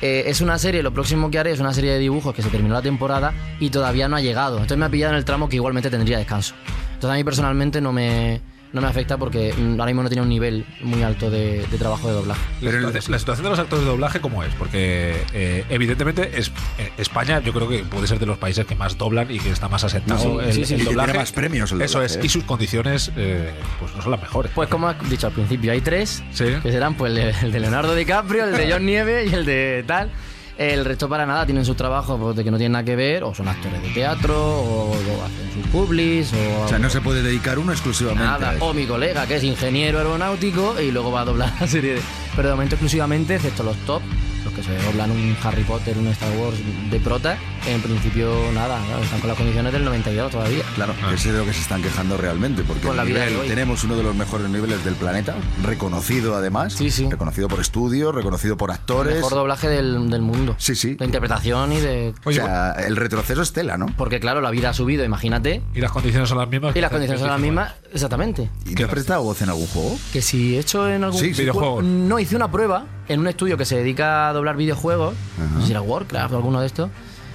Eh, 0.00 0.24
es 0.26 0.40
una 0.40 0.58
serie, 0.58 0.82
lo 0.82 0.92
próximo 0.92 1.30
que 1.30 1.38
haré 1.38 1.52
es 1.52 1.60
una 1.60 1.72
serie 1.72 1.92
de 1.92 1.98
dibujos 2.00 2.34
que 2.34 2.42
se 2.42 2.48
terminó 2.48 2.74
la 2.74 2.82
temporada 2.82 3.32
y 3.60 3.70
todavía 3.70 4.08
no 4.08 4.16
ha 4.16 4.20
llegado. 4.20 4.56
Entonces 4.56 4.76
me 4.78 4.84
ha 4.86 4.88
pillado 4.88 5.12
en 5.12 5.18
el 5.18 5.24
tramo 5.24 5.48
que 5.48 5.56
igualmente 5.56 5.90
tendría 5.90 6.18
descanso. 6.18 6.54
Entonces 6.94 7.10
a 7.10 7.14
mí 7.14 7.22
personalmente 7.22 7.80
no 7.80 7.92
me, 7.92 8.40
no 8.72 8.80
me 8.80 8.86
afecta 8.88 9.18
porque 9.18 9.52
mm, 9.56 9.72
ahora 9.72 9.86
mismo 9.86 10.02
no 10.02 10.08
tiene 10.08 10.22
un 10.22 10.28
nivel 10.28 10.64
muy 10.80 11.02
alto 11.02 11.30
de, 11.30 11.66
de 11.70 11.78
trabajo 11.78 12.08
de 12.08 12.14
doblaje. 12.14 12.40
La 12.62 12.70
situación, 12.72 13.12
la 13.12 13.18
situación 13.18 13.44
de 13.44 13.50
los 13.50 13.58
actores 13.58 13.84
de 13.84 13.90
doblaje, 13.90 14.20
¿cómo 14.20 14.42
es? 14.44 14.54
Porque 14.54 15.14
eh, 15.34 15.64
evidentemente 15.68 16.30
es, 16.38 16.48
eh, 16.78 16.90
España 16.96 17.40
yo 17.40 17.52
creo 17.52 17.68
que 17.68 17.78
puede 17.84 18.06
ser 18.06 18.18
de 18.18 18.26
los 18.26 18.38
países 18.38 18.64
que 18.66 18.74
más 18.74 18.96
doblan 18.96 19.30
y 19.30 19.38
que 19.38 19.50
está 19.50 19.68
más 19.68 19.84
asentado 19.84 20.40
sí, 20.40 20.46
el, 20.46 20.52
sí, 20.54 20.64
sí, 20.64 20.74
el 20.74 20.80
y 20.80 20.84
que 20.84 20.90
doblaje. 20.90 21.06
tiene 21.08 21.18
más 21.18 21.32
premios 21.32 21.72
el 21.72 21.82
Eso 21.82 21.98
doblaje, 21.98 22.14
es, 22.14 22.22
¿eh? 22.22 22.26
y 22.26 22.28
sus 22.28 22.44
condiciones 22.44 23.12
eh, 23.16 23.50
pues 23.78 23.94
no 23.94 24.02
son 24.02 24.10
las 24.12 24.20
mejores. 24.20 24.52
Pues 24.54 24.68
como 24.68 24.88
has 24.88 25.10
dicho 25.10 25.26
al 25.26 25.32
principio, 25.34 25.72
hay 25.72 25.80
tres, 25.80 26.22
Sí. 26.32 26.44
que 26.62 26.72
serán 26.72 26.94
pues 26.94 27.10
el 27.10 27.16
de, 27.16 27.30
el 27.42 27.52
de 27.52 27.60
Leonardo 27.60 27.94
DiCaprio, 27.94 28.44
el 28.46 28.56
de 28.56 28.72
John 28.72 28.86
Nieve 28.86 29.26
y 29.26 29.34
el 29.34 29.44
de 29.44 29.84
tal. 29.86 30.10
El 30.58 30.84
resto 30.84 31.08
para 31.08 31.24
nada 31.24 31.46
tienen 31.46 31.64
su 31.64 31.74
trabajo 31.74 32.18
pues, 32.18 32.36
de 32.36 32.44
que 32.44 32.50
no 32.50 32.58
tienen 32.58 32.72
nada 32.72 32.84
que 32.84 32.94
ver, 32.94 33.24
o 33.24 33.34
son 33.34 33.48
actores 33.48 33.82
de 33.82 33.88
teatro, 33.88 34.34
o, 34.38 34.90
o 34.90 34.94
hacen 35.24 35.50
sus 35.54 35.66
publis, 35.72 36.32
o... 36.34 36.64
O 36.64 36.68
sea, 36.68 36.78
no 36.78 36.90
se 36.90 37.00
puede 37.00 37.22
dedicar 37.22 37.58
uno 37.58 37.72
exclusivamente 37.72 38.22
Nada, 38.24 38.50
a 38.50 38.54
eso. 38.56 38.64
o 38.66 38.74
mi 38.74 38.86
colega 38.86 39.26
que 39.26 39.36
es 39.36 39.44
ingeniero 39.44 39.98
aeronáutico 39.98 40.78
y 40.80 40.90
luego 40.92 41.10
va 41.10 41.22
a 41.22 41.24
doblar 41.24 41.52
la 41.60 41.66
serie. 41.66 41.94
de- 41.94 42.02
Pero 42.36 42.48
de 42.48 42.54
momento 42.54 42.74
exclusivamente, 42.74 43.34
excepto 43.36 43.62
los 43.62 43.76
top, 43.78 44.02
los 44.44 44.52
que 44.54 44.62
se 44.62 44.76
doblan 44.78 45.10
un 45.10 45.36
Harry 45.42 45.62
Potter, 45.64 45.96
un 45.98 46.08
Star 46.08 46.30
Wars 46.36 46.56
de 46.90 47.00
prota, 47.00 47.36
en 47.66 47.80
principio 47.80 48.32
nada, 48.54 48.80
claro, 48.86 49.02
están 49.02 49.20
con 49.20 49.28
las 49.28 49.36
condiciones 49.36 49.72
del 49.72 49.84
92 49.84 50.30
todavía. 50.32 50.62
Claro, 50.74 50.94
que 51.08 51.14
es 51.14 51.24
de 51.24 51.32
lo 51.32 51.44
que 51.44 51.52
se 51.52 51.60
están 51.60 51.80
quejando 51.82 52.16
realmente, 52.16 52.62
porque 52.64 52.86
Con 52.86 52.96
la 52.96 53.02
el 53.02 53.08
vida 53.08 53.26
nivel- 53.26 53.46
tenemos 53.48 53.84
uno 53.84 53.96
de 53.96 54.02
los 54.02 54.14
mejores 54.14 54.48
niveles 54.48 54.84
del 54.84 54.94
planeta, 54.94 55.34
reconocido 55.62 56.34
además, 56.36 56.76
reconocido 57.10 57.48
por 57.48 57.60
estudios, 57.60 58.14
reconocido 58.14 58.56
por 58.56 58.70
actores. 58.70 59.16
Mejor 59.16 59.32
doblaje 59.34 59.68
del, 59.68 60.10
del 60.10 60.22
mundo. 60.22 60.54
Sí, 60.58 60.74
sí. 60.74 60.94
De 60.94 61.04
interpretación 61.04 61.72
y 61.72 61.80
de... 61.80 62.14
o 62.24 62.32
sea, 62.32 62.72
el 62.72 62.96
retroceso 62.96 63.42
es 63.42 63.52
tela, 63.52 63.76
¿no? 63.78 63.86
Porque 63.96 64.20
claro, 64.20 64.40
la 64.40 64.50
vida 64.50 64.70
ha 64.70 64.74
subido, 64.74 65.04
imagínate. 65.04 65.62
Y 65.74 65.80
las 65.80 65.92
condiciones 65.92 66.28
son 66.28 66.38
las 66.38 66.48
mismas. 66.48 66.74
Y 66.76 66.80
las 66.80 66.90
condiciones 66.90 67.20
son 67.20 67.30
las 67.30 67.40
mismas, 67.40 67.72
exactamente. 67.92 68.48
¿Y 68.66 68.74
te 68.74 68.84
has 68.84 68.90
prestado 68.90 69.22
voz 69.22 69.40
en 69.42 69.48
algún 69.48 69.66
juego? 69.66 69.96
Que 70.12 70.22
si 70.22 70.56
he 70.56 70.58
hecho 70.60 70.88
en 70.90 71.04
algún 71.04 71.20
Sí, 71.20 71.30
videojuegos. 71.32 71.84
No, 71.84 72.18
hice 72.18 72.36
una 72.36 72.50
prueba 72.50 72.84
en 73.08 73.20
un 73.20 73.28
estudio 73.28 73.56
que 73.56 73.64
se 73.64 73.76
dedica 73.76 74.28
a 74.28 74.32
doblar 74.32 74.56
videojuegos. 74.56 75.14
No 75.54 75.60
sé 75.60 75.66
si 75.66 75.72
era 75.72 75.82
Warcraft 75.82 76.32
o 76.34 76.36
alguno 76.36 76.60
de 76.60 76.66
estos. 76.66 76.90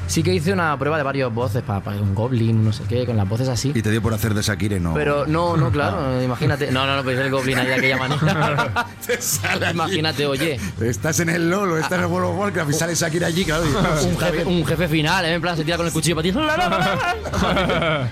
Sí 0.08 0.24
que 0.24 0.34
hice 0.34 0.54
una 0.54 0.78
prueba 0.80 0.98
de 0.98 1.04
varias 1.04 1.34
voces 1.34 1.62
para, 1.64 1.82
para 1.82 1.98
un 2.02 2.16
Goblin, 2.16 2.64
no 2.64 2.72
sé 2.74 2.84
qué, 2.88 3.06
con 3.06 3.18
las 3.18 3.28
voces 3.28 3.48
así. 3.50 3.72
Y 3.76 3.82
te 3.82 3.92
dio 3.92 4.02
por 4.02 4.14
hacer 4.14 4.34
de 4.34 4.42
Shakira 4.42 4.78
y 4.78 4.80
no. 4.80 4.94
Pero 4.94 5.26
no, 5.28 5.56
no, 5.58 5.70
claro, 5.78 6.22
imagínate. 6.24 6.72
No, 6.72 6.86
no, 6.88 6.96
no, 6.98 7.04
pues 7.04 7.20
el 7.20 7.30
Goblin 7.30 7.58
ahí 7.60 7.68
de 7.68 7.74
aquella 7.76 7.98
manera. 7.98 8.86
imagínate, 9.72 10.26
oye. 10.26 10.60
Estás 10.82 11.20
en 11.20 11.30
el 11.30 11.50
LOL 11.50 11.72
o 11.72 11.78
estás 11.78 12.00
en 12.00 12.06
el 12.06 12.12
World 12.12 12.30
of 12.32 12.38
Warcraft 12.40 12.70
y 12.72 12.74
sale 12.74 12.96
Shakira 12.96 13.28
allí, 13.28 13.44
claro. 13.46 13.64
y- 13.66 13.68
Un 14.08 14.18
jefe, 14.20 14.32
bien. 14.32 14.48
un 14.48 14.66
jefe 14.66 14.88
final, 14.88 15.26
¿eh? 15.26 15.34
en 15.34 15.42
plan, 15.42 15.58
se 15.58 15.64
tira 15.64 15.78
con 15.78 15.86
el 15.86 15.92
cuchillo 15.94 16.16
para 16.16 16.24
ti. 16.24 16.34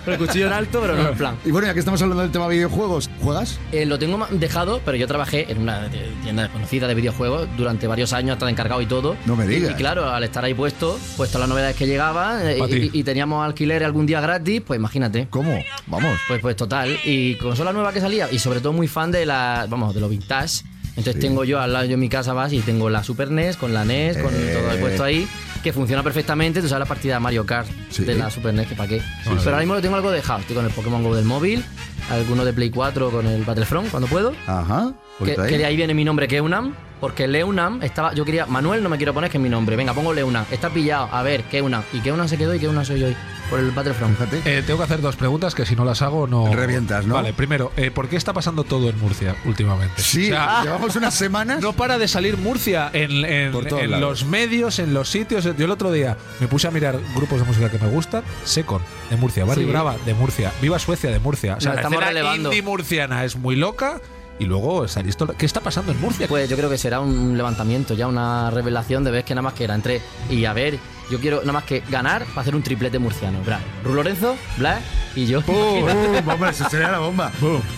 El 0.08 0.18
cuchillo 0.18 0.48
en 0.48 0.54
alto, 0.54 0.82
pero 0.82 0.96
no 0.96 1.10
en 1.10 1.16
plan. 1.18 1.36
Y 1.46 1.52
bueno, 1.52 1.68
ya 1.68 1.74
que 1.74 1.80
estamos 1.80 2.02
hablando 2.02 2.22
del 2.24 2.32
tema 2.32 2.48
videojuegos, 2.48 3.10
¿juegas? 3.22 3.58
Eh, 3.72 3.86
lo 3.86 3.98
tengo 4.00 4.26
dejado, 4.32 4.82
pero 4.84 4.98
yo 4.98 5.08
trabajé 5.08 5.52
en 5.52 5.60
una 5.62 5.90
tienda 6.24 6.50
conocida 6.50 6.88
de 6.88 6.94
videojuegos 6.96 7.48
durante 7.58 7.88
varios 7.88 8.14
años, 8.14 8.34
hasta 8.34 8.50
encargado 8.50 8.82
y 8.82 8.86
todo. 8.86 9.16
No 9.26 9.36
me 9.36 9.46
Y- 9.46 9.48
digas. 9.50 9.72
Y, 9.72 9.74
claro, 9.76 10.10
al 10.10 10.24
estar 10.24 10.44
ahí 10.44 10.54
puesto, 10.54 10.98
pues 11.18 11.30
todas 11.32 11.42
las 11.42 11.50
novedades 11.50 11.76
que 11.76 11.85
llegaban 11.88 12.48
eh, 12.48 12.58
y, 12.94 13.00
y 13.00 13.04
teníamos 13.04 13.46
alquiler 13.46 13.84
algún 13.84 14.06
día 14.06 14.22
gratis, 14.22 14.62
pues 14.66 14.78
imagínate. 14.80 15.28
¿Cómo? 15.30 15.58
Vamos. 15.88 16.20
Pues, 16.28 16.42
pues 16.42 16.56
total. 16.56 16.98
Y 17.06 17.36
consola 17.36 17.74
nueva 17.74 17.92
que 17.94 18.02
salía, 18.02 18.28
y 18.32 18.40
sobre 18.40 18.60
todo 18.62 18.74
muy 18.74 18.88
fan 18.88 19.12
de 19.12 19.26
la, 19.26 19.68
vamos, 19.70 19.94
de 19.96 20.02
lo 20.02 20.10
vintage. 20.10 20.64
Entonces 20.98 21.20
tengo 21.20 21.44
yo 21.44 21.60
al 21.60 21.74
lado 21.74 21.86
yo 21.86 21.96
en 21.96 22.00
mi 22.00 22.08
casa 22.08 22.32
vas 22.32 22.54
y 22.54 22.60
tengo 22.62 22.90
la 22.90 23.04
Super 23.04 23.30
NES 23.30 23.58
con 23.58 23.74
la 23.74 23.84
NES, 23.84 24.18
con 24.18 24.34
Eh. 24.34 24.54
todo 24.54 24.80
puesto 24.80 25.04
ahí, 25.04 25.28
que 25.66 25.74
funciona 25.74 26.04
perfectamente. 26.04 26.62
Tú 26.62 26.68
sabes 26.68 26.82
la 26.82 26.86
partida 26.86 27.16
de 27.16 27.20
Mario 27.22 27.44
Kart 27.44 27.68
de 27.68 28.14
la 28.14 28.30
Super 28.30 28.54
NES, 28.54 28.68
que 28.68 28.76
para 28.76 28.88
qué. 28.88 29.02
Pero 29.24 29.40
sí. 29.40 29.48
ahora 29.48 29.58
mismo 29.58 29.74
lo 29.74 29.82
tengo 29.82 29.96
algo 29.96 30.12
dejado. 30.12 30.42
Estoy 30.42 30.56
con 30.56 30.64
el 30.64 30.72
Pokémon 30.72 31.02
Go 31.02 31.16
del 31.16 31.26
móvil, 31.26 31.66
alguno 32.12 32.46
de 32.46 32.54
Play 32.54 32.70
4 32.70 33.10
con 33.10 33.26
el 33.26 33.44
Battlefront 33.44 33.90
cuando 33.90 34.08
puedo. 34.08 34.34
Ajá. 34.46 34.94
Que, 35.24 35.32
ahí. 35.32 35.50
que 35.50 35.58
de 35.58 35.66
ahí 35.66 35.76
viene 35.76 35.96
mi 35.96 36.06
nombre, 36.06 36.28
Keunam, 36.28 36.76
porque 37.02 37.28
Leunam 37.28 37.82
estaba. 37.82 38.14
Yo 38.14 38.26
quería. 38.26 38.46
Manuel 38.46 38.84
no 38.84 38.90
me 38.90 38.98
quiero 38.98 39.16
poner, 39.16 39.32
que 39.32 39.38
es 39.38 39.42
mi 39.42 39.50
nombre. 39.50 39.76
Venga, 39.76 39.96
pongo 39.96 40.14
Leunam. 40.14 40.46
Está 40.52 40.70
pillado. 40.70 41.10
A 41.12 41.24
ver, 41.24 41.42
Keunam. 41.46 41.82
Y 41.94 42.00
Keunam 42.02 42.28
se 42.28 42.38
quedó 42.38 42.54
y 42.54 42.60
Keunam 42.60 42.86
soy 42.86 43.00
yo 43.00 43.08
hoy. 43.08 43.16
Por 43.50 43.60
el 43.60 43.72
Battlefront. 43.72 44.18
Eh, 44.46 44.64
tengo 44.66 44.80
que 44.80 44.84
hacer 44.86 45.02
dos 45.02 45.16
preguntas 45.16 45.54
que 45.54 45.66
si 45.66 45.76
no 45.76 45.86
las 45.86 46.02
hago 46.02 46.28
no... 46.28 46.52
Revientas, 46.54 47.06
¿no? 47.06 47.16
Vale, 47.16 47.34
primero, 47.34 47.72
eh, 47.78 47.92
¿por 47.92 48.10
qué 48.10 48.16
está 48.16 48.34
pasando 48.34 48.64
todo 48.64 48.90
en 48.90 49.00
Murcia 49.00 49.36
últimamente? 49.46 50.02
Sí, 50.02 50.30
llevamos 50.64 50.96
unas 50.96 51.14
semanas. 51.14 51.62
No 51.62 51.74
para 51.74 51.98
de 51.98 52.08
salir 52.08 52.38
Murcia 52.38 52.90
en, 52.94 53.52
los 54.02 54.26
medios, 54.26 54.80
en 54.80 54.94
los 54.94 55.10
sitios. 55.10 55.44
Yo 55.44 55.66
el 55.66 55.72
otro 55.72 55.92
día 55.92 56.18
me 56.40 56.48
puse 56.48 56.68
a 56.68 56.72
mirar 56.72 57.00
grupos 57.16 57.40
de 57.40 57.46
música 57.46 57.70
que 57.70 57.78
me 57.78 57.88
gustan. 57.90 58.24
Secon, 58.44 58.82
de 59.10 59.18
Murcia. 59.18 59.46
Barry 59.46 59.64
Sí. 59.64 59.70
Brava, 59.70 59.96
de 60.06 60.14
Murcia. 60.14 60.52
Viva 60.62 60.80
Suecia, 60.80 61.12
de 61.12 61.20
Murcia. 61.20 61.56
O 61.58 61.62
sea, 61.62 61.74
Nos 61.74 61.82
la 61.84 61.88
escena 61.90 62.06
relevando. 62.08 62.50
indie 62.50 62.62
murciana 62.62 63.26
es 63.26 63.36
muy 63.36 63.56
loca. 63.56 64.02
Y 64.38 64.46
luego 64.46 64.86
¿Qué 65.38 65.46
está 65.46 65.62
pasando 65.62 65.94
en 65.94 66.02
Murcia? 66.02 66.28
Pues 66.28 66.50
yo 66.50 66.58
creo 66.58 66.70
que 66.70 66.78
será 66.78 67.00
un 67.00 67.38
levantamiento, 67.38 67.94
ya 67.94 68.08
una 68.08 68.52
revelación 68.52 69.04
de 69.06 69.12
ver 69.12 69.24
que 69.24 69.34
nada 69.34 69.44
más 69.44 69.54
que 69.54 69.64
era 69.64 69.76
entre. 69.76 70.02
Y 70.30 70.44
a 70.44 70.52
ver, 70.52 70.78
yo 71.10 71.20
quiero 71.20 71.42
nada 71.42 71.54
más 71.54 71.64
que 71.64 71.82
ganar 71.90 72.26
para 72.26 72.42
hacer 72.42 72.56
un 72.56 72.64
triplete 72.64 73.00
murciano. 73.00 73.40
Bra, 73.44 73.60
Ru 73.84 73.94
Lorenzo, 73.94 74.38
Blas 74.58 74.82
y 75.16 75.26
yo. 75.28 75.42
¡Bum! 75.42 75.86
Hombre, 76.28 76.50
eso 76.50 76.70
sería 76.70 76.92
la 76.92 77.00
bomba. 77.00 77.32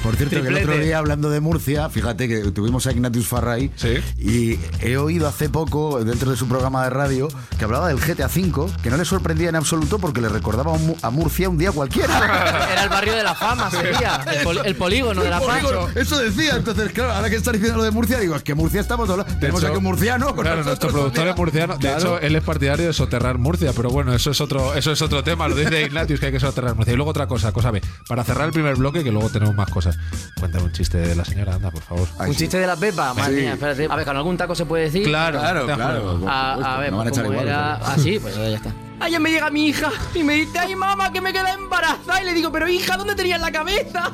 Por 0.03 0.15
cierto, 0.15 0.41
que 0.41 0.47
el 0.47 0.57
otro 0.57 0.77
día 0.77 0.97
hablando 0.97 1.29
de 1.29 1.39
Murcia, 1.39 1.89
fíjate 1.89 2.27
que 2.27 2.39
tuvimos 2.51 2.87
a 2.87 2.91
Ignatius 2.91 3.27
Farray 3.27 3.71
y 4.17 4.59
he 4.81 4.97
oído 4.97 5.27
hace 5.27 5.49
poco, 5.49 6.03
dentro 6.03 6.31
de 6.31 6.37
su 6.37 6.47
programa 6.47 6.83
de 6.83 6.89
radio, 6.89 7.27
que 7.57 7.63
hablaba 7.65 7.87
del 7.89 7.99
GTA 7.99 8.27
V, 8.27 8.71
que 8.81 8.89
no 8.89 8.97
le 8.97 9.05
sorprendía 9.05 9.49
en 9.49 9.55
absoluto 9.55 9.99
porque 9.99 10.21
le 10.21 10.29
recordaba 10.29 10.73
a 11.01 11.09
Murcia 11.09 11.49
un 11.49 11.57
día 11.57 11.71
cualquiera. 11.71 12.67
Era 12.71 12.83
el 12.83 12.89
barrio 12.89 13.13
de 13.15 13.23
la 13.23 13.35
fama, 13.35 13.69
sería. 13.71 14.21
El, 14.33 14.43
pol- 14.43 14.61
el 14.65 14.75
polígono 14.75 15.21
de 15.23 15.29
la 15.29 15.39
fama. 15.41 15.59
Eso 15.95 16.17
decía. 16.19 16.55
Entonces, 16.55 16.91
claro, 16.91 17.13
ahora 17.13 17.29
que 17.29 17.35
estás 17.35 17.53
diciendo 17.53 17.77
lo 17.77 17.83
de 17.83 17.91
Murcia, 17.91 18.19
digo, 18.19 18.35
es 18.35 18.43
que 18.43 18.55
Murcia 18.55 18.81
estamos 18.81 19.07
todos. 19.07 19.25
Tenemos 19.39 19.61
hecho, 19.61 19.69
aquí 19.71 19.77
un 19.77 19.83
murciano. 19.83 20.33
con 20.35 20.43
Claro, 20.45 20.63
nuestro 20.63 20.89
productor 20.89 21.27
es 21.27 21.35
murciano. 21.35 21.73
De 21.75 21.79
Claro. 21.79 21.97
hecho, 21.99 22.19
él 22.19 22.35
es 22.35 22.43
partidario 22.43 22.87
de 22.87 22.93
soterrar 22.93 23.37
Murcia, 23.37 23.71
pero 23.75 23.89
bueno, 23.89 24.13
eso 24.13 24.31
es 24.31 24.41
otro, 24.41 24.73
eso 24.73 24.91
es 24.91 25.01
otro 25.01 25.23
tema. 25.23 25.47
Lo 25.47 25.55
dice 25.55 25.81
Ignatius 25.83 26.19
que 26.19 26.27
hay 26.27 26.31
que 26.31 26.39
soterrar 26.39 26.75
Murcia. 26.75 26.93
Y 26.93 26.95
luego 26.95 27.11
otra 27.11 27.26
cosa, 27.27 27.51
cosa 27.51 27.71
B. 27.71 27.81
Para 28.07 28.23
cerrar 28.23 28.45
el 28.47 28.53
primer 28.53 28.75
bloque, 28.75 29.03
que 29.03 29.11
luego 29.11 29.29
tenemos 29.29 29.53
más 29.55 29.69
cosas. 29.69 29.97
Cuéntame 30.39 30.65
un 30.65 30.71
chiste 30.71 30.97
de 30.97 31.15
la 31.15 31.25
señora, 31.25 31.55
anda, 31.55 31.69
por 31.71 31.83
favor. 31.83 32.07
Un 32.19 32.35
chiste 32.35 32.57
de 32.59 32.67
la 32.67 32.75
Pepa, 32.75 33.13
madre 33.13 33.35
Sí. 33.35 33.41
mía, 33.41 33.53
espérate. 33.53 33.87
A 33.89 33.95
ver, 33.95 34.05
con 34.05 34.17
algún 34.17 34.37
taco 34.37 34.55
se 34.55 34.65
puede 34.65 34.85
decir. 34.85 35.03
Claro, 35.03 35.39
Claro, 35.39 35.65
claro. 35.65 36.25
A, 36.27 36.75
a 36.75 36.79
ver, 36.79 36.91
No 36.91 36.97
van 36.97 37.07
a 37.07 37.09
echar 37.09 37.25
igual, 37.25 37.47
era. 37.47 37.75
Ah, 37.75 37.95
sí, 37.97 38.19
pues 38.19 38.35
ya 38.35 38.47
está. 38.49 38.71
Ayer 38.99 39.19
me 39.19 39.29
llega 39.29 39.51
mi 39.51 39.67
hija 39.67 39.91
y 40.15 40.23
me 40.23 40.33
dice, 40.33 40.57
ay 40.57 40.75
mamá, 40.75 41.11
que 41.11 41.21
me 41.21 41.31
queda 41.31 41.53
embarazada. 41.53 42.19
Y 42.21 42.25
le 42.25 42.33
digo, 42.33 42.51
pero 42.51 42.67
hija, 42.67 42.97
¿dónde 42.97 43.13
tenías 43.13 43.39
la 43.39 43.51
cabeza? 43.51 44.11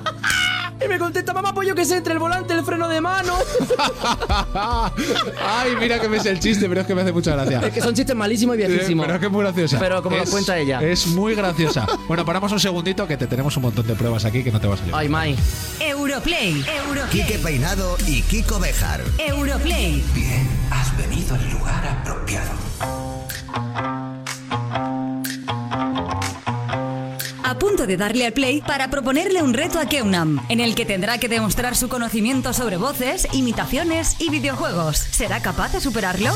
Y 0.84 0.88
me 0.88 1.00
contesta, 1.00 1.34
mamá, 1.34 1.54
pues 1.54 1.68
yo 1.68 1.76
que 1.76 1.86
sé, 1.86 1.98
entre 1.98 2.14
el 2.14 2.20
volante 2.20 2.54
y 2.54 2.58
el 2.58 2.66
freno 2.66 2.88
de 2.88 3.00
mano. 3.02 3.36
Ay, 5.42 5.76
mira 5.80 6.00
que 6.00 6.10
me 6.10 6.18
es 6.18 6.26
el 6.26 6.40
chiste, 6.40 6.68
pero 6.68 6.82
es 6.82 6.88
que 6.88 6.96
me 6.96 7.02
hace 7.02 7.12
mucha 7.12 7.32
gracia. 7.34 7.62
Es 7.62 7.74
que 7.74 7.82
son 7.82 7.94
chistes 7.94 8.16
malísimos 8.16 8.58
y 8.58 8.62
Sí, 8.62 8.68
viejísimos. 8.68 9.06
Pero 9.06 9.16
es 9.16 9.20
que 9.20 9.26
es 9.28 9.32
muy 9.32 9.44
graciosa. 9.44 9.80
Pero 9.80 10.04
como 10.04 10.18
lo 10.18 10.26
cuenta 10.26 10.58
ella. 10.58 10.82
Es 10.82 11.08
muy 11.08 11.36
graciosa. 11.36 11.86
Bueno, 12.08 12.26
paramos 12.26 12.52
un 12.52 12.60
segundito 12.60 13.08
que 13.08 13.18
te 13.18 13.28
tenemos 13.28 13.56
un 13.58 13.64
montón 13.64 13.88
de 13.88 13.96
pruebas 13.96 14.26
aquí 14.26 14.44
que 14.44 14.52
no 14.52 14.60
te 14.60 14.68
va 14.68 14.76
a 14.76 14.78
salir. 14.78 14.94
Ay, 14.96 15.10
Mai. 15.10 15.36
Europlay. 15.80 16.66
Quique 17.12 17.40
Peinado 17.40 17.98
y 18.08 18.22
Kiko 18.24 18.60
Bejar. 18.60 19.02
Europlay. 19.18 20.04
Bien, 20.14 20.48
has 20.72 20.96
venido 20.98 21.36
al 21.36 21.50
lugar 21.52 21.86
apropiado. 21.88 22.52
Punto 27.64 27.88
de 27.88 27.96
darle 27.96 28.26
al 28.26 28.34
play 28.34 28.62
para 28.62 28.90
proponerle 28.90 29.42
un 29.42 29.54
reto 29.54 29.80
a 29.80 29.86
Keunam, 29.86 30.46
en 30.50 30.60
el 30.60 30.76
que 30.76 30.86
tendrá 30.86 31.18
que 31.18 31.30
demostrar 31.30 31.78
su 31.78 31.88
conocimiento 31.88 32.52
sobre 32.52 32.76
voces, 32.76 33.26
imitaciones 33.32 34.18
y 34.20 34.30
videojuegos. 34.30 34.98
¿Será 34.98 35.42
capaz 35.42 35.72
de 35.72 35.80
superarlo? 35.80 36.34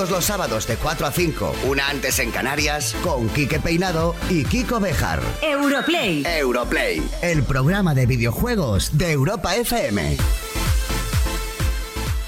Todos 0.00 0.10
los 0.12 0.24
sábados 0.24 0.66
de 0.66 0.76
4 0.76 1.06
a 1.06 1.12
5, 1.12 1.56
una 1.68 1.90
antes 1.90 2.20
en 2.20 2.30
Canarias, 2.30 2.96
con 3.04 3.28
Quique 3.28 3.60
Peinado 3.60 4.14
y 4.30 4.44
Kiko 4.44 4.80
Bejar. 4.80 5.20
Europlay. 5.42 6.24
Europlay, 6.24 7.02
el 7.20 7.42
programa 7.42 7.94
de 7.94 8.06
videojuegos 8.06 8.96
de 8.96 9.12
Europa 9.12 9.56
FM. 9.56 10.16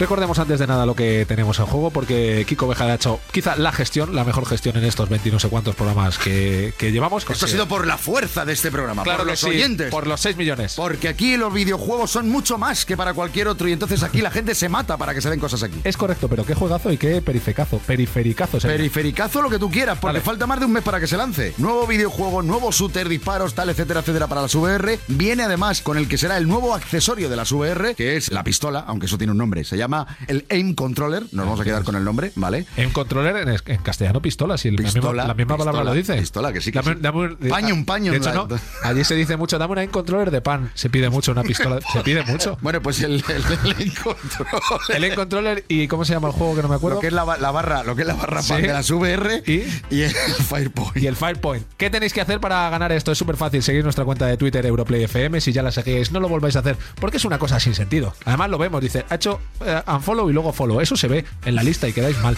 Recordemos 0.03 0.37
antes 0.41 0.59
de 0.59 0.67
nada 0.67 0.85
lo 0.85 0.97
que 0.97 1.25
tenemos 1.29 1.61
en 1.61 1.67
juego, 1.67 1.93
porque 1.93 2.45
Kiko 2.49 2.67
Bejar 2.67 2.91
ha 2.91 2.95
hecho 2.95 3.21
quizá 3.31 3.55
la 3.55 3.71
gestión, 3.71 4.17
la 4.17 4.25
mejor 4.25 4.45
gestión 4.47 4.77
en 4.77 4.85
estos 4.85 5.09
20 5.09 5.29
y 5.29 5.31
no 5.31 5.39
sé 5.39 5.49
cuántos 5.49 5.77
programas 5.77 6.19
que, 6.19 6.75
que 6.77 6.91
llevamos. 6.91 7.25
Esto 7.31 7.47
ha 7.47 7.49
sido 7.49 7.69
por 7.69 7.87
la 7.87 7.97
fuerza 7.97 8.45
de 8.45 8.53
este 8.53 8.73
programa, 8.73 9.05
Claro 9.05 9.19
por 9.21 9.29
los 9.29 9.39
sí, 9.39 9.51
oyentes. 9.51 9.93
por 9.93 10.09
los 10.09 10.21
6 10.21 10.37
millones. 10.37 10.75
Porque 10.75 11.07
aquí 11.07 11.37
los 11.37 11.55
videojuegos 11.55 12.11
son 12.11 12.29
mucho 12.29 12.59
más 12.59 12.85
que 12.85 12.97
para 12.97 13.15
cualquier 13.15 13.47
otro 13.47 13.69
y 13.69 13.73
entonces 13.75 14.03
aquí 14.03 14.23
la 14.23 14.33
gente 14.33 14.57
se 14.57 14.69
mata 14.69 14.97
para 14.97 15.15
que 15.15 15.21
se 15.21 15.31
den 15.31 15.39
cosas 15.39 15.63
aquí. 15.63 15.81
Es 15.85 15.97
correcto, 15.97 16.27
pero 16.29 16.45
qué 16.45 16.57
juegazo 16.57 16.91
y 16.91 16.99
qué 16.99 17.23
perifericazo. 17.23 17.79
Perifericazo. 17.87 18.59
sería. 18.59 18.79
Perifericazo 18.79 19.41
lo 19.41 19.51
que 19.51 19.61
tú 19.61 19.71
quieras, 19.71 19.99
porque 20.01 20.15
Vale. 20.15 20.21
falta 20.25 20.49
más 20.49 20.59
de 20.59 20.67
un 20.67 20.73
mes 20.73 20.83
para 20.83 20.99
que 20.99 21.07
se 21.07 21.17
lance. 21.17 21.55
Nuevo 21.59 21.87
videojuego, 21.87 22.43
nuevo 22.43 22.73
shooter, 22.73 23.09
disparos, 23.09 23.55
tal, 23.55 23.71
etcétera, 23.71 24.01
etcétera 24.01 24.27
para 24.27 24.43
las 24.43 24.55
VR. 24.57 24.99
Viene 25.07 25.45
además 25.45 25.81
con 25.81 25.97
el 25.97 26.09
que 26.09 26.19
será 26.19 26.39
el 26.39 26.49
nuevo 26.49 26.75
accesorio 26.75 27.31
de 27.31 27.37
las 27.37 27.53
VR, 27.53 27.95
que 27.95 28.17
es 28.17 28.33
la 28.33 28.43
pistola, 28.43 28.83
aunque 28.85 29.07
eso 29.07 29.17
tiene 29.17 29.31
un 29.31 29.39
nombre. 29.39 29.63
Se 29.63 29.77
llama 29.77 29.92
el 30.29 30.45
Aim 30.51 30.75
Controller. 30.75 31.23
Nos 31.33 31.45
vamos 31.47 31.61
a 31.61 31.65
quedar 31.65 31.83
con 31.85 31.97
el 31.97 32.05
nombre, 32.05 32.33
¿vale? 32.37 32.67
En 32.77 32.91
controller, 32.91 33.37
en, 33.67 33.79
castellano, 33.83 34.21
pistola. 34.23 34.59
Si 34.59 34.69
el- 34.69 34.77
la 34.77 34.83
misma, 34.83 35.01
Pistola, 35.01 35.27
la 35.27 35.35
misma 35.35 35.57
palabra 35.57 35.85
lo 35.85 35.93
dice. 35.93 36.15
pistola, 36.17 36.53
que 36.53 36.61
sí, 36.61 36.73
que 36.73 36.81
Dame- 36.81 36.95
sí. 36.95 36.99
dame 37.01 37.19
un- 37.19 37.37
Paño, 37.49 37.75
un 37.75 37.85
paño, 37.85 38.13
De 38.13 38.19
hecho, 38.19 38.29
la- 38.31 38.35
no. 38.35 38.49
Allí 38.83 39.05
se 39.05 39.15
dice 39.15 39.37
mucho, 39.37 39.59
dame 39.59 39.73
una 39.73 39.87
controller 39.89 40.31
de 40.31 40.41
pan. 40.41 40.71
Se 40.75 40.91
pide 40.91 41.11
mucho 41.11 41.33
una 41.33 41.43
pistola. 41.43 41.79
Se 41.93 42.01
pide 42.01 42.23
mucho. 42.25 42.57
Bueno, 42.63 42.81
pues 42.81 43.01
el, 43.03 43.23
el, 43.29 43.43
el 43.69 43.77
Aim 43.79 43.93
Controller. 44.03 44.97
El 44.97 45.05
en 45.05 45.15
controller 45.15 45.65
y 45.69 45.89
¿cómo 45.89 46.05
se 46.05 46.13
llama 46.13 46.29
el 46.29 46.35
juego 46.35 46.55
que 46.57 46.63
no 46.63 46.69
me 46.69 46.75
acuerdo? 46.77 46.97
Lo 46.97 47.01
que 47.01 47.09
es 47.09 47.13
la, 47.13 47.25
ba- 47.25 47.39
la 47.39 47.51
barra, 47.51 47.83
lo 47.83 47.95
que 47.97 48.03
es 48.03 48.09
la 48.09 48.15
barra 48.15 48.43
Sí. 48.43 48.53
pan 48.53 48.63
de 48.63 48.69
las 48.69 48.91
VR 48.91 49.43
¿Y? 49.47 49.63
el 50.03 50.11
Firepoint. 50.13 50.97
Y 50.97 51.07
el 51.07 51.17
Firepoint. 51.17 51.67
¿Qué 51.77 51.91
tenéis 51.91 52.13
que 52.13 52.21
hacer 52.21 52.41
para 52.41 52.69
ganar 52.71 52.93
esto? 52.93 53.13
Es 53.13 53.19
súper 53.19 53.37
fácil. 53.37 53.63
Seguir 53.63 53.83
nuestra 53.85 54.05
cuenta 54.05 54.27
de 54.27 54.37
Twitter 54.37 54.65
EuroplayFM. 54.67 55.41
Si 55.41 55.53
ya 55.53 55.63
la 55.63 55.73
seguís, 55.73 56.13
no 56.13 56.21
lo 56.21 56.29
volváis 56.29 56.57
a 56.57 56.61
hacer. 56.61 56.77
Porque 57.01 57.17
es 57.17 57.25
una 57.25 57.39
cosa 57.39 57.59
sin 57.61 57.75
sentido. 57.75 58.15
Además 58.25 58.51
lo 58.51 58.59
vemos. 58.59 58.81
Dice, 58.81 59.05
ha 59.09 59.15
hecho 59.17 59.41
eh, 59.65 59.72
unfollow 59.87 60.31
y 60.31 60.33
luego 60.33 60.53
follow. 60.53 60.81
Eso 60.81 60.97
se 60.97 61.09
ve 61.09 61.25
en 61.45 61.55
la 61.55 61.63
lista 61.63 61.89
y 61.89 61.93
quedáis 61.93 62.19
mal. 62.19 62.37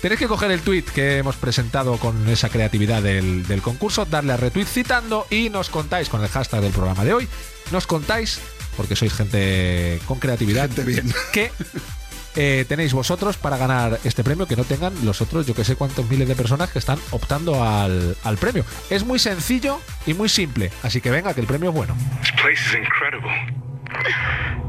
Tenéis 0.00 0.18
que 0.18 0.26
coger 0.26 0.50
el 0.50 0.60
tweet 0.60 0.82
que 0.82 1.18
hemos 1.18 1.36
presentado 1.36 1.96
con 1.96 2.28
esa 2.28 2.48
creatividad 2.48 3.02
del, 3.02 3.46
del 3.46 3.62
concurso, 3.62 4.04
darle 4.04 4.32
a 4.32 4.36
retweet 4.36 4.66
citando 4.66 5.26
y 5.30 5.48
nos 5.48 5.70
contáis 5.70 6.08
con 6.08 6.20
el 6.22 6.28
hashtag 6.28 6.60
del 6.60 6.72
programa 6.72 7.04
de 7.04 7.14
hoy. 7.14 7.28
Nos 7.70 7.86
contáis, 7.86 8.40
porque 8.76 8.96
sois 8.96 9.12
gente 9.12 10.00
con 10.06 10.18
creatividad, 10.18 10.68
bien. 10.84 11.12
que 11.32 11.52
eh, 12.34 12.64
tenéis 12.68 12.94
vosotros 12.94 13.36
para 13.36 13.56
ganar 13.56 14.00
este 14.04 14.24
premio 14.24 14.46
que 14.46 14.56
no 14.56 14.64
tengan 14.64 14.92
los 15.04 15.20
otros, 15.20 15.46
yo 15.46 15.54
que 15.54 15.64
sé 15.64 15.76
cuántos 15.76 16.08
miles 16.08 16.26
de 16.26 16.34
personas 16.34 16.70
que 16.70 16.78
están 16.78 16.98
optando 17.10 17.62
al, 17.62 18.16
al 18.24 18.36
premio. 18.38 18.64
Es 18.90 19.04
muy 19.04 19.18
sencillo 19.18 19.80
y 20.06 20.14
muy 20.14 20.28
simple, 20.28 20.72
así 20.82 21.00
que 21.00 21.10
venga, 21.10 21.34
que 21.34 21.42
el 21.42 21.46
premio 21.46 21.70
es 21.70 21.76
bueno. 21.76 21.94
This 22.22 22.32
place 22.32 22.78
is 22.78 23.71
incredible. 23.92 24.62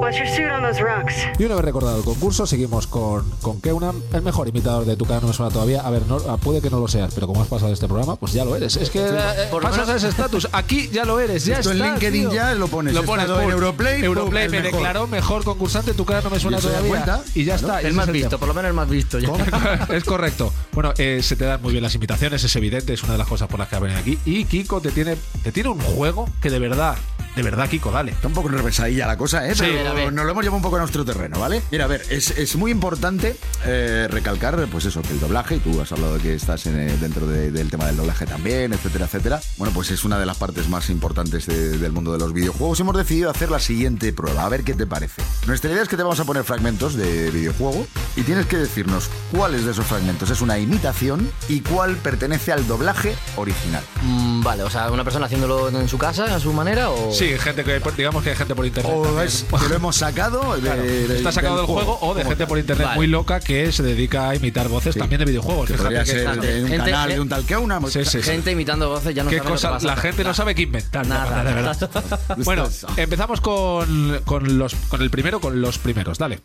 What's 0.00 0.16
your 0.16 0.26
suit 0.26 0.50
on 0.50 0.62
those 0.62 0.80
rocks? 0.82 1.12
Y 1.38 1.44
una 1.44 1.56
vez 1.56 1.64
recordado 1.64 1.98
el 1.98 2.04
concurso, 2.04 2.46
seguimos 2.46 2.86
con, 2.86 3.28
con 3.42 3.60
Keunam, 3.60 4.00
el 4.14 4.22
mejor 4.22 4.48
imitador 4.48 4.86
de 4.86 4.96
tu 4.96 5.04
cara 5.04 5.20
no 5.20 5.28
me 5.28 5.34
suena 5.34 5.52
todavía. 5.52 5.82
A 5.82 5.90
ver, 5.90 6.06
no, 6.06 6.16
ah, 6.26 6.38
puede 6.38 6.62
que 6.62 6.70
no 6.70 6.80
lo 6.80 6.88
seas, 6.88 7.12
pero 7.14 7.26
como 7.26 7.42
has 7.42 7.48
pasado 7.48 7.70
este 7.70 7.86
programa, 7.86 8.16
pues 8.16 8.32
ya 8.32 8.44
lo 8.46 8.56
eres. 8.56 8.76
Es 8.76 8.88
que 8.88 8.98
eh, 9.06 9.12
por 9.50 9.62
pasas 9.62 9.80
menos- 9.86 9.90
a 9.90 9.96
ese 9.98 10.08
estatus. 10.08 10.48
Aquí 10.52 10.88
ya 10.90 11.04
lo 11.04 11.20
eres, 11.20 11.44
ya 11.44 11.58
Esto 11.58 11.70
en 11.72 11.76
está, 11.76 11.90
LinkedIn 11.90 12.20
tío. 12.22 12.32
ya 12.32 12.54
lo 12.54 12.68
pones. 12.68 12.94
Lo 12.94 13.04
pones 13.04 13.26
en. 13.28 13.50
Europlay, 13.50 14.02
Europlay 14.02 14.48
me 14.48 14.62
mejor. 14.62 14.72
declaró 14.72 15.06
mejor 15.06 15.44
concursante, 15.44 15.92
tu 15.92 16.06
cara 16.06 16.22
no 16.22 16.30
me 16.30 16.40
suena 16.40 16.58
¿Y 16.58 16.62
todavía. 16.62 16.88
cuenta? 16.88 17.22
Y 17.34 17.44
ya 17.44 17.56
Claro, 17.58 17.76
está. 17.76 17.88
El 17.88 17.94
más 17.94 18.06
es 18.08 18.12
visto, 18.14 18.38
por 18.38 18.48
lo 18.48 18.54
menos 18.54 18.68
el 18.70 18.74
más 18.74 18.88
visto. 18.88 19.18
ya. 19.18 19.28
es 19.90 20.04
correcto. 20.04 20.50
Bueno, 20.72 20.94
eh, 20.96 21.20
se 21.22 21.36
te 21.36 21.44
dan 21.44 21.60
muy 21.60 21.72
bien 21.72 21.82
las 21.82 21.94
imitaciones, 21.94 22.42
es 22.42 22.56
evidente, 22.56 22.94
es 22.94 23.02
una 23.04 23.12
de 23.12 23.18
las 23.18 23.28
cosas 23.28 23.48
por 23.48 23.58
las 23.60 23.68
que 23.68 23.76
ha 23.76 23.80
venido 23.80 24.00
aquí. 24.00 24.18
Y 24.24 24.46
Kiko 24.46 24.80
te 24.80 24.90
tiene, 24.92 25.16
te 25.44 25.52
tiene 25.52 25.68
un 25.68 25.78
juego 25.80 26.26
que 26.40 26.48
de 26.48 26.58
verdad, 26.58 26.96
de 27.36 27.42
verdad, 27.42 27.68
Kiko, 27.68 27.90
dale. 27.90 28.12
Está 28.12 28.28
un 28.28 28.34
poco 28.34 28.48
revesadilla 28.48 29.06
la 29.06 29.16
cosa, 29.16 29.46
¿eh? 29.48 29.54
Sí, 29.54 29.64
Pero 29.94 30.10
nos 30.10 30.24
lo 30.24 30.30
hemos 30.32 30.42
llevado 30.44 30.56
un 30.56 30.62
poco 30.62 30.76
a 30.76 30.80
nuestro 30.80 31.04
terreno, 31.04 31.38
¿vale? 31.38 31.62
Mira, 31.70 31.84
a 31.84 31.88
ver, 31.88 32.02
es, 32.10 32.30
es 32.32 32.56
muy 32.56 32.70
importante 32.70 33.36
eh, 33.64 34.08
recalcar, 34.10 34.56
pues 34.70 34.84
eso, 34.84 35.00
que 35.02 35.12
el 35.12 35.20
doblaje, 35.20 35.56
y 35.56 35.58
tú 35.60 35.80
has 35.80 35.90
hablado 35.92 36.14
de 36.16 36.20
que 36.20 36.34
estás 36.34 36.66
en, 36.66 36.78
eh, 36.78 36.96
dentro 37.00 37.26
de- 37.26 37.50
del 37.50 37.70
tema 37.70 37.86
del 37.86 37.96
doblaje 37.96 38.26
también, 38.26 38.72
etcétera, 38.72 39.06
etcétera. 39.06 39.40
Bueno, 39.56 39.72
pues 39.74 39.90
es 39.90 40.04
una 40.04 40.18
de 40.18 40.26
las 40.26 40.36
partes 40.38 40.68
más 40.68 40.90
importantes 40.90 41.46
de- 41.46 41.78
del 41.78 41.92
mundo 41.92 42.12
de 42.12 42.18
los 42.18 42.32
videojuegos. 42.32 42.80
Hemos 42.80 42.96
decidido 42.96 43.30
hacer 43.30 43.50
la 43.50 43.60
siguiente 43.60 44.12
prueba, 44.12 44.44
a 44.44 44.48
ver 44.48 44.64
qué 44.64 44.74
te 44.74 44.86
parece. 44.86 45.22
Nuestra 45.46 45.70
idea 45.70 45.82
es 45.82 45.88
que 45.88 45.96
te 45.96 46.02
vamos 46.02 46.20
a 46.20 46.24
poner 46.24 46.44
fragmentos 46.44 46.94
de 46.94 47.30
videojuego 47.30 47.86
y 48.16 48.22
tienes 48.22 48.46
que 48.46 48.56
decirnos 48.56 49.08
cuáles 49.30 49.64
de 49.64 49.70
esos 49.72 49.86
fragmentos 49.86 50.30
es 50.30 50.40
una 50.40 50.58
imitación 50.58 51.30
y 51.48 51.60
cuál 51.60 51.96
pertenece 51.96 52.52
al 52.52 52.66
doblaje 52.66 53.14
original. 53.36 53.82
Mm, 54.02 54.42
vale, 54.42 54.62
o 54.62 54.70
sea, 54.70 54.90
una 54.90 55.04
persona 55.04 55.26
haciéndolo 55.26 55.68
en 55.68 55.88
su 55.88 55.98
casa, 55.98 56.34
a 56.34 56.40
su 56.40 56.52
manera, 56.52 56.90
o. 56.90 57.12
Sí, 57.20 57.38
gente 57.38 57.64
que, 57.64 57.80
digamos 57.98 58.22
que 58.24 58.30
hay 58.30 58.36
gente 58.36 58.54
por 58.54 58.64
internet. 58.64 58.92
O 58.94 59.20
es 59.20 59.44
que 59.44 59.68
lo 59.68 59.74
hemos 59.76 59.94
sacado 59.96 60.54
de, 60.56 60.62
Claro, 60.62 60.82
de- 60.82 61.16
está 61.18 61.32
sacado 61.32 61.58
del 61.58 61.66
juego, 61.66 61.98
o 62.00 62.14
de 62.14 62.22
gente 62.22 62.36
tal. 62.36 62.46
por 62.48 62.58
internet 62.58 62.86
Vale. 62.86 62.96
muy 62.96 63.06
loca 63.08 63.40
que 63.40 63.70
se 63.72 63.82
dedica 63.82 64.30
a 64.30 64.34
imitar 64.36 64.68
voces 64.68 64.96
también 64.96 65.18
de 65.18 65.26
videojuegos. 65.26 65.68
Que 65.68 65.74
Fíjate 65.76 66.04
que 66.04 66.14
de 66.14 66.62
un 66.62 66.68
Gente- 66.68 66.90
canal 66.90 67.08
de 67.10 67.20
un 67.20 67.28
tal 67.28 67.44
que 67.44 67.56
una. 67.58 67.78
Sí, 67.82 68.04
sí, 68.04 68.22
sí. 68.22 68.22
Gente 68.22 68.52
imitando 68.52 68.88
voces, 68.88 69.14
ya 69.14 69.22
no 69.22 69.28
¿Qué 69.30 69.36
sabe 69.36 69.48
lo 69.50 69.54
que 69.54 69.60
cosa? 69.60 69.70
pasa. 69.72 69.86
La 69.86 69.96
gente 69.96 70.24
no 70.24 70.32
sabe 70.34 70.54
qué 70.54 70.62
inventar. 70.62 71.06
Nada. 71.06 71.44
de 71.44 71.52
verdad. 71.52 71.90
bueno, 72.44 72.66
empezamos 72.96 73.40
con, 73.42 74.20
con, 74.24 74.58
los, 74.58 74.74
con 74.88 75.02
el 75.02 75.10
primero, 75.10 75.40
con 75.40 75.60
los 75.60 75.76
primeros. 75.78 76.16
Dale. 76.16 76.40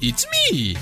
It's 0.00 0.28
me, 0.52 0.74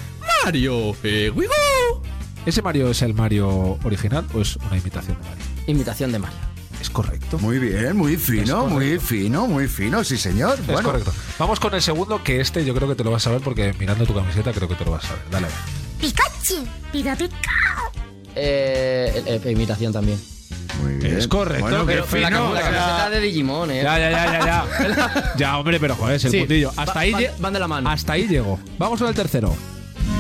Mario. 0.45 0.95
Here 1.03 1.31
we 1.31 1.47
go. 1.47 2.03
¿Ese 2.45 2.61
Mario 2.63 2.91
es 2.91 3.01
el 3.03 3.15
Mario 3.15 3.79
original 3.83 4.27
o 4.35 4.41
es 4.43 4.57
una 4.57 4.77
imitación 4.77 5.17
de 5.17 5.29
Mario? 5.29 5.45
Imitación 5.67 6.13
de 6.13 6.19
Mario. 6.19 6.39
Es 6.81 6.91
correcto. 6.91 7.39
Muy 7.39 7.59
bien, 7.59 7.97
muy 7.97 8.17
fino, 8.17 8.67
muy 8.67 8.99
fino, 8.99 9.47
muy 9.47 9.67
fino, 9.69 10.05
sí 10.05 10.17
señor. 10.17 10.59
Es 10.61 10.67
Bueno, 10.67 10.83
correcto. 10.91 11.13
Vamos 11.39 11.59
con 11.61 11.75
el 11.75 11.83
segundo, 11.83 12.23
que 12.23 12.41
este 12.41 12.65
yo 12.65 12.75
creo 12.75 12.89
que 12.89 12.95
te 12.95 13.03
lo 13.05 13.11
vas 13.11 13.23
a 13.23 13.25
saber 13.31 13.41
porque 13.41 13.75
mirando 13.79 14.07
tu 14.07 14.15
camiseta 14.15 14.53
creo 14.53 14.69
que 14.69 14.75
te 14.77 14.85
lo 14.85 14.93
vas 14.93 15.05
a 15.07 15.15
ver. 15.15 15.23
Dale. 15.31 15.47
Pikachu, 16.01 16.65
pica 16.93 17.17
pica. 17.17 17.37
Eh, 18.37 19.23
eh, 19.27 19.41
eh, 19.45 19.51
imitación 19.51 19.93
también. 19.93 20.21
muy 20.83 20.95
bien. 20.95 21.17
Es 21.19 21.27
correcto. 21.27 21.63
Bueno, 21.69 21.85
Pero 21.85 22.03
la, 22.03 22.07
fino. 22.29 22.55
la 22.55 22.61
camiseta 22.61 23.11
de 23.11 23.21
Digimon, 23.21 23.71
eh. 23.73 23.83
Ya, 23.83 23.99
ya, 23.99 24.11
ya, 24.11 24.39
ya, 24.39 24.45
ya. 24.95 25.35
ya, 25.37 25.59
hombre, 25.59 25.81
pero 25.81 25.97
joder, 25.97 26.15
es 26.17 26.25
el 26.27 26.31
Sí, 26.31 26.39
puntillo. 26.39 26.73
va- 26.79 26.83
Hasta 26.85 27.01
ahí, 27.01 27.27
van 27.41 27.53
de 27.53 27.59
la 27.59 27.67
mano. 27.69 27.91
Hasta 27.91 28.13
ahí 28.13 28.29
llego. 28.29 28.61
Vamos 28.79 29.01
con 29.01 29.09
el 29.09 29.15
tercero. 29.15 29.57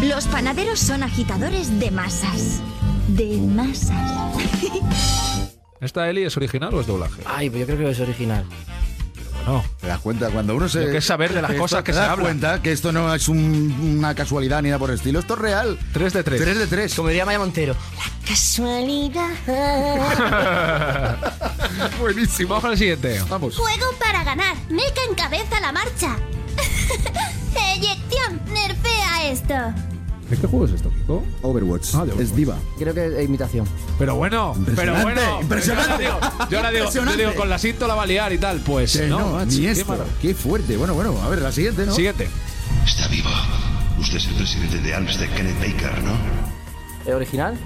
Los 0.03 0.27
panaderos 0.27 0.81
son 0.81 1.05
agitadores 1.05 1.79
de 1.79 1.91
masas. 1.93 2.61
De 3.07 3.37
masas. 3.37 3.93
¿Esta 5.81 6.09
Eli 6.11 6.25
es 6.25 6.37
original 6.37 6.75
o 6.75 6.81
es 6.81 6.87
doblaje? 6.87 7.23
Ay, 7.27 7.51
pues 7.51 7.61
yo 7.61 7.67
creo 7.67 7.79
que 7.79 7.91
es 7.91 8.01
original. 8.01 8.45
No. 9.47 9.65
Te 9.81 9.87
das 9.87 10.01
cuenta, 10.01 10.29
cuando 10.29 10.55
uno 10.57 10.69
se. 10.69 10.85
Lo 10.85 10.91
que 10.91 10.99
es 10.99 11.05
saber 11.05 11.33
de 11.33 11.41
las 11.41 11.53
esto- 11.53 11.63
cosas 11.63 11.83
que 11.83 11.93
te 11.93 11.97
se 11.97 12.01
das 12.01 12.11
hablan. 12.11 12.27
cuenta 12.27 12.61
que 12.61 12.73
esto 12.73 12.93
no 12.93 13.15
es 13.15 13.29
un- 13.29 13.95
una 13.99 14.15
casualidad 14.15 14.61
ni 14.61 14.69
nada 14.69 14.79
por 14.79 14.91
el 14.91 14.97
estilo. 14.97 15.21
Esto 15.21 15.35
es 15.35 15.41
real. 15.41 15.79
3 15.93 16.13
de 16.13 16.23
3. 16.25 16.41
3 16.43 16.59
de 16.59 16.67
3. 16.67 16.95
Como 16.95 17.09
diría 17.09 17.25
Maya 17.25 17.39
Montero. 17.39 17.75
Casualidad. 18.27 19.31
Buenísimo. 22.01 22.55
Vamos 22.55 22.73
el 22.73 22.79
siguiente. 22.79 23.21
Vamos. 23.29 23.57
Juego 23.57 23.87
para 23.99 24.25
ganar. 24.25 24.55
Meca 24.69 25.01
encabeza 25.09 25.61
la 25.61 25.73
marcha. 25.73 26.17
Eyección. 27.75 28.41
Nerfea 28.53 29.31
esto. 29.31 29.55
¿De 30.31 30.37
qué 30.37 30.47
juego 30.47 30.67
es 30.67 30.73
esto, 30.73 30.91
Kiko? 30.91 31.25
Overwatch. 31.43 31.95
Ah, 31.95 31.99
de 32.05 32.13
Overwatch. 32.13 32.21
Es 32.21 32.37
diva. 32.37 32.57
Creo 32.79 32.93
que 32.93 33.07
es 33.21 33.25
imitación. 33.25 33.67
Pero 33.99 34.15
bueno, 34.17 34.53
pero 34.53 34.71
Impresionante, 34.71 35.03
bueno. 35.05 35.41
impresionante. 35.43 36.05
Yo 36.05 36.11
ahora 36.11 36.21
digo, 36.21 36.51
yo 36.51 36.59
ahora 36.59 36.71
digo, 36.71 36.71
yo 36.71 36.85
Impresionante. 36.85 37.23
digo, 37.23 37.35
con 37.35 37.49
la 37.49 37.59
cinto 37.59 37.87
la 37.87 37.95
va 37.95 38.03
a 38.03 38.07
liar 38.07 38.33
y 38.33 38.39
tal. 38.39 38.61
Pues 38.61 38.93
Que 38.97 39.07
no, 39.07 39.19
no, 39.21 39.31
macho, 39.33 39.47
ni 39.57 39.61
qué 39.63 39.71
esto. 39.71 39.87
maravilla. 39.87 40.17
Qué 40.21 40.35
fuerte. 40.35 40.77
Bueno, 40.77 40.95
bueno, 40.95 41.19
a 41.23 41.29
ver, 41.29 41.41
la 41.41 41.51
siguiente, 41.53 41.87
¿no? 41.87 41.95
Siguiente. 41.95 42.29
Está 42.87 43.09
vivo. 43.09 43.29
Usted 43.99 44.17
es 44.19 44.27
el 44.27 44.35
presidente 44.35 44.79
de 44.81 44.95
AMS 44.95 45.19
de 45.19 45.29
Kenneth 45.31 45.59
Baker, 45.61 46.03
¿no? 46.05 46.13
¿Es 47.07 47.15
original? 47.15 47.57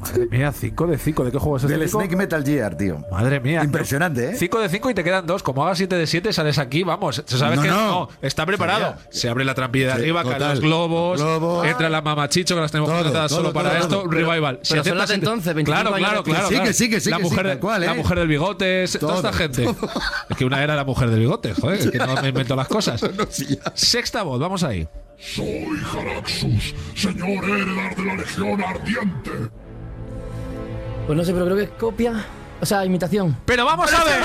Madre 0.00 0.26
mía, 0.30 0.52
5 0.52 0.86
de 0.86 0.98
5. 0.98 1.24
¿De 1.24 1.32
qué 1.32 1.38
juego 1.38 1.56
es 1.56 1.64
este? 1.64 1.76
Del 1.76 1.86
Kiko? 1.86 1.98
Snake 2.00 2.16
Metal 2.16 2.44
Gear, 2.44 2.76
tío. 2.76 2.98
Madre 3.10 3.40
mía. 3.40 3.62
Impresionante, 3.64 4.30
¿eh? 4.30 4.36
5 4.36 4.60
de 4.60 4.68
5 4.68 4.90
y 4.90 4.94
te 4.94 5.04
quedan 5.04 5.26
2. 5.26 5.42
Como 5.42 5.64
hagas 5.64 5.78
7 5.78 5.96
de 5.96 6.06
7, 6.06 6.32
sales 6.32 6.58
aquí, 6.58 6.82
vamos. 6.82 7.22
Sabes 7.26 7.56
No, 7.56 7.62
que 7.62 7.68
no. 7.68 8.08
está 8.22 8.44
preparado. 8.46 8.96
Se 9.10 9.28
abre 9.28 9.44
la 9.44 9.54
trampilla 9.54 9.86
de 9.86 9.92
Sí, 9.92 9.98
arriba, 10.00 10.24
caen 10.24 10.40
los 10.48 10.60
globos, 10.60 11.20
Globos. 11.20 11.66
entra 11.66 11.88
la 11.88 12.02
mamachicho 12.02 12.54
que 12.54 12.60
las 12.60 12.70
tenemos 12.72 12.88
Todo, 12.90 12.98
contratadas 12.98 13.30
todo, 13.30 13.38
solo 13.38 13.52
todo, 13.52 13.62
para 13.62 13.70
todo. 13.78 13.80
esto. 14.00 14.10
Pero- 14.10 14.26
revival. 14.28 14.60
pero 14.68 14.84
son 14.84 14.98
las 14.98 15.10
entonces, 15.10 15.54
25 15.54 15.82
Claro, 15.82 15.96
claro, 15.96 16.22
claro. 16.22 16.48
Sí, 16.48 16.60
que 16.60 16.72
sí, 16.72 16.90
que 16.90 17.00
sí, 17.00 17.10
La 17.10 17.16
sí, 17.18 17.22
mujer, 17.22 17.46
tal 17.46 17.58
cual, 17.60 17.82
¿eh? 17.82 17.86
la 17.86 17.94
mujer 17.94 18.18
del 18.18 18.28
bigote, 18.28 18.84
toda 19.00 19.16
esta 19.16 19.32
gente. 19.32 19.64
todo. 19.64 19.76
Es 20.30 20.36
que 20.36 20.44
una 20.44 20.62
era 20.62 20.74
la 20.76 20.84
mujer 20.84 21.10
del 21.10 21.20
bigote, 21.20 21.54
joder, 21.54 21.90
que 21.90 21.98
no 21.98 22.14
me 22.20 22.28
invento 22.28 22.54
las 22.56 22.68
cosas. 22.68 23.02
No, 23.16 23.24
sí. 23.30 23.58
Sexta 23.74 24.22
voz, 24.22 24.38
vamos 24.38 24.62
ahí. 24.62 24.86
Soy 25.18 25.78
Jaraxus, 25.82 26.74
señor 26.94 27.44
heredar 27.44 27.96
de 27.96 28.04
la 28.04 28.14
Legión 28.16 28.62
Ardiente. 28.62 29.30
Pues 31.06 31.16
no 31.16 31.24
sé, 31.24 31.32
pero 31.32 31.46
creo 31.46 31.56
que 31.56 31.62
es 31.64 31.70
copia. 31.70 32.24
O 32.60 32.64
sea, 32.66 32.84
imitación. 32.86 33.36
Pero 33.44 33.64
vamos 33.66 33.92
a 33.92 34.02
ver. 34.04 34.22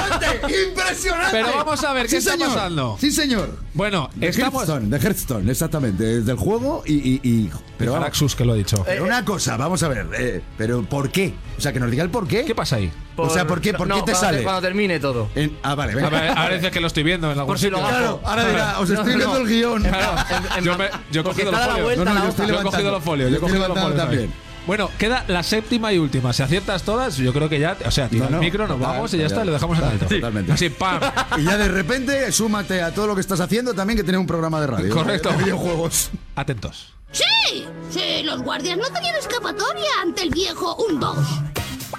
¡Impresionante! 0.70 1.30
Pero 1.32 1.48
vamos 1.56 1.84
a 1.84 1.94
ver, 1.94 2.04
¿qué 2.04 2.10
Sí, 2.12 2.16
está 2.18 2.32
señor. 2.32 2.48
pasando? 2.50 2.98
Sí, 3.00 3.12
señor. 3.12 3.58
Bueno, 3.74 4.10
De 4.16 4.28
estamos. 4.30 4.54
Hearthstone, 4.68 4.90
de 4.90 4.98
Hearthstone, 5.06 5.52
exactamente. 5.52 6.18
Es 6.20 6.26
del 6.26 6.38
juego 6.38 6.84
y. 6.86 6.94
y, 6.94 7.20
y- 7.24 7.52
pero, 7.78 7.96
Araxus 7.96 8.36
que 8.36 8.46
lo 8.46 8.54
ha 8.54 8.56
dicho. 8.56 8.84
pero 8.86 9.04
una 9.04 9.26
cosa, 9.26 9.58
vamos 9.58 9.82
a 9.84 9.88
ver. 9.88 10.08
eh, 10.18 10.42
pero 10.58 10.84
¿por 10.84 11.10
qué? 11.12 11.34
O 11.58 11.62
sea, 11.62 11.74
que 11.74 11.80
nos 11.80 11.90
diga 11.92 12.04
el 12.04 12.10
por 12.10 12.28
qué. 12.28 12.46
¿Qué 12.46 12.56
pasa 12.56 12.78
ahí? 12.78 12.92
O 13.18 13.30
sea, 13.30 13.46
¿por 13.46 13.60
qué, 13.60 13.74
por 13.74 13.88
no, 13.88 13.96
qué 13.96 14.04
te 14.12 14.16
sale? 14.16 14.44
Cuando 14.44 14.62
termine 14.62 15.00
todo. 15.00 15.28
En- 15.36 15.58
ah, 15.64 15.76
vale, 15.76 15.92
A 15.92 15.96
venga. 15.96 16.10
ver, 16.10 16.30
ahora 16.38 16.56
dices 16.56 16.72
que 16.72 16.80
lo 16.80 16.88
estoy 16.88 17.04
viendo 17.04 17.28
en 17.32 17.38
algún 17.38 17.48
Por 17.48 17.60
si 17.60 17.70
lo 17.70 17.78
sitio. 17.78 17.90
Claro, 17.92 18.22
ahora 18.24 18.48
dirá, 18.48 18.80
os 18.80 18.90
estoy 18.90 19.12
No, 19.12 19.18
viendo 19.18 19.34
no. 19.36 19.42
el 19.42 19.48
guion. 19.48 19.84
Claro, 19.84 20.16
yo, 20.64 20.78
me, 20.78 20.90
yo 21.12 21.22
he 21.22 21.24
cogido 21.24 21.52
los 21.52 21.60
a 21.60 21.66
folios. 21.68 21.96
yo 21.98 22.02
he 22.04 22.64
cogido 22.64 22.92
los 22.92 23.04
folios. 23.04 23.32
Yo 23.32 23.38
he 23.38 23.40
cogido 23.40 23.68
los 23.68 23.80
folios 23.80 23.98
también. 23.98 24.34
Bueno, 24.68 24.90
queda 24.98 25.26
la 25.28 25.42
séptima 25.44 25.92
y 25.92 25.98
última. 25.98 26.34
Si 26.34 26.44
aciertas 26.44 26.84
todas, 26.84 27.18
yo 27.18 27.34
creo 27.34 27.50
que 27.50 27.60
ya. 27.60 27.76
O 27.86 27.92
sea, 27.92 28.08
tira 28.08 28.26
No, 28.26 28.32
no. 28.32 28.38
el 28.38 28.44
micro, 28.44 28.68
nos 28.68 28.78
Total, 28.78 28.94
vamos 28.94 29.14
y 29.14 29.18
ya 29.18 29.24
total. 29.24 29.34
está, 29.38 29.46
le 29.46 29.52
dejamos 29.54 29.78
en 29.80 29.84
alto. 29.86 30.06
Totalmente. 30.06 30.52
Así, 30.52 30.70
pam. 30.70 31.00
Y 31.38 31.44
ya 31.44 31.58
de 31.58 31.68
repente, 31.68 32.32
súmate 32.32 32.82
a 32.82 32.94
todo 32.94 33.08
lo 33.08 33.16
que 33.16 33.22
estás 33.22 33.40
haciendo 33.40 33.74
también 33.74 33.98
que 33.98 34.04
tiene 34.04 34.18
un 34.20 34.28
programa 34.28 34.62
de 34.62 34.68
radio. 34.68 34.94
Correcto. 34.94 35.30
De 35.32 35.38
videojuegos. 35.38 36.12
Atentos. 36.36 36.94
Sí, 37.12 37.66
sí, 37.90 38.24
los 38.24 38.42
guardias 38.42 38.78
no 38.78 38.86
tenían 38.92 39.16
escapatoria 39.16 39.90
ante 40.02 40.24
el 40.24 40.30
viejo 40.30 40.76
un 40.76 41.00
2. 41.00 41.18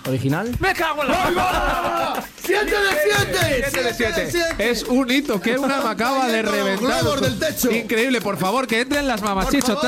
¿Original? 0.08 0.50
¡Me 0.58 0.72
cago 0.72 1.02
en 1.02 1.08
la 1.10 2.24
¡Siete 2.44 2.64
de 2.70 2.74
siete! 3.04 3.70
Siete 3.70 4.12
de 4.12 4.30
siete. 4.30 4.70
Es 4.70 4.82
un 4.84 5.10
hito 5.10 5.40
que 5.40 5.56
una 5.58 5.80
me 5.80 5.90
acaba 5.90 6.26
de 6.28 6.42
reventar. 6.42 7.02
globos 7.02 7.20
del 7.20 7.38
techo. 7.38 7.70
Increíble, 7.70 8.20
por 8.20 8.36
favor, 8.36 8.66
que 8.66 8.80
entren 8.80 9.06
las 9.06 9.22
mamachichos. 9.22 9.78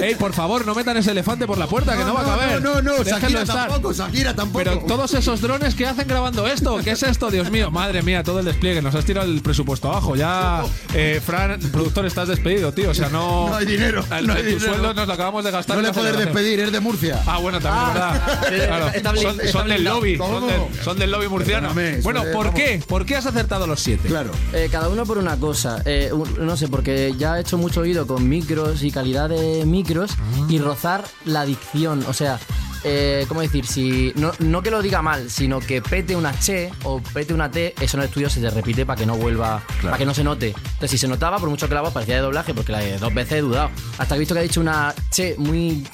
Ey, 0.00 0.14
por 0.14 0.32
favor, 0.32 0.64
no 0.66 0.74
metan 0.74 0.96
ese 0.96 1.10
elefante 1.10 1.46
por 1.46 1.58
la 1.58 1.66
puerta, 1.66 1.96
que 1.96 2.04
no, 2.04 2.14
va 2.14 2.20
a 2.22 2.24
caber. 2.24 2.62
No, 2.62 2.74
no, 2.82 2.96
no, 2.98 3.02
Shakira 3.04 3.44
tampoco, 3.44 3.92
Shakira 3.92 4.34
tampoco. 4.34 4.58
Pero 4.64 4.78
todos 4.80 5.14
esos 5.14 5.40
drones 5.40 5.74
que 5.74 5.86
hacen 5.86 6.06
grabando 6.06 6.46
esto, 6.46 6.78
¿qué 6.82 6.92
es 6.92 7.02
esto? 7.02 7.30
Dios 7.30 7.50
mío, 7.50 7.70
madre 7.70 8.02
mía, 8.02 8.22
todo 8.22 8.40
el 8.40 8.44
despliegue. 8.44 8.82
Nos 8.82 8.94
has 8.94 9.04
tirado 9.04 9.28
el 9.30 9.40
presupuesto 9.42 9.88
abajo. 9.88 10.16
Ya, 10.16 10.62
eh, 10.94 11.20
Fran, 11.24 11.58
productor, 11.72 12.06
estás 12.06 12.28
despedido, 12.28 12.72
tío. 12.72 12.90
O 12.90 12.94
sea, 12.94 13.08
no. 13.08 13.48
No 13.48 13.56
hay 13.56 13.66
dinero, 13.66 14.04
El- 14.16 14.26
no 14.26 14.34
hay 14.34 14.42
tu 14.42 14.46
dinero. 14.48 14.66
sueldo 14.66 14.94
nos 14.94 15.06
lo 15.06 15.12
acabamos 15.14 15.44
de 15.44 15.50
gastar. 15.50 15.76
no 15.76 15.82
le 15.82 15.92
puedes 15.92 16.16
despedir, 16.16 16.60
es 16.60 16.72
de 16.72 16.80
Murcia. 16.80 17.22
Ah, 17.26 17.38
bueno, 17.38 17.60
también 17.60 17.88
es 17.88 17.94
verdad. 17.94 18.66
Claro, 18.66 18.90
son, 19.16 19.68
del 19.68 19.84
lobby. 19.84 20.16
Son 20.16 20.46
del, 20.46 20.60
son 20.84 20.98
del 20.98 21.10
lobby 21.10 21.28
murciano. 21.28 21.68
Perdóname, 21.74 22.00
Bueno, 22.02 22.22
¿por 22.32 22.46
vamos. 22.46 22.54
qué? 22.54 22.82
¿Por 22.86 23.04
qué 23.06 23.16
has 23.16 23.26
acertado 23.26 23.66
los 23.66 23.80
siete? 23.80 24.08
Claro. 24.08 24.30
Eh, 24.52 24.68
cada 24.70 24.88
uno 24.88 25.04
por 25.04 25.18
una 25.18 25.36
cosa. 25.38 25.82
Eh, 25.84 26.10
no 26.38 26.56
sé, 26.56 26.68
porque 26.68 27.14
ya 27.18 27.38
he 27.38 27.40
hecho 27.40 27.58
mucho 27.58 27.80
oído 27.80 28.06
con 28.06 28.28
micros 28.28 28.82
y 28.82 28.90
calidad 28.90 29.28
de 29.28 29.64
micros 29.66 30.12
y 30.48 30.58
rozar 30.58 31.04
la 31.24 31.44
dicción. 31.44 32.04
O 32.08 32.12
sea, 32.12 32.38
eh, 32.84 33.24
¿cómo 33.28 33.40
decir? 33.40 33.66
Si 33.66 34.12
no, 34.16 34.32
no 34.38 34.62
que 34.62 34.70
lo 34.70 34.80
diga 34.82 35.02
mal, 35.02 35.28
sino 35.30 35.58
que 35.60 35.82
pete 35.82 36.14
una 36.14 36.38
che 36.38 36.70
o 36.84 37.00
pete 37.00 37.34
una 37.34 37.50
T, 37.50 37.74
eso 37.80 37.96
en 37.96 38.02
el 38.02 38.08
estudio 38.08 38.30
se 38.30 38.40
te 38.40 38.48
repite 38.50 38.86
para 38.86 38.98
que 38.98 39.06
no 39.06 39.16
vuelva, 39.16 39.62
para 39.82 39.98
que 39.98 40.06
no 40.06 40.14
se 40.14 40.22
note. 40.22 40.48
Entonces, 40.56 40.90
si 40.90 40.98
se 40.98 41.08
notaba, 41.08 41.38
por 41.38 41.48
mucho 41.50 41.68
que 41.68 41.74
la 41.74 41.80
voz 41.80 41.92
parecía 41.92 42.16
de 42.16 42.20
doblaje, 42.20 42.54
porque 42.54 42.72
la 42.72 42.78
de 42.80 42.98
dos 42.98 43.12
veces 43.12 43.38
he 43.38 43.40
dudado. 43.40 43.70
Hasta 43.98 44.14
que 44.14 44.16
he 44.16 44.18
visto 44.20 44.34
que 44.34 44.40
ha 44.40 44.44
dicho 44.44 44.60
una 44.60 44.94
che 45.10 45.34
muy. 45.38 45.84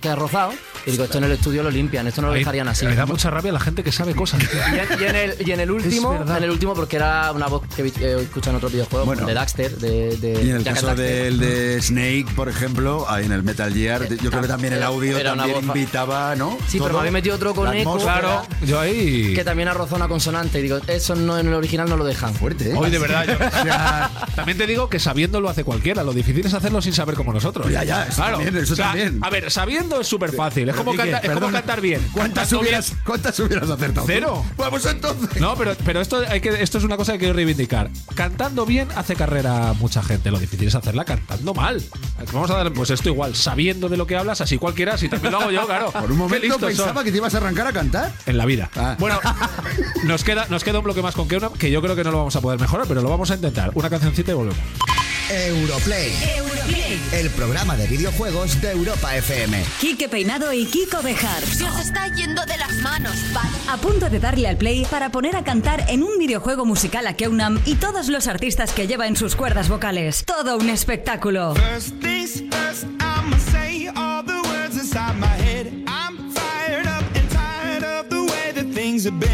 que 0.00 0.08
ha 0.08 0.14
rozado. 0.16 0.52
Y 0.86 0.90
digo, 0.92 1.04
esto 1.04 1.18
en 1.18 1.24
el 1.24 1.32
estudio 1.32 1.62
lo 1.62 1.70
limpian, 1.70 2.06
esto 2.06 2.20
no 2.22 2.28
lo 2.28 2.34
dejarían 2.34 2.68
así. 2.68 2.84
Me 2.86 2.94
da 2.94 3.06
mucha 3.06 3.30
rabia 3.30 3.52
la 3.52 3.60
gente 3.60 3.82
que 3.82 3.92
sabe 3.92 4.14
cosas. 4.14 4.42
Y 4.74 4.78
en, 4.78 5.00
y 5.00 5.04
en 5.04 5.16
el, 5.16 5.34
y 5.46 5.50
en 5.52 5.60
el 5.60 5.70
último, 5.70 6.14
en 6.36 6.42
el 6.42 6.50
último, 6.50 6.74
porque 6.74 6.96
era 6.96 7.32
una 7.32 7.46
voz 7.46 7.62
que 7.74 7.82
he 7.82 8.22
escuchado 8.22 8.50
en 8.52 8.56
otro 8.56 8.68
videojuego, 8.70 9.04
Bueno. 9.06 9.26
de 9.26 9.34
Daxter, 9.34 9.76
de, 9.76 10.16
de 10.16 10.42
Y 10.44 10.50
en 10.50 10.56
el 10.56 10.64
Jack 10.64 10.74
caso 10.74 10.94
del 10.94 11.38
de 11.38 11.80
Snake, 11.80 12.26
por 12.34 12.48
ejemplo, 12.48 13.06
ahí 13.08 13.24
en 13.26 13.32
el 13.32 13.42
Metal 13.42 13.72
Gear, 13.72 14.08
yo 14.08 14.30
creo 14.30 14.42
que 14.42 14.48
también 14.48 14.72
el 14.74 14.82
audio 14.82 15.22
también 15.22 15.64
invitaba, 15.64 16.34
¿no? 16.36 16.56
Sí, 16.68 16.78
pero 16.80 16.92
me 16.94 16.98
habéis 17.00 17.12
metido 17.12 17.36
otro 17.36 17.54
con 17.54 17.72
eco. 17.74 17.98
Claro, 17.98 18.42
yo 18.66 18.80
ahí. 18.80 19.32
Que 19.34 19.44
también 19.44 19.68
ha 19.68 19.74
rozado 19.74 19.96
una 19.96 20.08
consonante. 20.08 20.58
Y 20.58 20.62
digo, 20.62 20.78
eso 20.86 21.14
no 21.14 21.38
en 21.38 21.48
el 21.48 21.54
original 21.54 21.88
no 21.88 21.96
lo 21.96 22.04
dejan. 22.04 22.34
Fuerte, 22.34 22.70
¿eh? 22.70 22.74
Hoy 22.76 22.90
de 22.90 22.98
verdad, 22.98 23.26
yo- 23.26 23.34
O 23.46 23.62
sea, 23.64 24.10
También 24.34 24.58
te 24.58 24.66
digo 24.66 24.88
que 24.88 24.98
sabiendo 24.98 25.40
lo 25.40 25.48
hace 25.48 25.64
cualquiera. 25.64 26.02
Lo 26.02 26.12
difícil 26.12 26.44
es 26.46 26.54
hacerlo 26.54 26.82
sin 26.82 26.92
saber 26.92 27.14
como 27.14 27.32
nosotros. 27.32 27.70
Ya, 27.70 27.84
ya, 27.84 28.04
eso 28.06 28.22
también, 28.22 28.56
eso 28.56 28.72
O 28.72 28.76
sea, 28.76 28.86
también. 28.86 29.18
A 29.22 29.30
ver, 29.30 29.50
sabiendo 29.50 30.00
es 30.00 30.06
súper 30.06 30.32
fácil. 30.32 30.68
Es, 30.74 30.78
como 30.78 30.94
cantar, 30.96 31.20
es 31.24 31.30
como 31.30 31.40
perdona. 31.40 31.58
cantar 31.58 31.80
bien. 31.80 32.06
¿Cuántas 32.12 32.52
hubieras, 32.52 32.90
bien- 32.90 33.02
¿Cuántas 33.04 33.38
hubieras 33.40 33.70
acertado? 33.70 34.06
tú? 34.06 34.12
Cero. 34.12 34.44
Vamos 34.56 34.84
entonces. 34.86 35.40
No, 35.40 35.54
pero, 35.56 35.74
pero 35.84 36.00
esto, 36.00 36.22
hay 36.28 36.40
que, 36.40 36.48
esto 36.62 36.78
es 36.78 36.84
una 36.84 36.96
cosa 36.96 37.12
que 37.12 37.18
quiero 37.20 37.34
reivindicar. 37.34 37.90
Cantando 38.14 38.66
bien 38.66 38.88
hace 38.96 39.14
carrera 39.16 39.72
mucha 39.74 40.02
gente. 40.02 40.30
Lo 40.30 40.38
difícil 40.38 40.68
es 40.68 40.74
hacerla 40.74 41.04
cantando 41.04 41.54
mal. 41.54 41.82
Vamos 42.32 42.50
a 42.50 42.56
dar, 42.56 42.72
pues 42.72 42.90
esto 42.90 43.08
igual, 43.08 43.34
sabiendo 43.34 43.88
de 43.88 43.96
lo 43.96 44.06
que 44.06 44.16
hablas, 44.16 44.40
así 44.40 44.58
cualquiera, 44.58 44.96
si 44.98 45.08
también 45.08 45.32
lo 45.32 45.40
hago 45.40 45.50
yo, 45.50 45.66
claro. 45.66 45.90
Por 45.92 46.10
un 46.12 46.18
momento 46.18 46.58
pensaba 46.58 46.94
son. 46.94 47.04
que 47.04 47.10
te 47.12 47.16
ibas 47.18 47.34
a 47.34 47.38
arrancar 47.38 47.66
a 47.66 47.72
cantar. 47.72 48.12
En 48.26 48.36
la 48.36 48.44
vida. 48.46 48.70
Ah. 48.76 48.96
Bueno, 48.98 49.18
nos 50.04 50.24
queda, 50.24 50.46
nos 50.50 50.64
queda 50.64 50.78
un 50.78 50.84
bloque 50.84 51.02
más 51.02 51.14
con 51.14 51.28
que 51.28 51.36
uno, 51.36 51.52
que 51.52 51.70
yo 51.70 51.80
creo 51.82 51.96
que 51.96 52.04
no 52.04 52.10
lo 52.10 52.18
vamos 52.18 52.36
a 52.36 52.40
poder 52.40 52.58
mejorar, 52.60 52.86
pero 52.88 53.02
lo 53.02 53.08
vamos 53.10 53.30
a 53.30 53.34
intentar. 53.34 53.70
Una 53.74 53.90
cancioncita 53.90 54.32
y 54.32 54.34
volvemos. 54.34 54.58
Europlay, 55.30 56.12
el 57.12 57.30
programa 57.30 57.76
de 57.76 57.86
videojuegos 57.86 58.60
de 58.60 58.72
Europa 58.72 59.16
FM. 59.16 59.64
Quique 59.80 60.08
Peinado 60.08 60.52
y 60.52 60.66
Kiko 60.66 61.00
Bejar. 61.02 61.42
Se 61.42 61.64
os 61.64 61.80
está 61.80 62.08
yendo 62.08 62.44
de 62.44 62.56
las 62.58 62.72
manos, 62.82 63.14
vale. 63.32 63.48
A 63.68 63.78
punto 63.78 64.10
de 64.10 64.20
darle 64.20 64.48
al 64.48 64.58
play 64.58 64.84
para 64.90 65.10
poner 65.10 65.34
a 65.36 65.42
cantar 65.42 65.86
en 65.88 66.02
un 66.02 66.18
videojuego 66.18 66.66
musical 66.66 67.06
a 67.06 67.14
Keunam 67.14 67.60
y 67.64 67.76
todos 67.76 68.08
los 68.08 68.26
artistas 68.26 68.72
que 68.72 68.86
lleva 68.86 69.06
en 69.06 69.16
sus 69.16 69.34
cuerdas 69.34 69.68
vocales. 69.68 70.24
Todo 70.26 70.58
un 70.58 70.68
espectáculo. 70.68 71.54
First 71.54 72.00
things 72.00 72.42
first, 72.50 72.84
I'ma 73.00 73.38
say 73.50 73.88
all 73.96 74.22
the 74.22 74.42
words 74.48 74.76
inside 74.76 75.18
my 75.18 75.26
head. 75.26 75.72
I'm 75.86 76.30
fired 76.32 76.86
up 76.86 77.04
and 77.16 77.30
tired 77.30 77.84
of 77.84 78.10
the 78.10 78.22
way 78.22 78.52
that 78.54 78.74
things 78.74 79.04
have 79.04 79.18
been. 79.18 79.33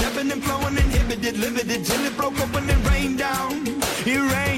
ebbing 0.00 0.32
and 0.32 0.42
flowing, 0.42 0.76
inhibited, 0.76 1.38
limited, 1.38 1.84
till 1.84 2.04
it 2.04 2.16
broke 2.16 2.38
open 2.40 2.68
and 2.68 2.70
it 2.70 2.90
rained 2.90 3.18
down. 3.18 3.66
It 4.04 4.20
rained 4.32 4.55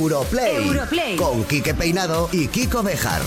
Europlay. 0.00 0.66
Europlay. 0.66 1.16
Con 1.16 1.44
Quique 1.44 1.74
Peinado 1.74 2.30
y 2.32 2.48
Kiko 2.48 2.82
Bejar. 2.82 3.20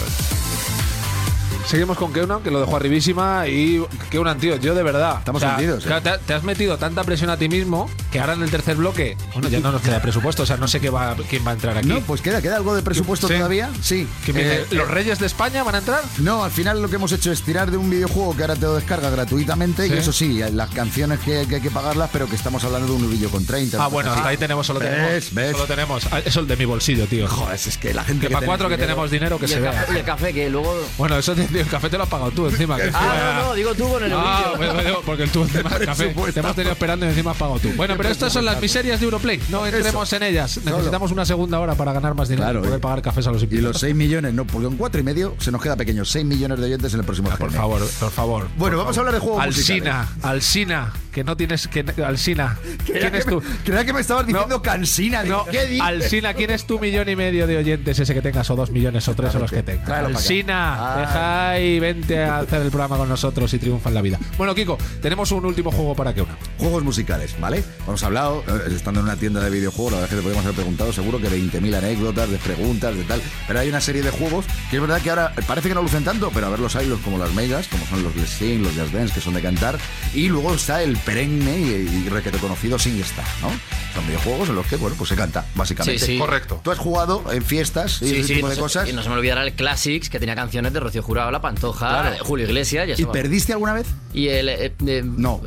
Seguimos 1.67 1.97
con 1.97 2.11
Keunan, 2.11 2.41
que 2.41 2.49
lo 2.49 2.59
dejó 2.59 2.77
arribísima. 2.77 3.47
Y 3.47 3.85
Keunan, 4.09 4.39
tío, 4.39 4.55
yo 4.55 4.73
de 4.73 4.81
verdad. 4.81 5.17
Estamos 5.19 5.43
hundidos, 5.43 5.83
¿eh? 5.83 5.87
claro, 5.87 6.01
te, 6.01 6.25
te 6.25 6.33
has 6.33 6.43
metido 6.43 6.77
tanta 6.77 7.03
presión 7.03 7.29
a 7.29 7.37
ti 7.37 7.47
mismo 7.47 7.89
que 8.13 8.19
ahora 8.19 8.33
en 8.33 8.43
el 8.43 8.51
tercer 8.51 8.75
bloque, 8.77 9.17
bueno, 9.33 9.49
ya 9.49 9.59
no 9.59 9.71
nos 9.71 9.81
queda 9.81 9.99
presupuesto. 10.01 10.43
O 10.43 10.45
sea, 10.45 10.55
no 10.57 10.67
sé 10.67 10.79
qué 10.79 10.91
va, 10.91 11.15
quién 11.29 11.43
va 11.45 11.49
a 11.49 11.53
entrar 11.55 11.75
aquí. 11.77 11.87
No, 11.87 11.99
pues 12.01 12.21
queda, 12.21 12.41
queda 12.43 12.55
algo 12.57 12.75
de 12.75 12.83
presupuesto 12.83 13.27
Sí. 13.27 13.33
todavía. 13.33 13.71
Sí. 13.81 14.07
Eh, 14.27 14.65
¿Los 14.71 14.87
Reyes 14.87 15.17
de 15.17 15.25
España 15.25 15.63
van 15.63 15.73
a 15.75 15.77
entrar? 15.79 16.03
No, 16.19 16.43
al 16.43 16.51
final 16.51 16.79
lo 16.81 16.89
que 16.89 16.95
hemos 16.97 17.11
hecho 17.11 17.31
es 17.31 17.41
tirar 17.41 17.71
de 17.71 17.77
un 17.77 17.89
videojuego 17.89 18.35
que 18.35 18.43
ahora 18.43 18.55
te 18.55 18.61
lo 18.61 18.75
descarga 18.75 19.09
gratuitamente 19.09 19.87
Sí. 19.87 19.93
y 19.95 19.97
eso 19.97 20.13
sí, 20.13 20.39
las 20.51 20.69
canciones 20.69 21.19
que, 21.19 21.47
que 21.47 21.55
hay 21.55 21.61
que 21.61 21.71
pagarlas, 21.71 22.09
pero 22.13 22.27
que 22.27 22.35
estamos 22.35 22.63
hablando 22.63 22.87
de 22.87 22.93
un 23.03 23.09
vídeo 23.11 23.29
con 23.31 23.45
30. 23.45 23.83
Ah, 23.83 23.87
bueno, 23.87 24.11
hasta 24.13 24.27
ahí 24.29 24.37
tenemos, 24.37 24.67
solo 24.67 24.79
tenemos. 24.79 25.09
¿Ves? 25.09 25.33
¿Ves? 25.33 25.51
Solo 25.53 25.65
tenemos. 25.65 26.05
Ah, 26.11 26.19
Eso 26.19 26.29
es 26.29 26.35
el 26.37 26.47
de 26.47 26.55
mi 26.57 26.65
bolsillo, 26.65 27.07
tío. 27.07 27.27
Joder, 27.27 27.55
es 27.55 27.77
que 27.79 27.93
la 27.95 28.03
gente 28.03 28.27
Que 28.27 28.33
para 28.33 28.45
cuatro 28.45 28.67
que 28.69 28.75
dinero- 28.75 28.87
tenemos 28.93 29.11
dinero 29.11 29.39
que 29.39 29.45
y, 29.45 29.47
se 29.47 29.55
el 29.55 29.61
vea. 29.61 29.71
café, 29.71 29.93
y 29.93 29.97
el 29.97 30.03
café, 30.05 30.33
que 30.33 30.49
luego. 30.49 30.79
Bueno, 30.97 31.17
eso 31.17 31.33
tío, 31.33 31.45
el 31.59 31.67
café 31.67 31.89
te 31.89 31.97
lo 31.97 32.03
has 32.03 32.09
pagado 32.09 32.29
tú 32.31 32.45
encima. 32.47 32.77
que 32.77 32.91
Ah, 32.93 33.39
no, 33.39 33.47
no, 33.49 33.53
digo 33.55 33.73
tú 33.73 33.89
con 33.89 34.03
el 34.03 34.13
Ah, 34.13 34.53
bueno, 34.55 34.99
porque 35.05 35.25
tú 35.27 35.41
encima 35.43 35.71
el 35.79 35.85
café 35.85 36.13
te 36.33 36.39
hemos 36.39 36.55
tenido 36.55 36.71
esperando 36.73 37.05
y 37.05 37.09
encima 37.09 37.31
has 37.31 37.37
pagado 37.37 37.59
tú. 37.59 37.69
Bueno, 37.75 37.95
pero 38.03 38.11
estas 38.13 38.33
son 38.33 38.45
las 38.45 38.61
miserias 38.61 38.99
de 38.99 39.05
Europlay. 39.05 39.39
No 39.49 39.65
entremos 39.65 40.11
en 40.13 40.23
ellas. 40.23 40.59
Necesitamos 40.63 41.11
una 41.11 41.25
segunda 41.25 41.59
hora 41.59 41.75
para 41.75 41.93
ganar 41.93 42.15
más 42.15 42.27
dinero 42.27 42.43
Claro, 42.45 42.59
y 42.59 42.63
poder 42.63 42.81
pagar 42.81 43.01
cafés 43.01 43.27
a 43.27 43.31
los 43.31 43.43
Y 43.43 43.57
los 43.61 43.79
6 43.79 43.95
millones, 43.95 44.33
no, 44.33 44.45
porque 44.45 44.67
con 44.67 44.77
4 44.77 44.99
y 45.01 45.03
medio 45.03 45.35
se 45.39 45.51
nos 45.51 45.61
queda 45.61 45.75
pequeño. 45.75 46.05
6 46.05 46.25
millones 46.25 46.59
de 46.59 46.65
oyentes 46.65 46.93
en 46.93 46.99
el 46.99 47.05
próximo 47.05 47.29
Ah, 47.31 47.37
por 47.37 47.51
favor, 47.51 47.81
por 47.99 48.11
favor. 48.11 48.47
Bueno, 48.57 48.77
por 48.77 48.85
vamos 48.85 48.95
favor. 48.95 48.97
a 48.97 48.99
hablar 48.99 49.13
de 49.13 49.19
juegos 49.19 49.43
Alsina, 49.43 50.07
Alsina, 50.21 50.93
que 51.11 51.23
no 51.23 51.37
tienes 51.37 51.67
que 51.67 51.85
Alsina. 52.05 52.57
¿Quién 52.85 53.11
que, 53.11 53.17
es 53.17 53.25
tú? 53.25 53.41
me, 53.41 53.57
creía 53.63 53.85
que 53.85 53.93
me 53.93 54.01
estabas 54.01 54.27
diciendo 54.27 54.61
cansina. 54.61 55.23
No, 55.23 55.45
¿Qué 55.45 55.65
dices? 55.65 55.81
Alsina, 55.81 56.33
¿quién 56.33 56.51
es 56.51 56.65
tu 56.65 56.79
millón 56.79 57.07
y 57.09 57.15
medio 57.15 57.47
de 57.47 57.57
oyentes 57.57 57.97
ese 57.99 58.13
que 58.13 58.21
tengas 58.21 58.49
o 58.49 58.55
dos 58.55 58.71
millones 58.71 59.07
o 59.07 59.15
tres 59.15 59.33
o 59.35 59.39
los 59.39 59.51
que 59.51 59.63
tengas? 59.63 59.89
Alsina, 59.89 60.95
deja 60.99 61.59
y 61.59 61.79
vente 61.79 62.23
a 62.23 62.39
hacer 62.39 62.61
el 62.61 62.69
programa 62.69 62.97
con 62.97 63.09
nosotros 63.09 63.53
y 63.53 63.59
triunfa 63.59 63.89
en 63.89 63.95
la 63.95 64.01
vida. 64.01 64.19
Bueno, 64.37 64.53
Kiko, 64.53 64.77
tenemos 65.01 65.31
un 65.31 65.45
último 65.45 65.71
juego 65.71 65.95
para 65.95 66.13
que 66.13 66.21
una. 66.21 66.37
Juegos 66.57 66.83
musicales, 66.83 67.35
¿vale? 67.39 67.63
Hemos 67.93 68.01
hablado, 68.01 68.43
eh, 68.47 68.73
estando 68.75 69.01
en 69.01 69.05
una 69.05 69.17
tienda 69.17 69.39
de 69.39 69.51
videojuegos, 69.51 69.91
la 69.91 69.99
verdad 69.99 70.05
es 70.05 70.09
que 70.09 70.15
te 70.15 70.21
podríamos 70.23 70.45
haber 70.47 70.55
preguntado 70.55 70.91
seguro 70.91 71.19
que 71.21 71.29
20.000 71.29 71.75
anécdotas, 71.75 72.27
de 72.27 72.37
preguntas, 72.39 72.95
de 72.97 73.03
tal. 73.03 73.21
Pero 73.45 73.59
hay 73.59 73.69
una 73.69 73.81
serie 73.81 74.01
de 74.01 74.09
juegos 74.09 74.45
que 74.71 74.77
es 74.77 74.81
verdad 74.81 74.99
que 74.99 75.11
ahora 75.11 75.31
parece 75.45 75.69
que 75.69 75.75
no 75.75 75.83
lucen 75.83 76.03
tanto, 76.03 76.31
pero 76.33 76.47
a 76.47 76.49
ver 76.49 76.57
los 76.59 76.75
hay 76.75 76.87
los 76.87 76.99
como 77.01 77.19
las 77.19 77.31
megas, 77.35 77.67
como 77.67 77.85
son 77.85 78.01
los 78.01 78.15
Let's 78.15 78.31
Sing, 78.31 78.63
los 78.63 78.73
Just 78.73 78.93
Dance, 78.93 79.13
que 79.13 79.21
son 79.21 79.35
de 79.35 79.43
cantar. 79.43 79.77
Y 80.15 80.27
luego 80.27 80.55
está 80.55 80.81
el 80.81 80.97
perenne 80.97 81.59
y, 81.59 82.03
y 82.07 82.09
requete 82.09 82.39
conocido 82.39 82.79
SingStar, 82.79 83.25
¿no? 83.43 83.49
Son 83.93 84.07
videojuegos 84.07 84.49
en 84.49 84.55
los 84.55 84.65
que, 84.65 84.77
bueno, 84.77 84.95
pues 84.97 85.09
se 85.09 85.15
canta, 85.15 85.45
básicamente. 85.53 86.03
Sí, 86.03 86.13
sí. 86.13 86.17
Correcto. 86.17 86.61
Tú 86.63 86.71
has 86.71 86.79
jugado 86.79 87.23
en 87.31 87.43
fiestas 87.45 88.01
y 88.01 88.15
ese 88.15 88.33
tipo 88.33 88.47
no 88.47 88.49
de 88.49 88.55
se- 88.55 88.61
cosas. 88.61 88.89
Y 88.89 88.93
no 88.93 89.03
se 89.03 89.09
me 89.09 89.15
olvidará 89.17 89.43
el 89.43 89.53
Classics, 89.53 90.09
que 90.09 90.19
tenía 90.19 90.33
canciones 90.33 90.73
de 90.73 90.79
Rocío 90.79 91.03
Jurado, 91.03 91.29
La 91.29 91.41
Pantoja, 91.43 91.89
Claro. 92.01 92.25
Julio 92.25 92.47
Iglesias. 92.47 92.99
¿Y 92.99 93.05
perdiste 93.05 93.53
alguna 93.53 93.73
vez? 93.73 93.85
Y 94.15 94.29
el. 94.29 94.49
eh, 94.49 94.73
eh, 94.87 95.03
No. 95.05 95.41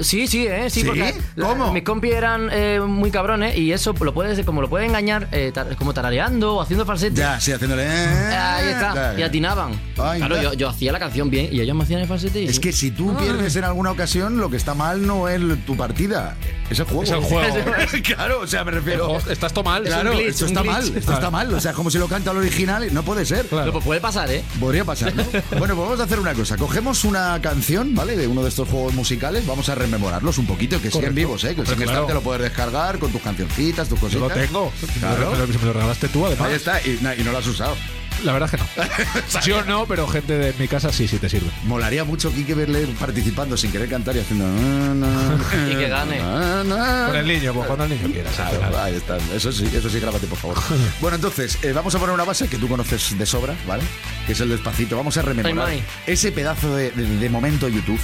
Sí, 0.00 0.26
sí, 0.26 0.48
¿eh? 0.48 0.68
Sí, 0.68 0.80
¿Sí? 0.80 0.86
porque 0.86 1.14
la- 1.36 1.46
¿Cómo? 1.46 1.72
Mis 1.92 2.00
compis 2.00 2.12
eran 2.14 2.48
eh, 2.52 2.80
muy 2.80 3.10
cabrones 3.10 3.56
y 3.56 3.72
eso 3.72 3.94
lo 4.00 4.14
puedes, 4.14 4.44
como 4.46 4.60
lo 4.62 4.68
puedes 4.70 4.88
engañar, 4.88 5.28
eh, 5.32 5.50
tar- 5.52 5.76
como 5.76 5.92
tarareando 5.92 6.56
o 6.56 6.60
haciendo 6.62 6.86
falsete. 6.86 7.16
Ya, 7.16 7.38
sí, 7.40 7.52
haciéndole. 7.52 7.84
eh, 7.86 8.34
Ahí 8.34 8.68
está, 8.70 8.94
ya, 8.94 9.14
y 9.14 9.20
ya. 9.20 9.26
atinaban. 9.26 9.72
Ay, 9.98 10.18
claro, 10.20 10.36
ya. 10.36 10.42
yo, 10.42 10.52
yo 10.54 10.68
hacía 10.68 10.90
la 10.92 10.98
canción 10.98 11.28
bien 11.30 11.48
y 11.52 11.60
ellos 11.60 11.76
me 11.76 11.84
hacían 11.84 12.00
el 12.00 12.08
falsete. 12.08 12.42
Y 12.42 12.46
Es 12.48 12.58
que 12.60 12.72
si 12.72 12.90
tú 12.90 13.14
pierdes 13.16 13.54
en 13.56 13.64
alguna 13.64 13.90
ocasión, 13.90 14.38
lo 14.38 14.48
que 14.50 14.56
está 14.56 14.74
mal 14.74 15.06
no 15.06 15.28
es 15.28 15.40
tu 15.66 15.76
partida, 15.76 16.36
es 16.70 16.78
el 16.78 16.86
juego. 16.86 17.02
Es 17.02 17.10
el 17.10 17.20
juego. 17.20 17.54
claro, 18.04 18.40
o 18.40 18.46
sea, 18.46 18.64
me 18.64 18.70
refiero. 18.70 19.18
Estás 19.28 19.52
todo 19.52 19.64
mal. 19.64 19.82
Claro, 19.84 20.12
glitch, 20.12 20.28
esto 20.28 20.44
un 20.46 20.50
está 20.50 20.62
glitch. 20.62 20.72
mal, 20.74 20.96
esto 20.96 21.12
está 21.12 21.30
mal. 21.30 21.52
O 21.54 21.60
sea, 21.60 21.72
como 21.74 21.90
si 21.90 21.98
lo 21.98 22.08
canta 22.08 22.30
el 22.30 22.38
original, 22.38 22.88
no 22.92 23.02
puede 23.02 23.26
ser. 23.26 23.46
Pero 23.50 23.72
pues 23.72 23.84
puede 23.84 24.00
pasar, 24.00 24.30
¿eh? 24.30 24.42
Podría 24.58 24.84
pasar, 24.84 25.14
¿no? 25.14 25.22
bueno, 25.58 25.74
pues 25.74 25.86
vamos 25.88 26.00
a 26.00 26.04
hacer 26.04 26.18
una 26.18 26.32
cosa. 26.34 26.56
Cogemos 26.56 27.04
una 27.04 27.38
canción, 27.42 27.94
¿vale? 27.94 28.16
De 28.16 28.26
uno 28.26 28.42
de 28.42 28.48
estos 28.48 28.68
juegos 28.68 28.94
musicales, 28.94 29.46
vamos 29.46 29.68
a 29.68 29.74
rememorarlos 29.74 30.38
un 30.38 30.46
poquito, 30.46 30.76
que 30.80 30.90
siguen 30.90 30.92
Correcto. 31.10 31.14
vivos, 31.14 31.44
¿eh? 31.44 31.54
Que 31.54 31.81
Claro. 31.90 32.06
te 32.06 32.14
lo 32.14 32.20
puedes 32.22 32.42
descargar 32.42 32.98
con 32.98 33.10
tus 33.12 33.22
cancioncitas, 33.22 33.88
tus 33.88 33.98
Yo 34.00 34.06
cositas. 34.06 34.22
lo 34.22 34.28
tengo. 34.34 34.72
Claro. 35.00 35.30
Me 35.32 35.38
lo, 35.38 35.46
me 35.46 35.64
lo 35.66 35.72
regalaste 35.72 36.08
tú, 36.08 36.26
además. 36.26 36.48
Ahí 36.48 36.54
está, 36.54 36.80
y, 36.86 36.98
na- 37.02 37.14
y 37.14 37.22
no 37.22 37.32
lo 37.32 37.38
has 37.38 37.46
usado. 37.46 37.76
La 38.24 38.32
verdad 38.32 38.48
es 38.54 38.60
que 38.60 38.84
no. 38.84 39.40
Yo 39.44 39.64
no, 39.64 39.86
pero 39.86 40.06
gente 40.06 40.38
de 40.38 40.52
mi 40.56 40.68
casa 40.68 40.92
sí, 40.92 41.08
sí 41.08 41.18
te 41.18 41.28
sirve. 41.28 41.48
Molaría 41.64 42.04
mucho 42.04 42.32
Kike 42.32 42.54
verle 42.54 42.86
participando 43.00 43.56
sin 43.56 43.72
querer 43.72 43.88
cantar 43.88 44.14
y 44.14 44.20
haciendo. 44.20 44.46
"Na, 44.46 44.94
na, 44.94 45.38
Y 45.72 45.74
que 45.74 45.88
gane. 45.88 46.18
na, 46.20 46.62
na". 46.62 47.06
Con 47.08 47.16
el 47.16 47.26
niño, 47.26 47.52
pues 47.52 47.66
cuando 47.66 47.84
el 47.84 47.90
niño 47.90 48.12
quieras. 48.12 48.38
al 48.38 48.56
Claro, 48.58 48.78
ahí 48.80 48.94
está. 48.94 49.16
Eso 49.34 49.50
sí, 49.50 49.68
eso 49.74 49.90
sí, 49.90 49.98
grábate, 49.98 50.28
por 50.28 50.38
favor. 50.38 50.58
Bueno, 51.00 51.16
entonces, 51.16 51.58
eh, 51.62 51.72
vamos 51.72 51.92
a 51.96 51.98
poner 51.98 52.14
una 52.14 52.24
base 52.24 52.46
que 52.46 52.58
tú 52.58 52.68
conoces 52.68 53.18
de 53.18 53.26
sobra, 53.26 53.56
¿vale? 53.66 53.82
Que 54.26 54.32
es 54.34 54.40
el 54.40 54.50
despacito. 54.50 54.96
Vamos 54.96 55.16
a 55.16 55.22
rememorar 55.22 55.70
ese 56.06 56.30
pedazo 56.30 56.76
de, 56.76 56.92
de- 56.92 57.16
de 57.18 57.28
momento 57.28 57.66
YouTube 57.68 57.98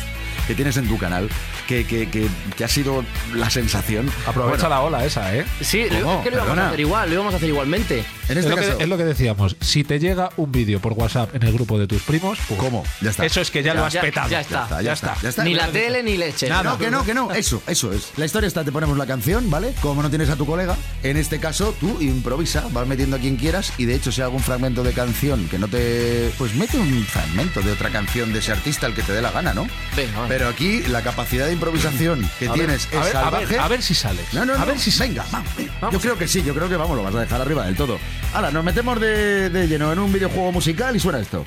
que 0.48 0.54
tienes 0.56 0.76
en 0.78 0.88
tu 0.88 0.98
canal, 0.98 1.28
que, 1.68 1.86
que- 1.86 2.08
que- 2.10 2.26
que 2.56 2.64
ha 2.64 2.68
sido 2.68 3.04
la 3.34 3.48
sensación. 3.50 4.10
Aprovecha 4.26 4.62
Bueno, 4.62 4.68
la 4.70 4.80
ola 4.80 5.04
esa, 5.04 5.32
¿eh? 5.36 5.44
Sí, 5.60 5.84
lo- 5.90 6.00
¿Cómo? 6.02 6.18
es 6.18 6.24
que 6.24 6.30
lo 6.32 6.36
íbamos 6.38 6.58
a 6.58 6.66
hacer 6.68 6.80
igual, 6.80 7.08
lo 7.08 7.14
íbamos 7.14 7.34
a 7.34 7.36
hacer 7.36 7.48
igualmente. 7.48 8.04
En 8.28 8.36
Es 8.36 8.44
este 8.44 8.50
lo, 8.50 8.56
que, 8.56 8.82
es 8.82 8.88
lo 8.88 8.96
que 8.98 9.04
decíamos. 9.04 9.56
Si 9.60 9.84
te 9.84 9.98
llega 9.98 10.30
un 10.36 10.50
vídeo 10.52 10.80
por 10.80 10.92
WhatsApp 10.94 11.34
en 11.34 11.44
el 11.44 11.52
grupo 11.52 11.78
de 11.78 11.86
tus 11.86 12.02
primos, 12.02 12.38
pues, 12.48 12.58
¿Cómo? 12.60 12.84
Ya 13.00 13.10
está. 13.10 13.24
Eso 13.24 13.40
es 13.40 13.50
que 13.50 13.62
ya, 13.62 13.72
Ya, 13.72 13.80
lo 13.80 13.86
has 13.86 13.92
ya, 13.92 14.00
petado. 14.00 14.28
ya 14.28 14.40
está. 14.40 14.82
ya 14.82 14.92
está, 14.92 15.16
ya 15.22 15.28
está. 15.30 15.44
Ni 15.44 15.54
la 15.54 15.68
tele 15.68 16.02
ni 16.02 16.16
leche. 16.16 16.48
No, 16.48 16.76
que 16.76 16.90
no, 16.90 17.04
que 17.04 17.14
no, 17.14 17.30
eso, 17.32 17.62
eso 17.66 17.92
es. 17.92 18.12
La 18.16 18.24
historia 18.26 18.46
está, 18.48 18.64
te 18.64 18.72
ponemos 18.72 18.98
la 18.98 19.06
canción, 19.06 19.50
¿vale? 19.50 19.72
Como 19.80 20.02
no 20.02 20.10
tienes 20.10 20.28
a 20.30 20.36
tu 20.36 20.44
colega, 20.46 20.76
en 21.02 21.16
este 21.16 21.38
caso 21.38 21.74
tú 21.80 21.96
improvisa, 22.00 22.64
vas 22.72 22.86
metiendo 22.86 23.16
a 23.16 23.18
quien 23.18 23.36
quieras 23.36 23.72
y 23.78 23.84
de 23.86 23.94
hecho 23.94 24.10
si 24.12 24.20
hay 24.20 24.24
algún 24.26 24.42
fragmento 24.42 24.82
de 24.82 24.92
canción 24.92 25.48
que 25.48 25.58
no 25.58 25.68
te... 25.68 26.30
Pues 26.38 26.54
mete 26.54 26.76
un 26.78 27.04
fragmento 27.04 27.60
de 27.62 27.72
otra 27.72 27.90
canción 27.90 28.32
de 28.32 28.40
ese 28.40 28.52
artista 28.52 28.86
al 28.86 28.94
que 28.94 29.02
te 29.02 29.12
dé 29.12 29.22
la 29.22 29.30
gana, 29.30 29.54
¿no? 29.54 29.66
Venga, 29.96 30.18
vale. 30.20 30.28
Pero 30.38 30.50
aquí 30.50 30.82
la 30.82 31.02
capacidad 31.02 31.46
de 31.46 31.52
improvisación 31.52 32.20
que 32.38 32.48
tienes 32.50 32.88
ver, 32.92 33.00
es 33.02 33.14
a 33.16 33.28
ver. 33.28 33.58
A 33.58 33.66
ver, 33.66 33.82
si 33.82 33.92
sales. 33.92 34.24
A 34.36 34.64
ver 34.64 34.78
si. 34.78 34.96
Venga, 34.96 35.24
vamos. 35.32 35.92
Yo 35.92 35.98
creo 35.98 36.16
que 36.16 36.28
sí, 36.28 36.44
yo 36.44 36.54
creo 36.54 36.68
que 36.68 36.76
vamos, 36.76 36.96
lo 36.96 37.02
vas 37.02 37.12
a 37.16 37.22
dejar 37.22 37.40
arriba 37.40 37.66
del 37.66 37.74
todo. 37.74 37.98
Ahora, 38.32 38.52
nos 38.52 38.62
metemos 38.62 39.00
de, 39.00 39.66
lleno 39.68 39.92
en 39.92 39.98
un 39.98 40.12
videojuego 40.12 40.52
musical 40.52 40.94
y 40.94 41.00
suena 41.00 41.18
esto. 41.18 41.44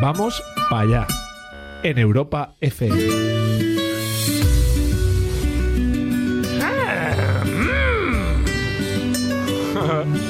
Vamos 0.00 0.40
para 0.70 0.82
allá. 0.82 1.06
En 1.82 1.98
Europa 1.98 2.54
FM. 2.60 3.08
Ah, 6.62 7.42
mm. 10.06 10.29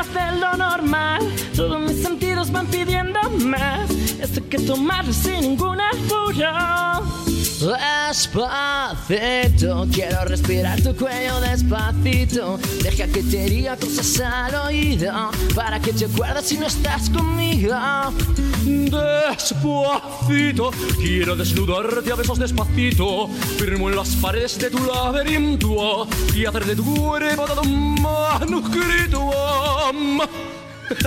Más 0.00 0.14
de 0.14 0.40
lo 0.40 0.56
normal. 0.56 1.20
Todos 1.54 1.78
mis 1.80 2.02
sentidos 2.02 2.50
van 2.50 2.66
pidiendo 2.66 3.20
más. 3.44 3.90
Esto 4.18 4.40
que 4.48 4.58
tomarlo 4.58 5.12
sin 5.12 5.40
ningún 5.42 5.78
apuro. 5.80 7.19
Despacito, 7.60 8.96
quiero 9.92 10.24
respirar 10.24 10.80
tu 10.80 10.96
cuello 10.96 11.38
despacito. 11.40 12.58
Deja 12.82 13.06
que 13.06 13.22
te 13.22 13.44
diga 13.44 13.76
cosas 13.76 14.18
al 14.20 14.54
oído 14.54 15.30
para 15.54 15.78
que 15.78 15.92
te 15.92 16.06
acuerdes 16.06 16.46
si 16.46 16.56
no 16.56 16.66
estás 16.66 17.10
conmigo. 17.10 17.76
Despacito, 18.64 20.70
quiero 21.02 21.36
desnudarte 21.36 22.10
a 22.10 22.14
besos 22.14 22.38
despacito. 22.38 23.28
Firmo 23.58 23.90
en 23.90 23.96
las 23.96 24.16
paredes 24.16 24.58
de 24.58 24.70
tu 24.70 24.82
laberinto 24.82 26.08
y 26.34 26.46
hacer 26.46 26.64
de 26.64 26.76
tu 26.76 26.94
cuerpo 26.94 27.44
todo 27.44 27.60
un 27.60 28.00
manuscrito. 28.00 29.30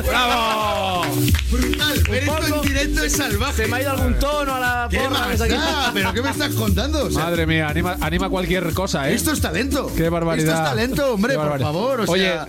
¡Bravo! 0.07 1.03
Brutal, 1.51 2.03
ver 2.09 2.23
esto 2.23 2.55
en 2.55 2.61
directo 2.61 3.03
es 3.03 3.13
salvaje. 3.13 3.63
Se 3.63 3.67
me 3.67 3.77
ha 3.77 3.81
ido 3.81 3.91
algún 3.91 4.19
tono 4.19 4.55
a 4.55 4.59
la 4.59 4.87
¿Qué 4.89 4.97
porra 4.97 5.09
más 5.11 5.27
que 5.27 5.33
está 5.33 5.45
aquí. 5.45 5.53
da? 5.53 5.91
¿Pero 5.93 6.13
qué 6.13 6.21
me 6.21 6.29
estás 6.29 6.53
contando? 6.53 7.05
O 7.05 7.11
sea, 7.11 7.23
Madre 7.25 7.45
mía, 7.45 7.67
anima, 7.67 7.97
anima 8.01 8.29
cualquier 8.29 8.73
cosa, 8.73 9.09
¿eh? 9.09 9.13
Esto 9.13 9.31
es 9.31 9.41
talento. 9.41 9.91
Qué 9.95 10.09
barbaridad. 10.09 10.49
Esto 10.55 10.63
es 10.63 10.69
talento, 10.69 11.13
hombre, 11.13 11.33
Qué 11.33 11.37
por 11.37 11.43
barbaridad. 11.45 11.67
favor. 11.71 12.01
O 12.01 12.11
Oye, 12.11 12.23
sea, 12.23 12.47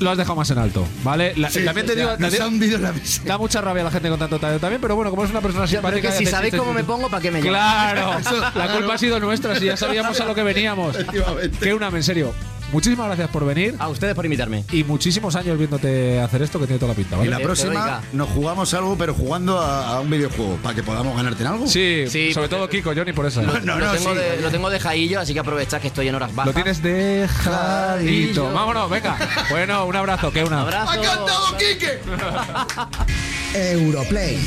lo 0.00 0.10
has 0.10 0.18
dejado 0.18 0.36
más 0.36 0.50
en 0.50 0.58
alto, 0.58 0.86
¿vale? 1.04 1.32
La- 1.36 1.48
Sí, 1.50 1.64
también 1.64 1.86
te 1.86 1.94
digo, 1.96 2.10
nos 2.10 2.18
te 2.18 2.30
digo- 2.30 2.44
ha 2.44 2.48
hundido 2.48 2.78
la 2.78 2.92
mesa. 2.92 3.22
da 3.24 3.38
mucha 3.38 3.60
rabia 3.60 3.82
a 3.82 3.84
la 3.84 3.90
gente 3.90 4.08
con 4.08 4.18
tanto 4.18 4.38
talento 4.38 4.60
también, 4.60 4.80
pero 4.80 4.96
bueno, 4.96 5.10
como 5.10 5.24
es 5.24 5.30
una 5.30 5.40
persona 5.40 5.64
Pero 5.64 5.76
simpática. 5.80 6.10
que 6.10 6.16
si 6.18 6.24
hace 6.24 6.30
sabéis 6.30 6.52
chistes- 6.52 6.60
cómo 6.60 6.74
me 6.74 6.84
pongo, 6.84 7.08
¿para 7.08 7.22
qué 7.22 7.30
me 7.30 7.40
llamáis? 7.42 7.52
Claro, 7.94 8.18
Eso, 8.20 8.36
la 8.40 8.52
claro. 8.52 8.74
culpa 8.78 8.94
ha 8.94 8.98
sido 8.98 9.20
nuestra, 9.20 9.58
si 9.58 9.66
ya 9.66 9.76
sabíamos 9.76 10.20
a 10.20 10.24
lo 10.26 10.34
que 10.34 10.42
veníamos. 10.42 10.94
Efectivamente. 10.96 11.58
Que 11.58 11.72
una, 11.74 11.88
en 11.88 12.02
serio. 12.02 12.34
Muchísimas 12.72 13.06
gracias 13.06 13.28
por 13.30 13.44
venir 13.46 13.74
A 13.78 13.88
ustedes 13.88 14.14
por 14.14 14.24
invitarme. 14.24 14.64
y 14.72 14.82
muchísimos 14.84 15.36
años 15.36 15.56
viéndote 15.56 16.20
hacer 16.20 16.42
esto 16.42 16.58
que 16.58 16.66
tiene 16.66 16.78
toda 16.80 16.90
la 16.92 16.96
pinta, 16.96 17.14
Y 17.16 17.18
¿vale? 17.18 17.30
la 17.30 17.38
Eh, 17.38 17.42
próxima 17.44 17.70
venga. 17.70 18.02
nos 18.12 18.28
jugamos 18.30 18.74
algo, 18.74 18.96
pero 18.98 19.14
jugando 19.14 19.58
a, 19.60 19.96
a 19.96 20.00
un 20.00 20.10
videojuego, 20.10 20.56
para 20.62 20.74
que 20.74 20.82
podamos 20.82 21.16
ganarte 21.16 21.42
en 21.42 21.46
algo. 21.48 21.66
Sí, 21.66 22.04
Sí, 22.08 22.34
sobre 22.34 22.48
todo 22.48 22.68
Kiko, 22.68 22.92
Johnny, 22.94 23.12
por 23.12 23.26
eso. 23.26 23.40
Lo, 23.42 23.52
No, 23.60 23.78
lo 23.78 23.86
no, 23.86 23.92
tengo 23.92 24.10
sí. 24.12 24.18
de, 24.18 24.40
lo 24.42 24.50
tengo 24.50 24.68
de 24.70 24.80
jaillo, 24.80 25.20
así 25.20 25.32
que 25.32 25.40
aprovechad 25.40 25.80
que 25.80 25.88
estoy 25.88 26.08
en 26.08 26.14
horas 26.16 26.34
bajas. 26.34 26.46
Lo 26.46 26.54
tienes 26.54 26.82
dejadito. 26.82 27.50
Jadillo. 27.50 28.52
Vámonos, 28.52 28.90
venga. 28.90 29.16
Bueno, 29.50 29.84
un 29.86 29.96
abrazo, 29.96 30.32
que 30.32 30.42
una. 30.44 30.62
Abrazo. 30.62 30.90
¡Ha 30.92 30.96
cantado 31.00 31.56
Quique! 31.58 32.00
Europlay, 33.54 34.38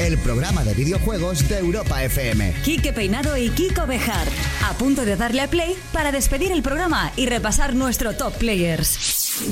el 0.00 0.16
programa 0.18 0.62
de 0.64 0.74
videojuegos 0.74 1.48
de 1.48 1.58
Europa 1.58 2.02
FM. 2.04 2.54
Quique 2.64 2.92
Peinado 2.92 3.36
y 3.36 3.50
Kiko 3.50 3.86
Bejar. 3.86 4.28
A 4.64 4.74
punto 4.74 5.04
de 5.04 5.16
darle 5.16 5.40
a 5.40 5.48
play 5.48 5.76
para 5.92 6.12
despedir 6.12 6.52
el 6.52 6.62
programa 6.62 7.12
y 7.16 7.26
repasar 7.26 7.74
nuestro 7.74 8.14
top 8.14 8.34
players. 8.34 9.42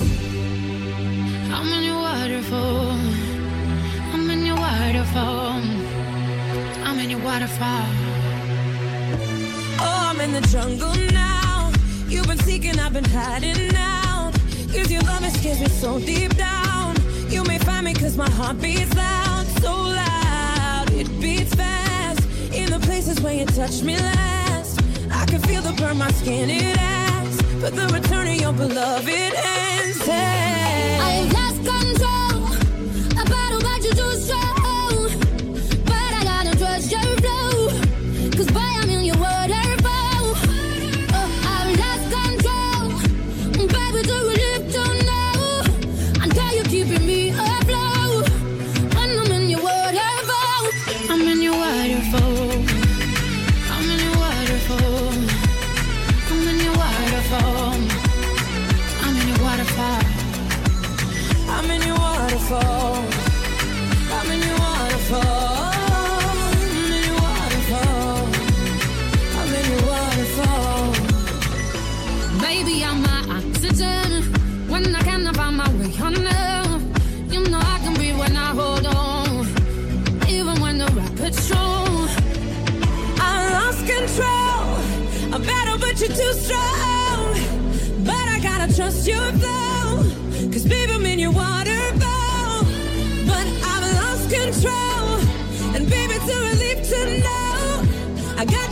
I'm 1.51 1.72
in 1.72 1.84
your 1.84 2.01
waterfall. 2.01 2.97
I'm 4.14 4.30
in 4.30 4.47
your 4.47 4.57
waterfall. 4.57 5.62
I'm 6.84 6.99
in 7.01 7.11
your 7.11 7.20
waterfall. 7.22 7.86
Oh, 9.80 10.12
I'm 10.12 10.20
in 10.20 10.32
the 10.32 10.47
jungle 10.49 10.94
now. 11.12 11.72
You've 12.09 12.28
been 12.28 12.38
seeking, 12.38 12.78
I've 12.78 12.92
been 12.92 13.05
hiding 13.05 13.72
now. 13.72 14.30
Cause 14.72 14.90
your 14.90 15.03
love 15.03 15.24
scares 15.38 15.61
me 15.61 15.68
so 15.68 15.99
deep 15.99 16.36
down. 16.36 16.94
You 17.30 17.42
may 17.44 17.59
find 17.59 17.84
me 17.84 17.94
cause 17.94 18.16
my 18.16 18.30
heart 18.30 18.61
beats 18.61 18.94
loud, 18.94 19.47
so 19.61 19.72
loud. 19.72 20.16
Places 23.67 23.81
touch 23.81 23.87
me 23.87 23.97
last. 23.97 24.81
I 25.11 25.25
can 25.27 25.41
feel 25.43 25.62
the 25.62 25.73
burn, 25.73 25.99
my 25.99 26.11
skin 26.12 26.51
it 26.51 26.77
asks. 26.79 27.43
But 27.61 27.75
the 27.75 27.87
return 27.89 28.29
of 28.29 28.37
your 28.37 28.53
beloved 28.53 29.09
ends. 29.09 30.09
I 30.09 31.29
lost 31.35 31.59
control. 31.64 33.21
A 33.21 33.25
battle, 33.25 33.61
but 33.61 33.85
you 33.85 33.93
too 33.93 34.12
strong. 34.21 34.55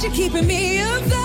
you're 0.04 0.12
keeping 0.12 0.46
me 0.46 0.82
alive. 0.82 1.23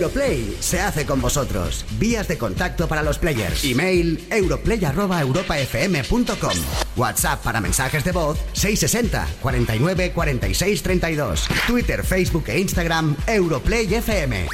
Europlay 0.00 0.56
se 0.60 0.80
hace 0.80 1.04
con 1.04 1.20
vosotros. 1.20 1.84
Vías 1.98 2.26
de 2.26 2.38
contacto 2.38 2.88
para 2.88 3.02
los 3.02 3.18
players. 3.18 3.62
Email 3.64 4.26
europlay@europafm.com. 4.30 6.54
WhatsApp 6.96 7.42
para 7.42 7.60
mensajes 7.60 8.02
de 8.02 8.12
voz 8.12 8.38
660 8.54 9.28
49 9.42 10.12
46 10.12 10.82
32. 10.82 11.48
Twitter, 11.66 12.02
Facebook 12.02 12.44
e 12.48 12.60
Instagram 12.60 13.14
Europlay 13.26 13.94
FM. 13.94 14.46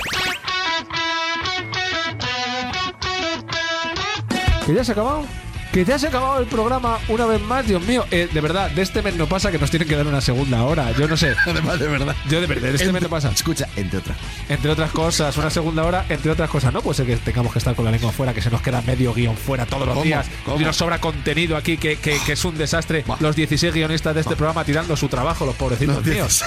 ¿Que 4.67 4.75
ya 4.75 4.83
se 4.83 4.91
ha 4.91 4.95
acabado? 4.95 5.46
Que 5.77 5.85
ya 5.85 5.99
se 5.99 6.07
ha 6.07 6.09
acabado 6.09 6.41
el 6.41 6.47
programa 6.47 6.99
una 7.07 7.27
vez 7.27 7.39
más, 7.43 7.67
Dios 7.67 7.83
mío. 7.83 8.07
Eh, 8.11 8.31
de 8.33 8.41
verdad, 8.41 8.71
de 8.71 8.81
este 8.81 9.03
mes 9.03 9.15
no 9.17 9.27
pasa 9.27 9.53
que 9.53 9.59
nos 9.59 9.69
tienen 9.69 9.87
que 9.87 9.95
dar 9.95 10.07
una 10.07 10.23
segunda 10.23 10.63
hora. 10.65 10.91
Yo 10.93 11.07
no 11.07 11.19
sé. 11.19 11.35
Además, 11.47 11.79
de 11.79 11.87
verdad. 11.87 12.17
Yo 12.31 12.41
de 12.41 12.47
verdad, 12.47 12.71
de 12.71 12.77
este 12.77 12.91
mes 12.95 13.03
no 13.03 13.11
pasa. 13.11 13.29
Escucha, 13.31 13.69
entre 13.77 13.99
otras. 13.99 14.17
Entre 14.49 14.71
otras 14.71 14.91
cosas, 14.91 15.37
una 15.37 15.51
segunda 15.51 15.85
hora, 15.85 16.07
entre 16.09 16.31
otras 16.31 16.49
cosas. 16.49 16.73
No 16.73 16.81
puede 16.81 16.95
ser 16.97 17.05
que 17.05 17.17
tengamos 17.19 17.53
que 17.53 17.59
estar 17.59 17.75
con 17.75 17.85
la 17.85 17.91
lengua 17.91 18.11
fuera, 18.11 18.33
que 18.33 18.41
se 18.41 18.49
nos 18.51 18.63
queda 18.63 18.81
medio 18.81 19.13
guion 19.13 19.37
fuera 19.37 19.67
todos 19.67 19.85
los 19.85 19.93
¿Cómo? 19.93 20.03
días. 20.05 20.27
¿Cómo? 20.47 20.59
Y 20.59 20.65
nos 20.65 20.77
sobra 20.77 20.99
contenido 20.99 21.59
aquí, 21.59 21.77
que, 21.77 21.97
que- 21.97 22.19
que 22.25 22.33
es 22.33 22.45
un 22.47 22.57
desastre. 22.57 23.05
Los 23.21 23.37
16 23.37 23.75
guionistas 23.75 24.15
de 24.15 24.23
este 24.23 24.35
programa 24.35 24.65
tirando 24.65 24.97
su 24.97 25.09
trabajo, 25.09 25.45
los 25.45 25.57
pobrecitos 25.57 25.97
Los 25.97 26.07
míos. 26.07 26.43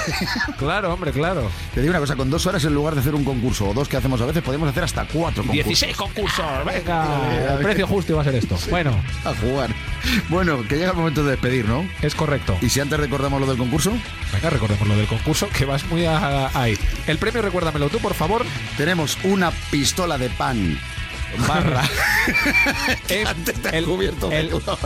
claro, 0.57 0.91
hombre, 0.91 1.11
claro. 1.11 1.51
Te 1.75 1.81
digo 1.81 1.91
una 1.91 1.99
cosa, 1.99 2.15
con 2.15 2.31
dos 2.31 2.47
horas 2.47 2.65
en 2.65 2.73
lugar 2.73 2.95
de 2.95 3.01
hacer 3.01 3.13
un 3.13 3.23
concurso 3.23 3.69
o 3.69 3.73
dos 3.75 3.87
que 3.87 3.95
hacemos 3.97 4.19
a 4.21 4.25
veces, 4.25 4.41
podemos 4.41 4.67
hacer 4.69 4.85
hasta 4.85 5.05
cuatro 5.05 5.43
concursos. 5.43 5.65
16 5.67 5.95
concursos, 5.95 6.45
venga. 6.65 6.79
Venga, 7.29 7.53
El 7.53 7.59
precio 7.59 7.85
justo 7.85 8.13
iba 8.13 8.21
a 8.21 8.23
ser 8.25 8.33
esto. 8.35 8.57
Bueno, 8.71 8.91
A 9.25 9.33
jugar. 9.35 9.69
Bueno, 10.29 10.63
que 10.67 10.75
llega 10.77 10.91
el 10.91 10.95
momento 10.97 11.23
de 11.23 11.31
despedir, 11.31 11.65
¿no? 11.67 11.85
es 12.01 12.15
correcto. 12.15 12.57
Y 12.61 12.69
si 12.69 12.79
antes 12.79 12.99
recordamos 12.99 13.41
lo 13.41 13.47
del 13.47 13.57
concurso, 13.57 13.91
Venga, 14.31 14.49
recordemos 14.49 14.87
lo 14.87 14.95
del 14.95 15.07
concurso, 15.07 15.49
que 15.49 15.65
vas 15.65 15.85
muy 15.87 16.05
a- 16.05 16.49
ahí. 16.59 16.77
El 17.07 17.17
premio, 17.17 17.41
recuérdamelo 17.41 17.89
tú, 17.89 17.99
por 17.99 18.13
favor. 18.13 18.45
tenemos 18.77 19.17
una 19.23 19.51
pistola 19.71 20.17
de 20.17 20.29
pan 20.29 20.79
barra. 21.47 21.83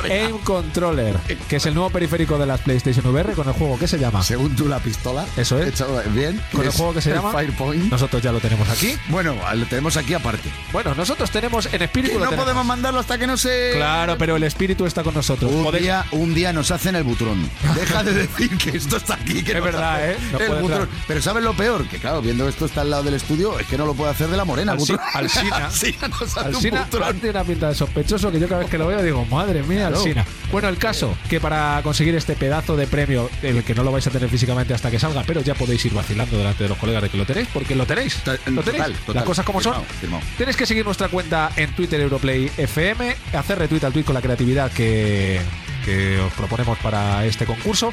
Aim 0.10 0.38
Controller, 0.44 1.16
que 1.48 1.56
es 1.58 1.66
el 1.66 1.74
nuevo 1.74 1.90
periférico 1.90 2.38
de 2.38 2.46
las 2.46 2.62
PlayStation 2.62 3.06
VR 3.08 3.34
con 3.34 3.48
el 3.48 3.54
juego 3.54 3.78
que 3.78 3.88
se 3.88 3.98
llama. 4.00 4.24
Según 4.24 4.56
tú 4.56 4.68
la 4.68 4.80
pistola, 4.80 5.26
Eso 5.38 5.60
es. 5.60 5.70
hecho 5.70 6.02
bien. 6.12 6.42
Con 6.52 6.66
el 6.66 6.72
juego 6.72 6.94
que 6.94 7.02
se 7.02 7.12
llama 7.14 7.32
Firepoint. 7.32 7.92
Nosotros 7.92 8.22
ya 8.22 8.32
lo 8.32 8.40
tenemos 8.40 8.70
aquí. 8.70 8.96
Bueno, 9.10 9.36
lo 9.56 9.66
tenemos 9.66 9.98
aquí 9.98 10.14
aparte. 10.14 10.50
Bueno, 10.72 10.94
nosotros 10.96 11.30
tenemos 11.32 11.68
en 11.72 11.82
espíritu. 11.82 12.14
Que 12.14 12.20
no 12.20 12.26
tenemos. 12.30 12.46
podemos 12.46 12.66
mandarlo 12.66 13.00
hasta 13.00 13.18
que 13.18 13.28
no 13.28 13.38
se... 13.38 13.72
Claro, 13.76 14.18
pero 14.18 14.36
el 14.36 14.44
espíritu 14.44 14.86
está 14.86 15.04
con 15.04 15.14
nosotros. 15.14 15.52
Un 15.52 15.64
Podéis- 15.66 15.82
día, 15.84 16.06
un 16.12 16.34
día 16.34 16.54
nos 16.54 16.72
hacen 16.72 16.96
el 16.96 17.04
butrón. 17.04 17.50
Deja 17.76 18.04
de 18.04 18.14
decir 18.14 18.58
que 18.58 18.78
esto 18.78 18.98
está 18.98 19.16
aquí. 19.16 19.44
Que 19.44 19.52
Es 19.52 19.58
nos 19.58 19.66
verdad, 19.66 20.12
¿eh? 20.12 20.18
No 20.32 20.40
el 20.40 20.46
puede 20.48 20.62
butrón. 20.62 20.82
entrar. 20.84 21.00
Pero 21.08 21.22
¿sabes 21.22 21.44
lo 21.44 21.54
peor? 21.54 21.88
Que 21.88 21.98
claro, 21.98 22.22
viendo 22.22 22.48
esto 22.48 22.66
está 22.66 22.82
al 22.82 22.90
lado 22.90 23.04
del 23.04 23.16
estudio, 23.16 23.60
es 23.60 23.68
que 23.68 23.78
no 23.78 23.86
lo 23.86 23.94
puede 23.94 24.12
hacer 24.12 24.28
de 24.30 24.38
la 24.38 24.46
morena. 24.46 24.74
Alsi- 24.74 24.80
butrón. 24.80 25.00
Alsina. 25.14 25.56
Alsina 25.66 26.08
nos 26.20 26.33
butrón. 26.36 27.20
tiene 27.20 27.30
una 27.32 27.44
pinta 27.44 27.70
de 27.70 27.76
sospechoso 27.76 28.32
que 28.32 28.40
yo 28.40 28.48
cada 28.48 28.62
vez 28.62 28.70
que 28.70 28.78
lo 28.78 28.88
veo 28.88 29.02
digo, 29.02 29.26
madre 29.26 29.64
mía, 29.64 29.88
Claro. 29.88 29.98
Alsina. 29.98 30.26
Bueno, 30.52 30.70
el 30.70 30.78
caso, 30.78 31.16
que 31.30 31.40
para 31.40 31.80
conseguir 31.84 32.16
este 32.16 32.36
pedazo 32.36 32.76
de 32.76 32.88
premio, 32.88 33.30
el 33.42 33.64
que 33.64 33.74
no 33.76 33.84
lo 33.84 33.92
vais 33.92 34.06
a 34.08 34.10
tener 34.12 34.30
físicamente 34.30 34.74
hasta 34.74 34.90
que 34.92 35.00
salga, 35.00 35.24
pero 35.26 35.42
ya 35.42 35.54
podéis 35.56 35.84
ir 35.86 35.94
vacilando 35.94 36.38
delante 36.38 36.64
de 36.64 36.70
los 36.70 36.78
colegas 36.78 37.04
de 37.04 37.10
que 37.10 37.18
lo 37.18 37.26
tenéis, 37.26 37.48
porque 37.54 37.76
lo 37.76 37.86
tenéis. 37.86 38.18
¿Lo 38.48 38.62
tenéis? 38.64 38.84
total, 38.84 38.94
total. 38.94 39.16
Las 39.16 39.24
cosas 39.24 39.46
como 39.46 39.62
son. 39.62 39.84
Firmado. 40.00 40.24
Tenéis 40.38 40.58
que 40.58 40.66
seguir 40.66 40.86
nuestra 40.86 41.08
cuenta 41.10 41.52
en 41.56 41.72
Twitter 41.76 42.00
Europlay 42.02 42.50
FM, 42.58 43.16
hacer 43.34 43.60
retweet 43.60 43.84
al 43.84 43.94
tweet 43.94 44.04
con 44.06 44.14
la 44.16 44.22
creatividad 44.22 44.72
que, 44.72 45.40
que 45.86 46.20
os 46.20 46.34
proponemos 46.34 46.78
para 46.80 47.26
este 47.26 47.46
concurso. 47.46 47.92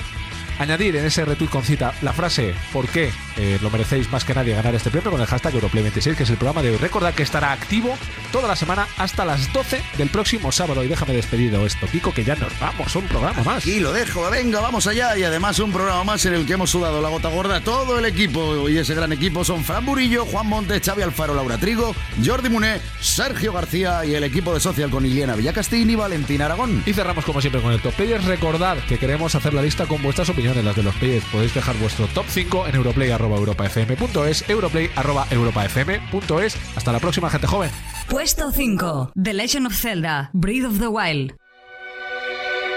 Añadir 0.59 0.95
en 0.97 1.07
ese 1.07 1.25
retweet 1.25 1.49
con 1.49 1.63
cita 1.63 1.95
la 2.03 2.13
frase 2.13 2.55
¿Por 2.71 2.87
qué 2.89 3.11
eh, 3.37 3.59
lo 3.63 3.71
merecéis 3.71 4.11
más 4.11 4.25
que 4.25 4.35
nadie 4.35 4.55
ganar 4.55 4.75
este 4.75 4.91
premio? 4.91 5.11
con 5.11 5.21
el 5.21 5.27
hashtag 5.27 5.55
Europlay26, 5.55 6.17
que 6.17 6.23
es 6.23 6.31
el 6.31 6.37
programa 6.37 6.63
de 6.63 6.71
hoy. 6.71 6.77
Recordad 6.77 7.15
que 7.15 7.23
estará 7.23 7.53
activo 7.53 7.97
toda 8.33 8.49
la 8.49 8.57
semana 8.57 8.87
hasta 8.99 9.25
las 9.25 9.53
12 9.53 9.83
del 9.99 10.09
próximo 10.09 10.53
sábado. 10.53 10.85
Y 10.85 10.89
déjame 10.89 11.15
despedido 11.15 11.67
esto, 11.67 11.87
Kiko, 11.87 12.13
que 12.13 12.25
ya 12.25 12.37
nos 12.37 12.59
vamos, 12.61 12.95
un 12.97 13.07
programa 13.07 13.43
más. 13.43 13.67
Y 13.67 13.81
lo 13.81 13.93
dejo, 13.93 14.29
venga, 14.31 14.61
vamos 14.61 14.87
allá. 14.87 15.17
Y 15.17 15.25
además 15.25 15.59
un 15.59 15.73
programa 15.73 16.05
más 16.05 16.25
en 16.27 16.35
el 16.35 16.47
que 16.47 16.55
hemos 16.55 16.71
sudado 16.71 17.01
la 17.01 17.09
gota 17.09 17.29
gorda 17.29 17.61
todo 17.61 17.99
el 17.99 18.05
equipo. 18.05 18.69
Y 18.69 18.79
ese 18.79 18.95
gran 18.95 19.13
equipo 19.13 19.45
son 19.45 19.65
Fran 19.65 19.85
Burillo, 19.85 20.25
Juan 20.27 20.47
Montes, 20.47 20.83
Xavi 20.85 21.03
Alfaro, 21.03 21.35
Laura 21.35 21.59
Trigo, 21.59 21.95
Jordi 22.25 22.49
Muné, 22.49 22.81
Sergio 23.01 23.53
García 23.53 24.05
y 24.05 24.15
el 24.15 24.25
equipo 24.25 24.53
de 24.53 24.61
Social 24.61 24.91
con 24.91 25.07
Iliana 25.07 25.35
Villacastín 25.35 25.91
y 25.91 25.95
Valentín 25.95 26.43
Aragón. 26.43 26.83
Y 26.87 26.93
cerramos 26.93 27.25
como 27.25 27.41
siempre 27.41 27.63
con 27.63 27.73
el 27.73 27.81
top 27.81 27.95
players. 27.95 28.25
Recordad 28.25 28.79
que 28.89 28.99
queremos 28.99 29.35
hacer 29.35 29.55
la 29.55 29.63
lista 29.63 29.87
con 29.87 30.03
vuestras 30.03 30.29
opiniones, 30.29 30.65
las 30.65 30.77
de 30.77 30.83
los 30.83 30.95
players. 30.97 31.25
Podéis 31.27 31.55
dejar 31.55 31.77
vuestro 31.77 32.07
top 32.09 32.27
5 32.29 32.67
en 32.69 32.77
europlay.europafm.es, 33.25 34.49
europlay.europafm.es. 34.49 36.57
Hasta 36.77 36.93
la 36.93 37.01
próxima, 37.01 37.31
gente 37.31 37.47
joven. 37.47 37.71
Puesto 38.09 38.53
5. 38.53 39.13
The 39.23 39.35
Legend 39.35 39.67
of 39.67 39.75
Zelda, 39.75 40.31
Breath 40.33 40.65
of 40.65 40.79
the 40.79 40.89
Wild. 40.89 41.35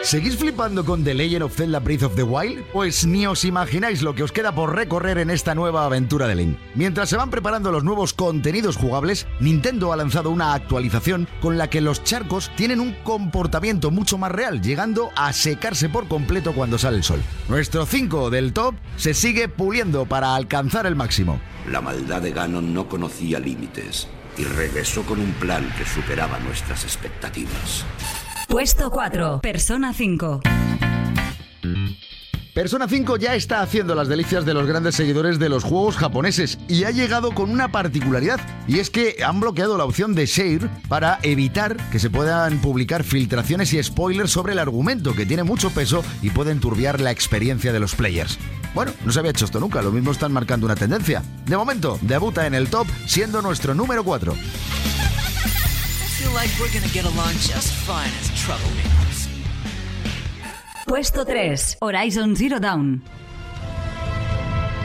¿Seguís 0.04 0.36
flipando 0.36 0.84
con 0.84 1.02
The 1.06 1.14
Legend 1.14 1.44
of 1.44 1.56
Zelda 1.56 1.80
Breath 1.80 2.04
of 2.04 2.16
the 2.16 2.24
Wild? 2.24 2.66
Pues 2.74 3.08
ni 3.08 3.26
os 3.26 3.46
imagináis 3.46 4.02
lo 4.02 4.14
que 4.14 4.24
os 4.24 4.34
queda 4.34 4.54
por 4.54 4.76
recorrer 4.76 5.18
en 5.18 5.30
esta 5.30 5.56
nueva 5.56 5.86
aventura 5.86 6.28
de 6.28 6.36
Link. 6.36 6.58
Mientras 6.76 7.08
se 7.08 7.16
van 7.16 7.30
preparando 7.30 7.72
los 7.72 7.86
nuevos 7.86 8.14
contenidos 8.14 8.76
jugables, 8.76 9.26
Nintendo 9.40 9.94
ha 9.94 9.96
lanzado 9.96 10.30
una 10.30 10.56
actualización 10.56 11.30
con 11.42 11.58
la 11.58 11.70
que 11.70 11.80
los 11.80 12.04
charcos 12.04 12.52
tienen 12.58 12.82
un 12.82 12.94
comportamiento 13.06 13.92
mucho 13.92 14.18
más 14.18 14.34
real, 14.34 14.62
llegando 14.62 15.10
a 15.16 15.32
secarse 15.32 15.88
por 15.88 16.10
completo 16.10 16.54
cuando 16.54 16.78
sale 16.78 16.98
el 16.98 17.04
sol. 17.04 17.22
Nuestro 17.48 17.86
5 17.86 18.30
del 18.30 18.52
top 18.52 18.76
se 18.98 19.14
sigue 19.14 19.48
puliendo 19.48 20.06
para 20.06 20.36
alcanzar 20.36 20.86
el 20.86 20.98
máximo. 20.98 21.40
La 21.72 21.80
maldad 21.80 22.22
de 22.22 22.34
Ganon 22.34 22.74
no 22.74 22.90
conocía 22.90 23.40
límites 23.40 24.10
y 24.38 24.44
regresó 24.44 25.04
con 25.04 25.22
un 25.22 25.32
plan 25.34 25.74
que 25.78 25.86
superaba 25.86 26.40
nuestras 26.40 26.84
expectativas. 26.84 27.86
Puesto 28.48 28.90
4. 28.90 29.42
Persona 29.42 29.94
5. 29.94 30.42
Persona 32.54 32.88
5 32.88 33.18
ya 33.18 33.34
está 33.34 33.62
haciendo 33.62 33.96
las 33.96 34.08
delicias 34.08 34.46
de 34.46 34.54
los 34.54 34.68
grandes 34.68 34.94
seguidores 34.94 35.40
de 35.40 35.50
los 35.50 35.64
juegos 35.64 35.98
japoneses 35.98 36.60
y 36.68 36.84
ha 36.84 36.92
llegado 36.92 37.32
con 37.32 37.50
una 37.50 37.72
particularidad 37.72 38.40
y 38.68 38.78
es 38.78 38.92
que 38.92 39.24
han 39.26 39.40
bloqueado 39.40 39.76
la 39.76 39.86
opción 39.86 40.14
de 40.14 40.28
share 40.28 40.70
para 40.88 41.18
evitar 41.24 41.78
que 41.90 41.98
se 41.98 42.12
puedan 42.12 42.62
publicar 42.62 43.04
filtraciones 43.04 43.74
y 43.74 43.82
spoilers 43.82 44.30
sobre 44.30 44.54
el 44.54 44.60
argumento 44.60 45.16
que 45.16 45.26
tiene 45.26 45.42
mucho 45.42 45.72
peso 45.72 46.04
y 46.22 46.30
puede 46.30 46.52
enturbiar 46.52 47.02
la 47.02 47.10
experiencia 47.10 47.74
de 47.74 47.80
los 47.80 47.96
players. 47.96 48.38
Bueno, 48.76 48.92
no 49.04 49.12
se 49.12 49.18
había 49.18 49.32
hecho 49.32 49.46
esto 49.46 49.60
nunca, 49.60 49.82
lo 49.82 49.92
mismo 49.92 50.12
están 50.12 50.32
marcando 50.32 50.68
una 50.68 50.76
tendencia. 50.76 51.24
De 51.48 51.58
momento, 51.58 51.98
debuta 52.02 52.46
en 52.46 52.54
el 52.54 52.70
top 52.70 52.88
siendo 53.08 53.42
nuestro 53.42 53.74
número 53.74 54.04
4. 54.04 54.36
Feel 56.24 56.32
like 56.32 56.52
we're 56.58 56.72
gonna 56.72 56.94
get 56.94 57.04
along 57.04 57.34
just 57.34 57.74
fine 57.84 58.08
as 58.08 58.32
troublemakers. 58.32 59.28
Puesto 60.88 61.26
3. 61.26 61.76
Horizon 61.82 62.34
Zero 62.34 62.60
Dawn. 62.60 63.02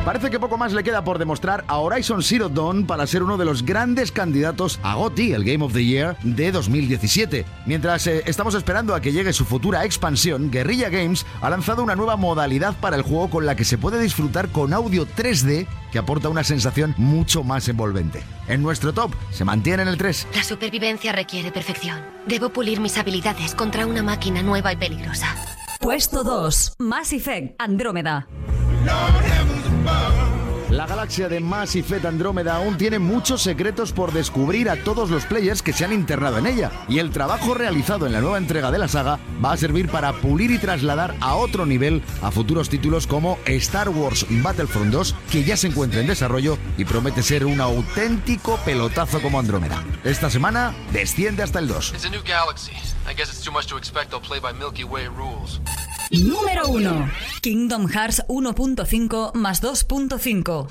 Parece 0.08 0.30
que 0.30 0.40
poco 0.40 0.56
más 0.56 0.72
le 0.72 0.82
queda 0.82 1.04
por 1.04 1.18
demostrar 1.18 1.64
a 1.68 1.76
Horizon 1.76 2.22
Zero 2.22 2.48
Dawn 2.48 2.86
para 2.86 3.06
ser 3.06 3.22
uno 3.22 3.36
de 3.36 3.44
los 3.44 3.62
grandes 3.62 4.10
candidatos 4.10 4.80
a 4.82 4.94
GOTY, 4.94 5.34
el 5.34 5.44
Game 5.44 5.62
of 5.62 5.74
the 5.74 5.84
Year 5.84 6.16
de 6.22 6.50
2017. 6.50 7.44
Mientras 7.66 8.06
eh, 8.06 8.22
estamos 8.24 8.54
esperando 8.54 8.94
a 8.94 9.02
que 9.02 9.12
llegue 9.12 9.34
su 9.34 9.44
futura 9.44 9.84
expansión, 9.84 10.50
Guerrilla 10.50 10.88
Games 10.88 11.26
ha 11.42 11.50
lanzado 11.50 11.82
una 11.82 11.94
nueva 11.94 12.16
modalidad 12.16 12.74
para 12.80 12.96
el 12.96 13.02
juego 13.02 13.28
con 13.28 13.44
la 13.44 13.54
que 13.54 13.66
se 13.66 13.76
puede 13.76 14.00
disfrutar 14.00 14.48
con 14.48 14.72
audio 14.72 15.06
3D 15.06 15.66
que 15.92 15.98
aporta 15.98 16.30
una 16.30 16.42
sensación 16.42 16.94
mucho 16.96 17.44
más 17.44 17.68
envolvente. 17.68 18.22
En 18.46 18.62
nuestro 18.62 18.94
top 18.94 19.12
se 19.30 19.44
mantiene 19.44 19.82
en 19.82 19.88
el 19.88 19.98
3. 19.98 20.28
La 20.34 20.42
supervivencia 20.42 21.12
requiere 21.12 21.52
perfección. 21.52 21.98
Debo 22.26 22.48
pulir 22.48 22.80
mis 22.80 22.96
habilidades 22.96 23.54
contra 23.54 23.84
una 23.84 24.02
máquina 24.02 24.42
nueva 24.42 24.72
y 24.72 24.76
peligrosa. 24.76 25.36
Puesto 25.80 26.24
2. 26.24 26.76
Mass 26.78 27.12
Effect 27.12 27.60
Andrómeda. 27.60 28.26
La 30.78 30.86
galaxia 30.86 31.28
de 31.28 31.40
Mass 31.40 31.74
Effect 31.74 32.04
Andrómeda 32.04 32.54
aún 32.54 32.78
tiene 32.78 33.00
muchos 33.00 33.42
secretos 33.42 33.90
por 33.90 34.12
descubrir 34.12 34.70
a 34.70 34.76
todos 34.84 35.10
los 35.10 35.24
players 35.24 35.60
que 35.60 35.72
se 35.72 35.84
han 35.84 35.92
internado 35.92 36.38
en 36.38 36.46
ella, 36.46 36.70
y 36.88 37.00
el 37.00 37.10
trabajo 37.10 37.52
realizado 37.52 38.06
en 38.06 38.12
la 38.12 38.20
nueva 38.20 38.38
entrega 38.38 38.70
de 38.70 38.78
la 38.78 38.86
saga 38.86 39.18
va 39.44 39.50
a 39.50 39.56
servir 39.56 39.88
para 39.88 40.12
pulir 40.12 40.52
y 40.52 40.58
trasladar 40.58 41.16
a 41.20 41.34
otro 41.34 41.66
nivel 41.66 42.00
a 42.22 42.30
futuros 42.30 42.68
títulos 42.68 43.08
como 43.08 43.40
Star 43.44 43.88
Wars 43.88 44.24
Battlefront 44.30 44.92
2, 44.92 45.16
que 45.32 45.42
ya 45.42 45.56
se 45.56 45.66
encuentra 45.66 46.00
en 46.00 46.06
desarrollo 46.06 46.56
y 46.76 46.84
promete 46.84 47.24
ser 47.24 47.44
un 47.44 47.60
auténtico 47.60 48.56
pelotazo 48.64 49.20
como 49.20 49.40
Andrómeda. 49.40 49.82
Esta 50.04 50.30
semana 50.30 50.76
desciende 50.92 51.42
hasta 51.42 51.58
el 51.58 51.66
2. 51.66 51.94
Número 56.10 56.68
1. 56.68 57.10
Kingdom 57.42 57.86
Hearts 57.86 58.22
1.5 58.28 59.34
más 59.34 59.62
2.5. 59.62 60.68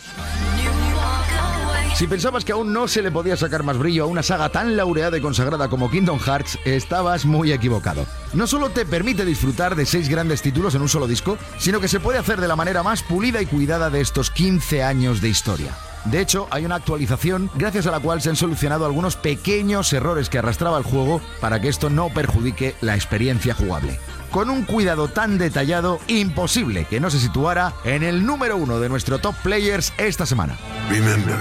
Si 1.95 2.07
pensabas 2.07 2.43
que 2.43 2.53
aún 2.53 2.73
no 2.73 2.87
se 2.87 3.01
le 3.03 3.11
podía 3.11 3.37
sacar 3.37 3.63
más 3.63 3.77
brillo 3.77 4.03
a 4.03 4.07
una 4.07 4.23
saga 4.23 4.49
tan 4.49 4.75
laureada 4.75 5.17
y 5.17 5.21
consagrada 5.21 5.69
como 5.69 5.91
Kingdom 5.91 6.19
Hearts, 6.19 6.57
estabas 6.65 7.25
muy 7.25 7.51
equivocado. 7.51 8.05
No 8.33 8.47
solo 8.47 8.69
te 8.69 8.85
permite 8.85 9.25
disfrutar 9.25 9.75
de 9.75 9.85
seis 9.85 10.09
grandes 10.09 10.41
títulos 10.41 10.73
en 10.73 10.81
un 10.81 10.89
solo 10.89 11.07
disco, 11.07 11.37
sino 11.59 11.79
que 11.79 11.87
se 11.87 11.99
puede 11.99 12.17
hacer 12.17 12.41
de 12.41 12.47
la 12.47 12.55
manera 12.55 12.81
más 12.81 13.03
pulida 13.03 13.41
y 13.41 13.45
cuidada 13.45 13.89
de 13.91 14.01
estos 14.01 14.31
15 14.31 14.83
años 14.83 15.21
de 15.21 15.29
historia. 15.29 15.71
De 16.05 16.21
hecho, 16.21 16.47
hay 16.51 16.65
una 16.65 16.75
actualización 16.75 17.51
gracias 17.55 17.85
a 17.85 17.91
la 17.91 17.99
cual 17.99 18.21
se 18.21 18.29
han 18.29 18.35
solucionado 18.35 18.85
algunos 18.85 19.15
pequeños 19.15 19.91
errores 19.93 20.29
que 20.29 20.39
arrastraba 20.39 20.77
el 20.77 20.83
juego 20.83 21.21
para 21.41 21.59
que 21.59 21.67
esto 21.67 21.89
no 21.89 22.09
perjudique 22.09 22.75
la 22.81 22.95
experiencia 22.95 23.53
jugable. 23.53 23.99
Con 24.31 24.49
un 24.49 24.63
cuidado 24.63 25.07
tan 25.07 25.37
detallado, 25.37 25.99
imposible 26.07 26.85
que 26.85 26.99
no 26.99 27.09
se 27.09 27.19
situara 27.19 27.73
en 27.85 28.03
el 28.03 28.25
número 28.25 28.57
uno 28.57 28.79
de 28.79 28.89
nuestro 28.89 29.19
top 29.19 29.35
players 29.43 29.93
esta 29.97 30.25
semana. 30.25 30.57
Remember, 30.89 31.37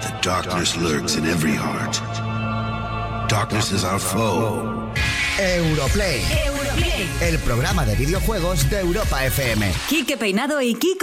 the 0.00 0.28
darkness 0.28 0.76
lurks 0.76 1.16
in 1.16 1.26
every 1.26 1.54
heart. 1.54 2.00
Darkness 3.28 3.72
is 3.72 3.84
our 3.84 3.98
foe, 3.98 4.92
Europlay, 5.38 6.20
Europlay. 6.46 7.08
el 7.22 7.38
programa 7.38 7.84
de 7.86 7.96
videojuegos 7.96 8.68
de 8.68 8.80
Europa 8.80 9.24
FM. 9.24 9.72
Quique 9.88 10.16
Peinado 10.16 10.60
y 10.60 10.74
Kiko 10.74 10.92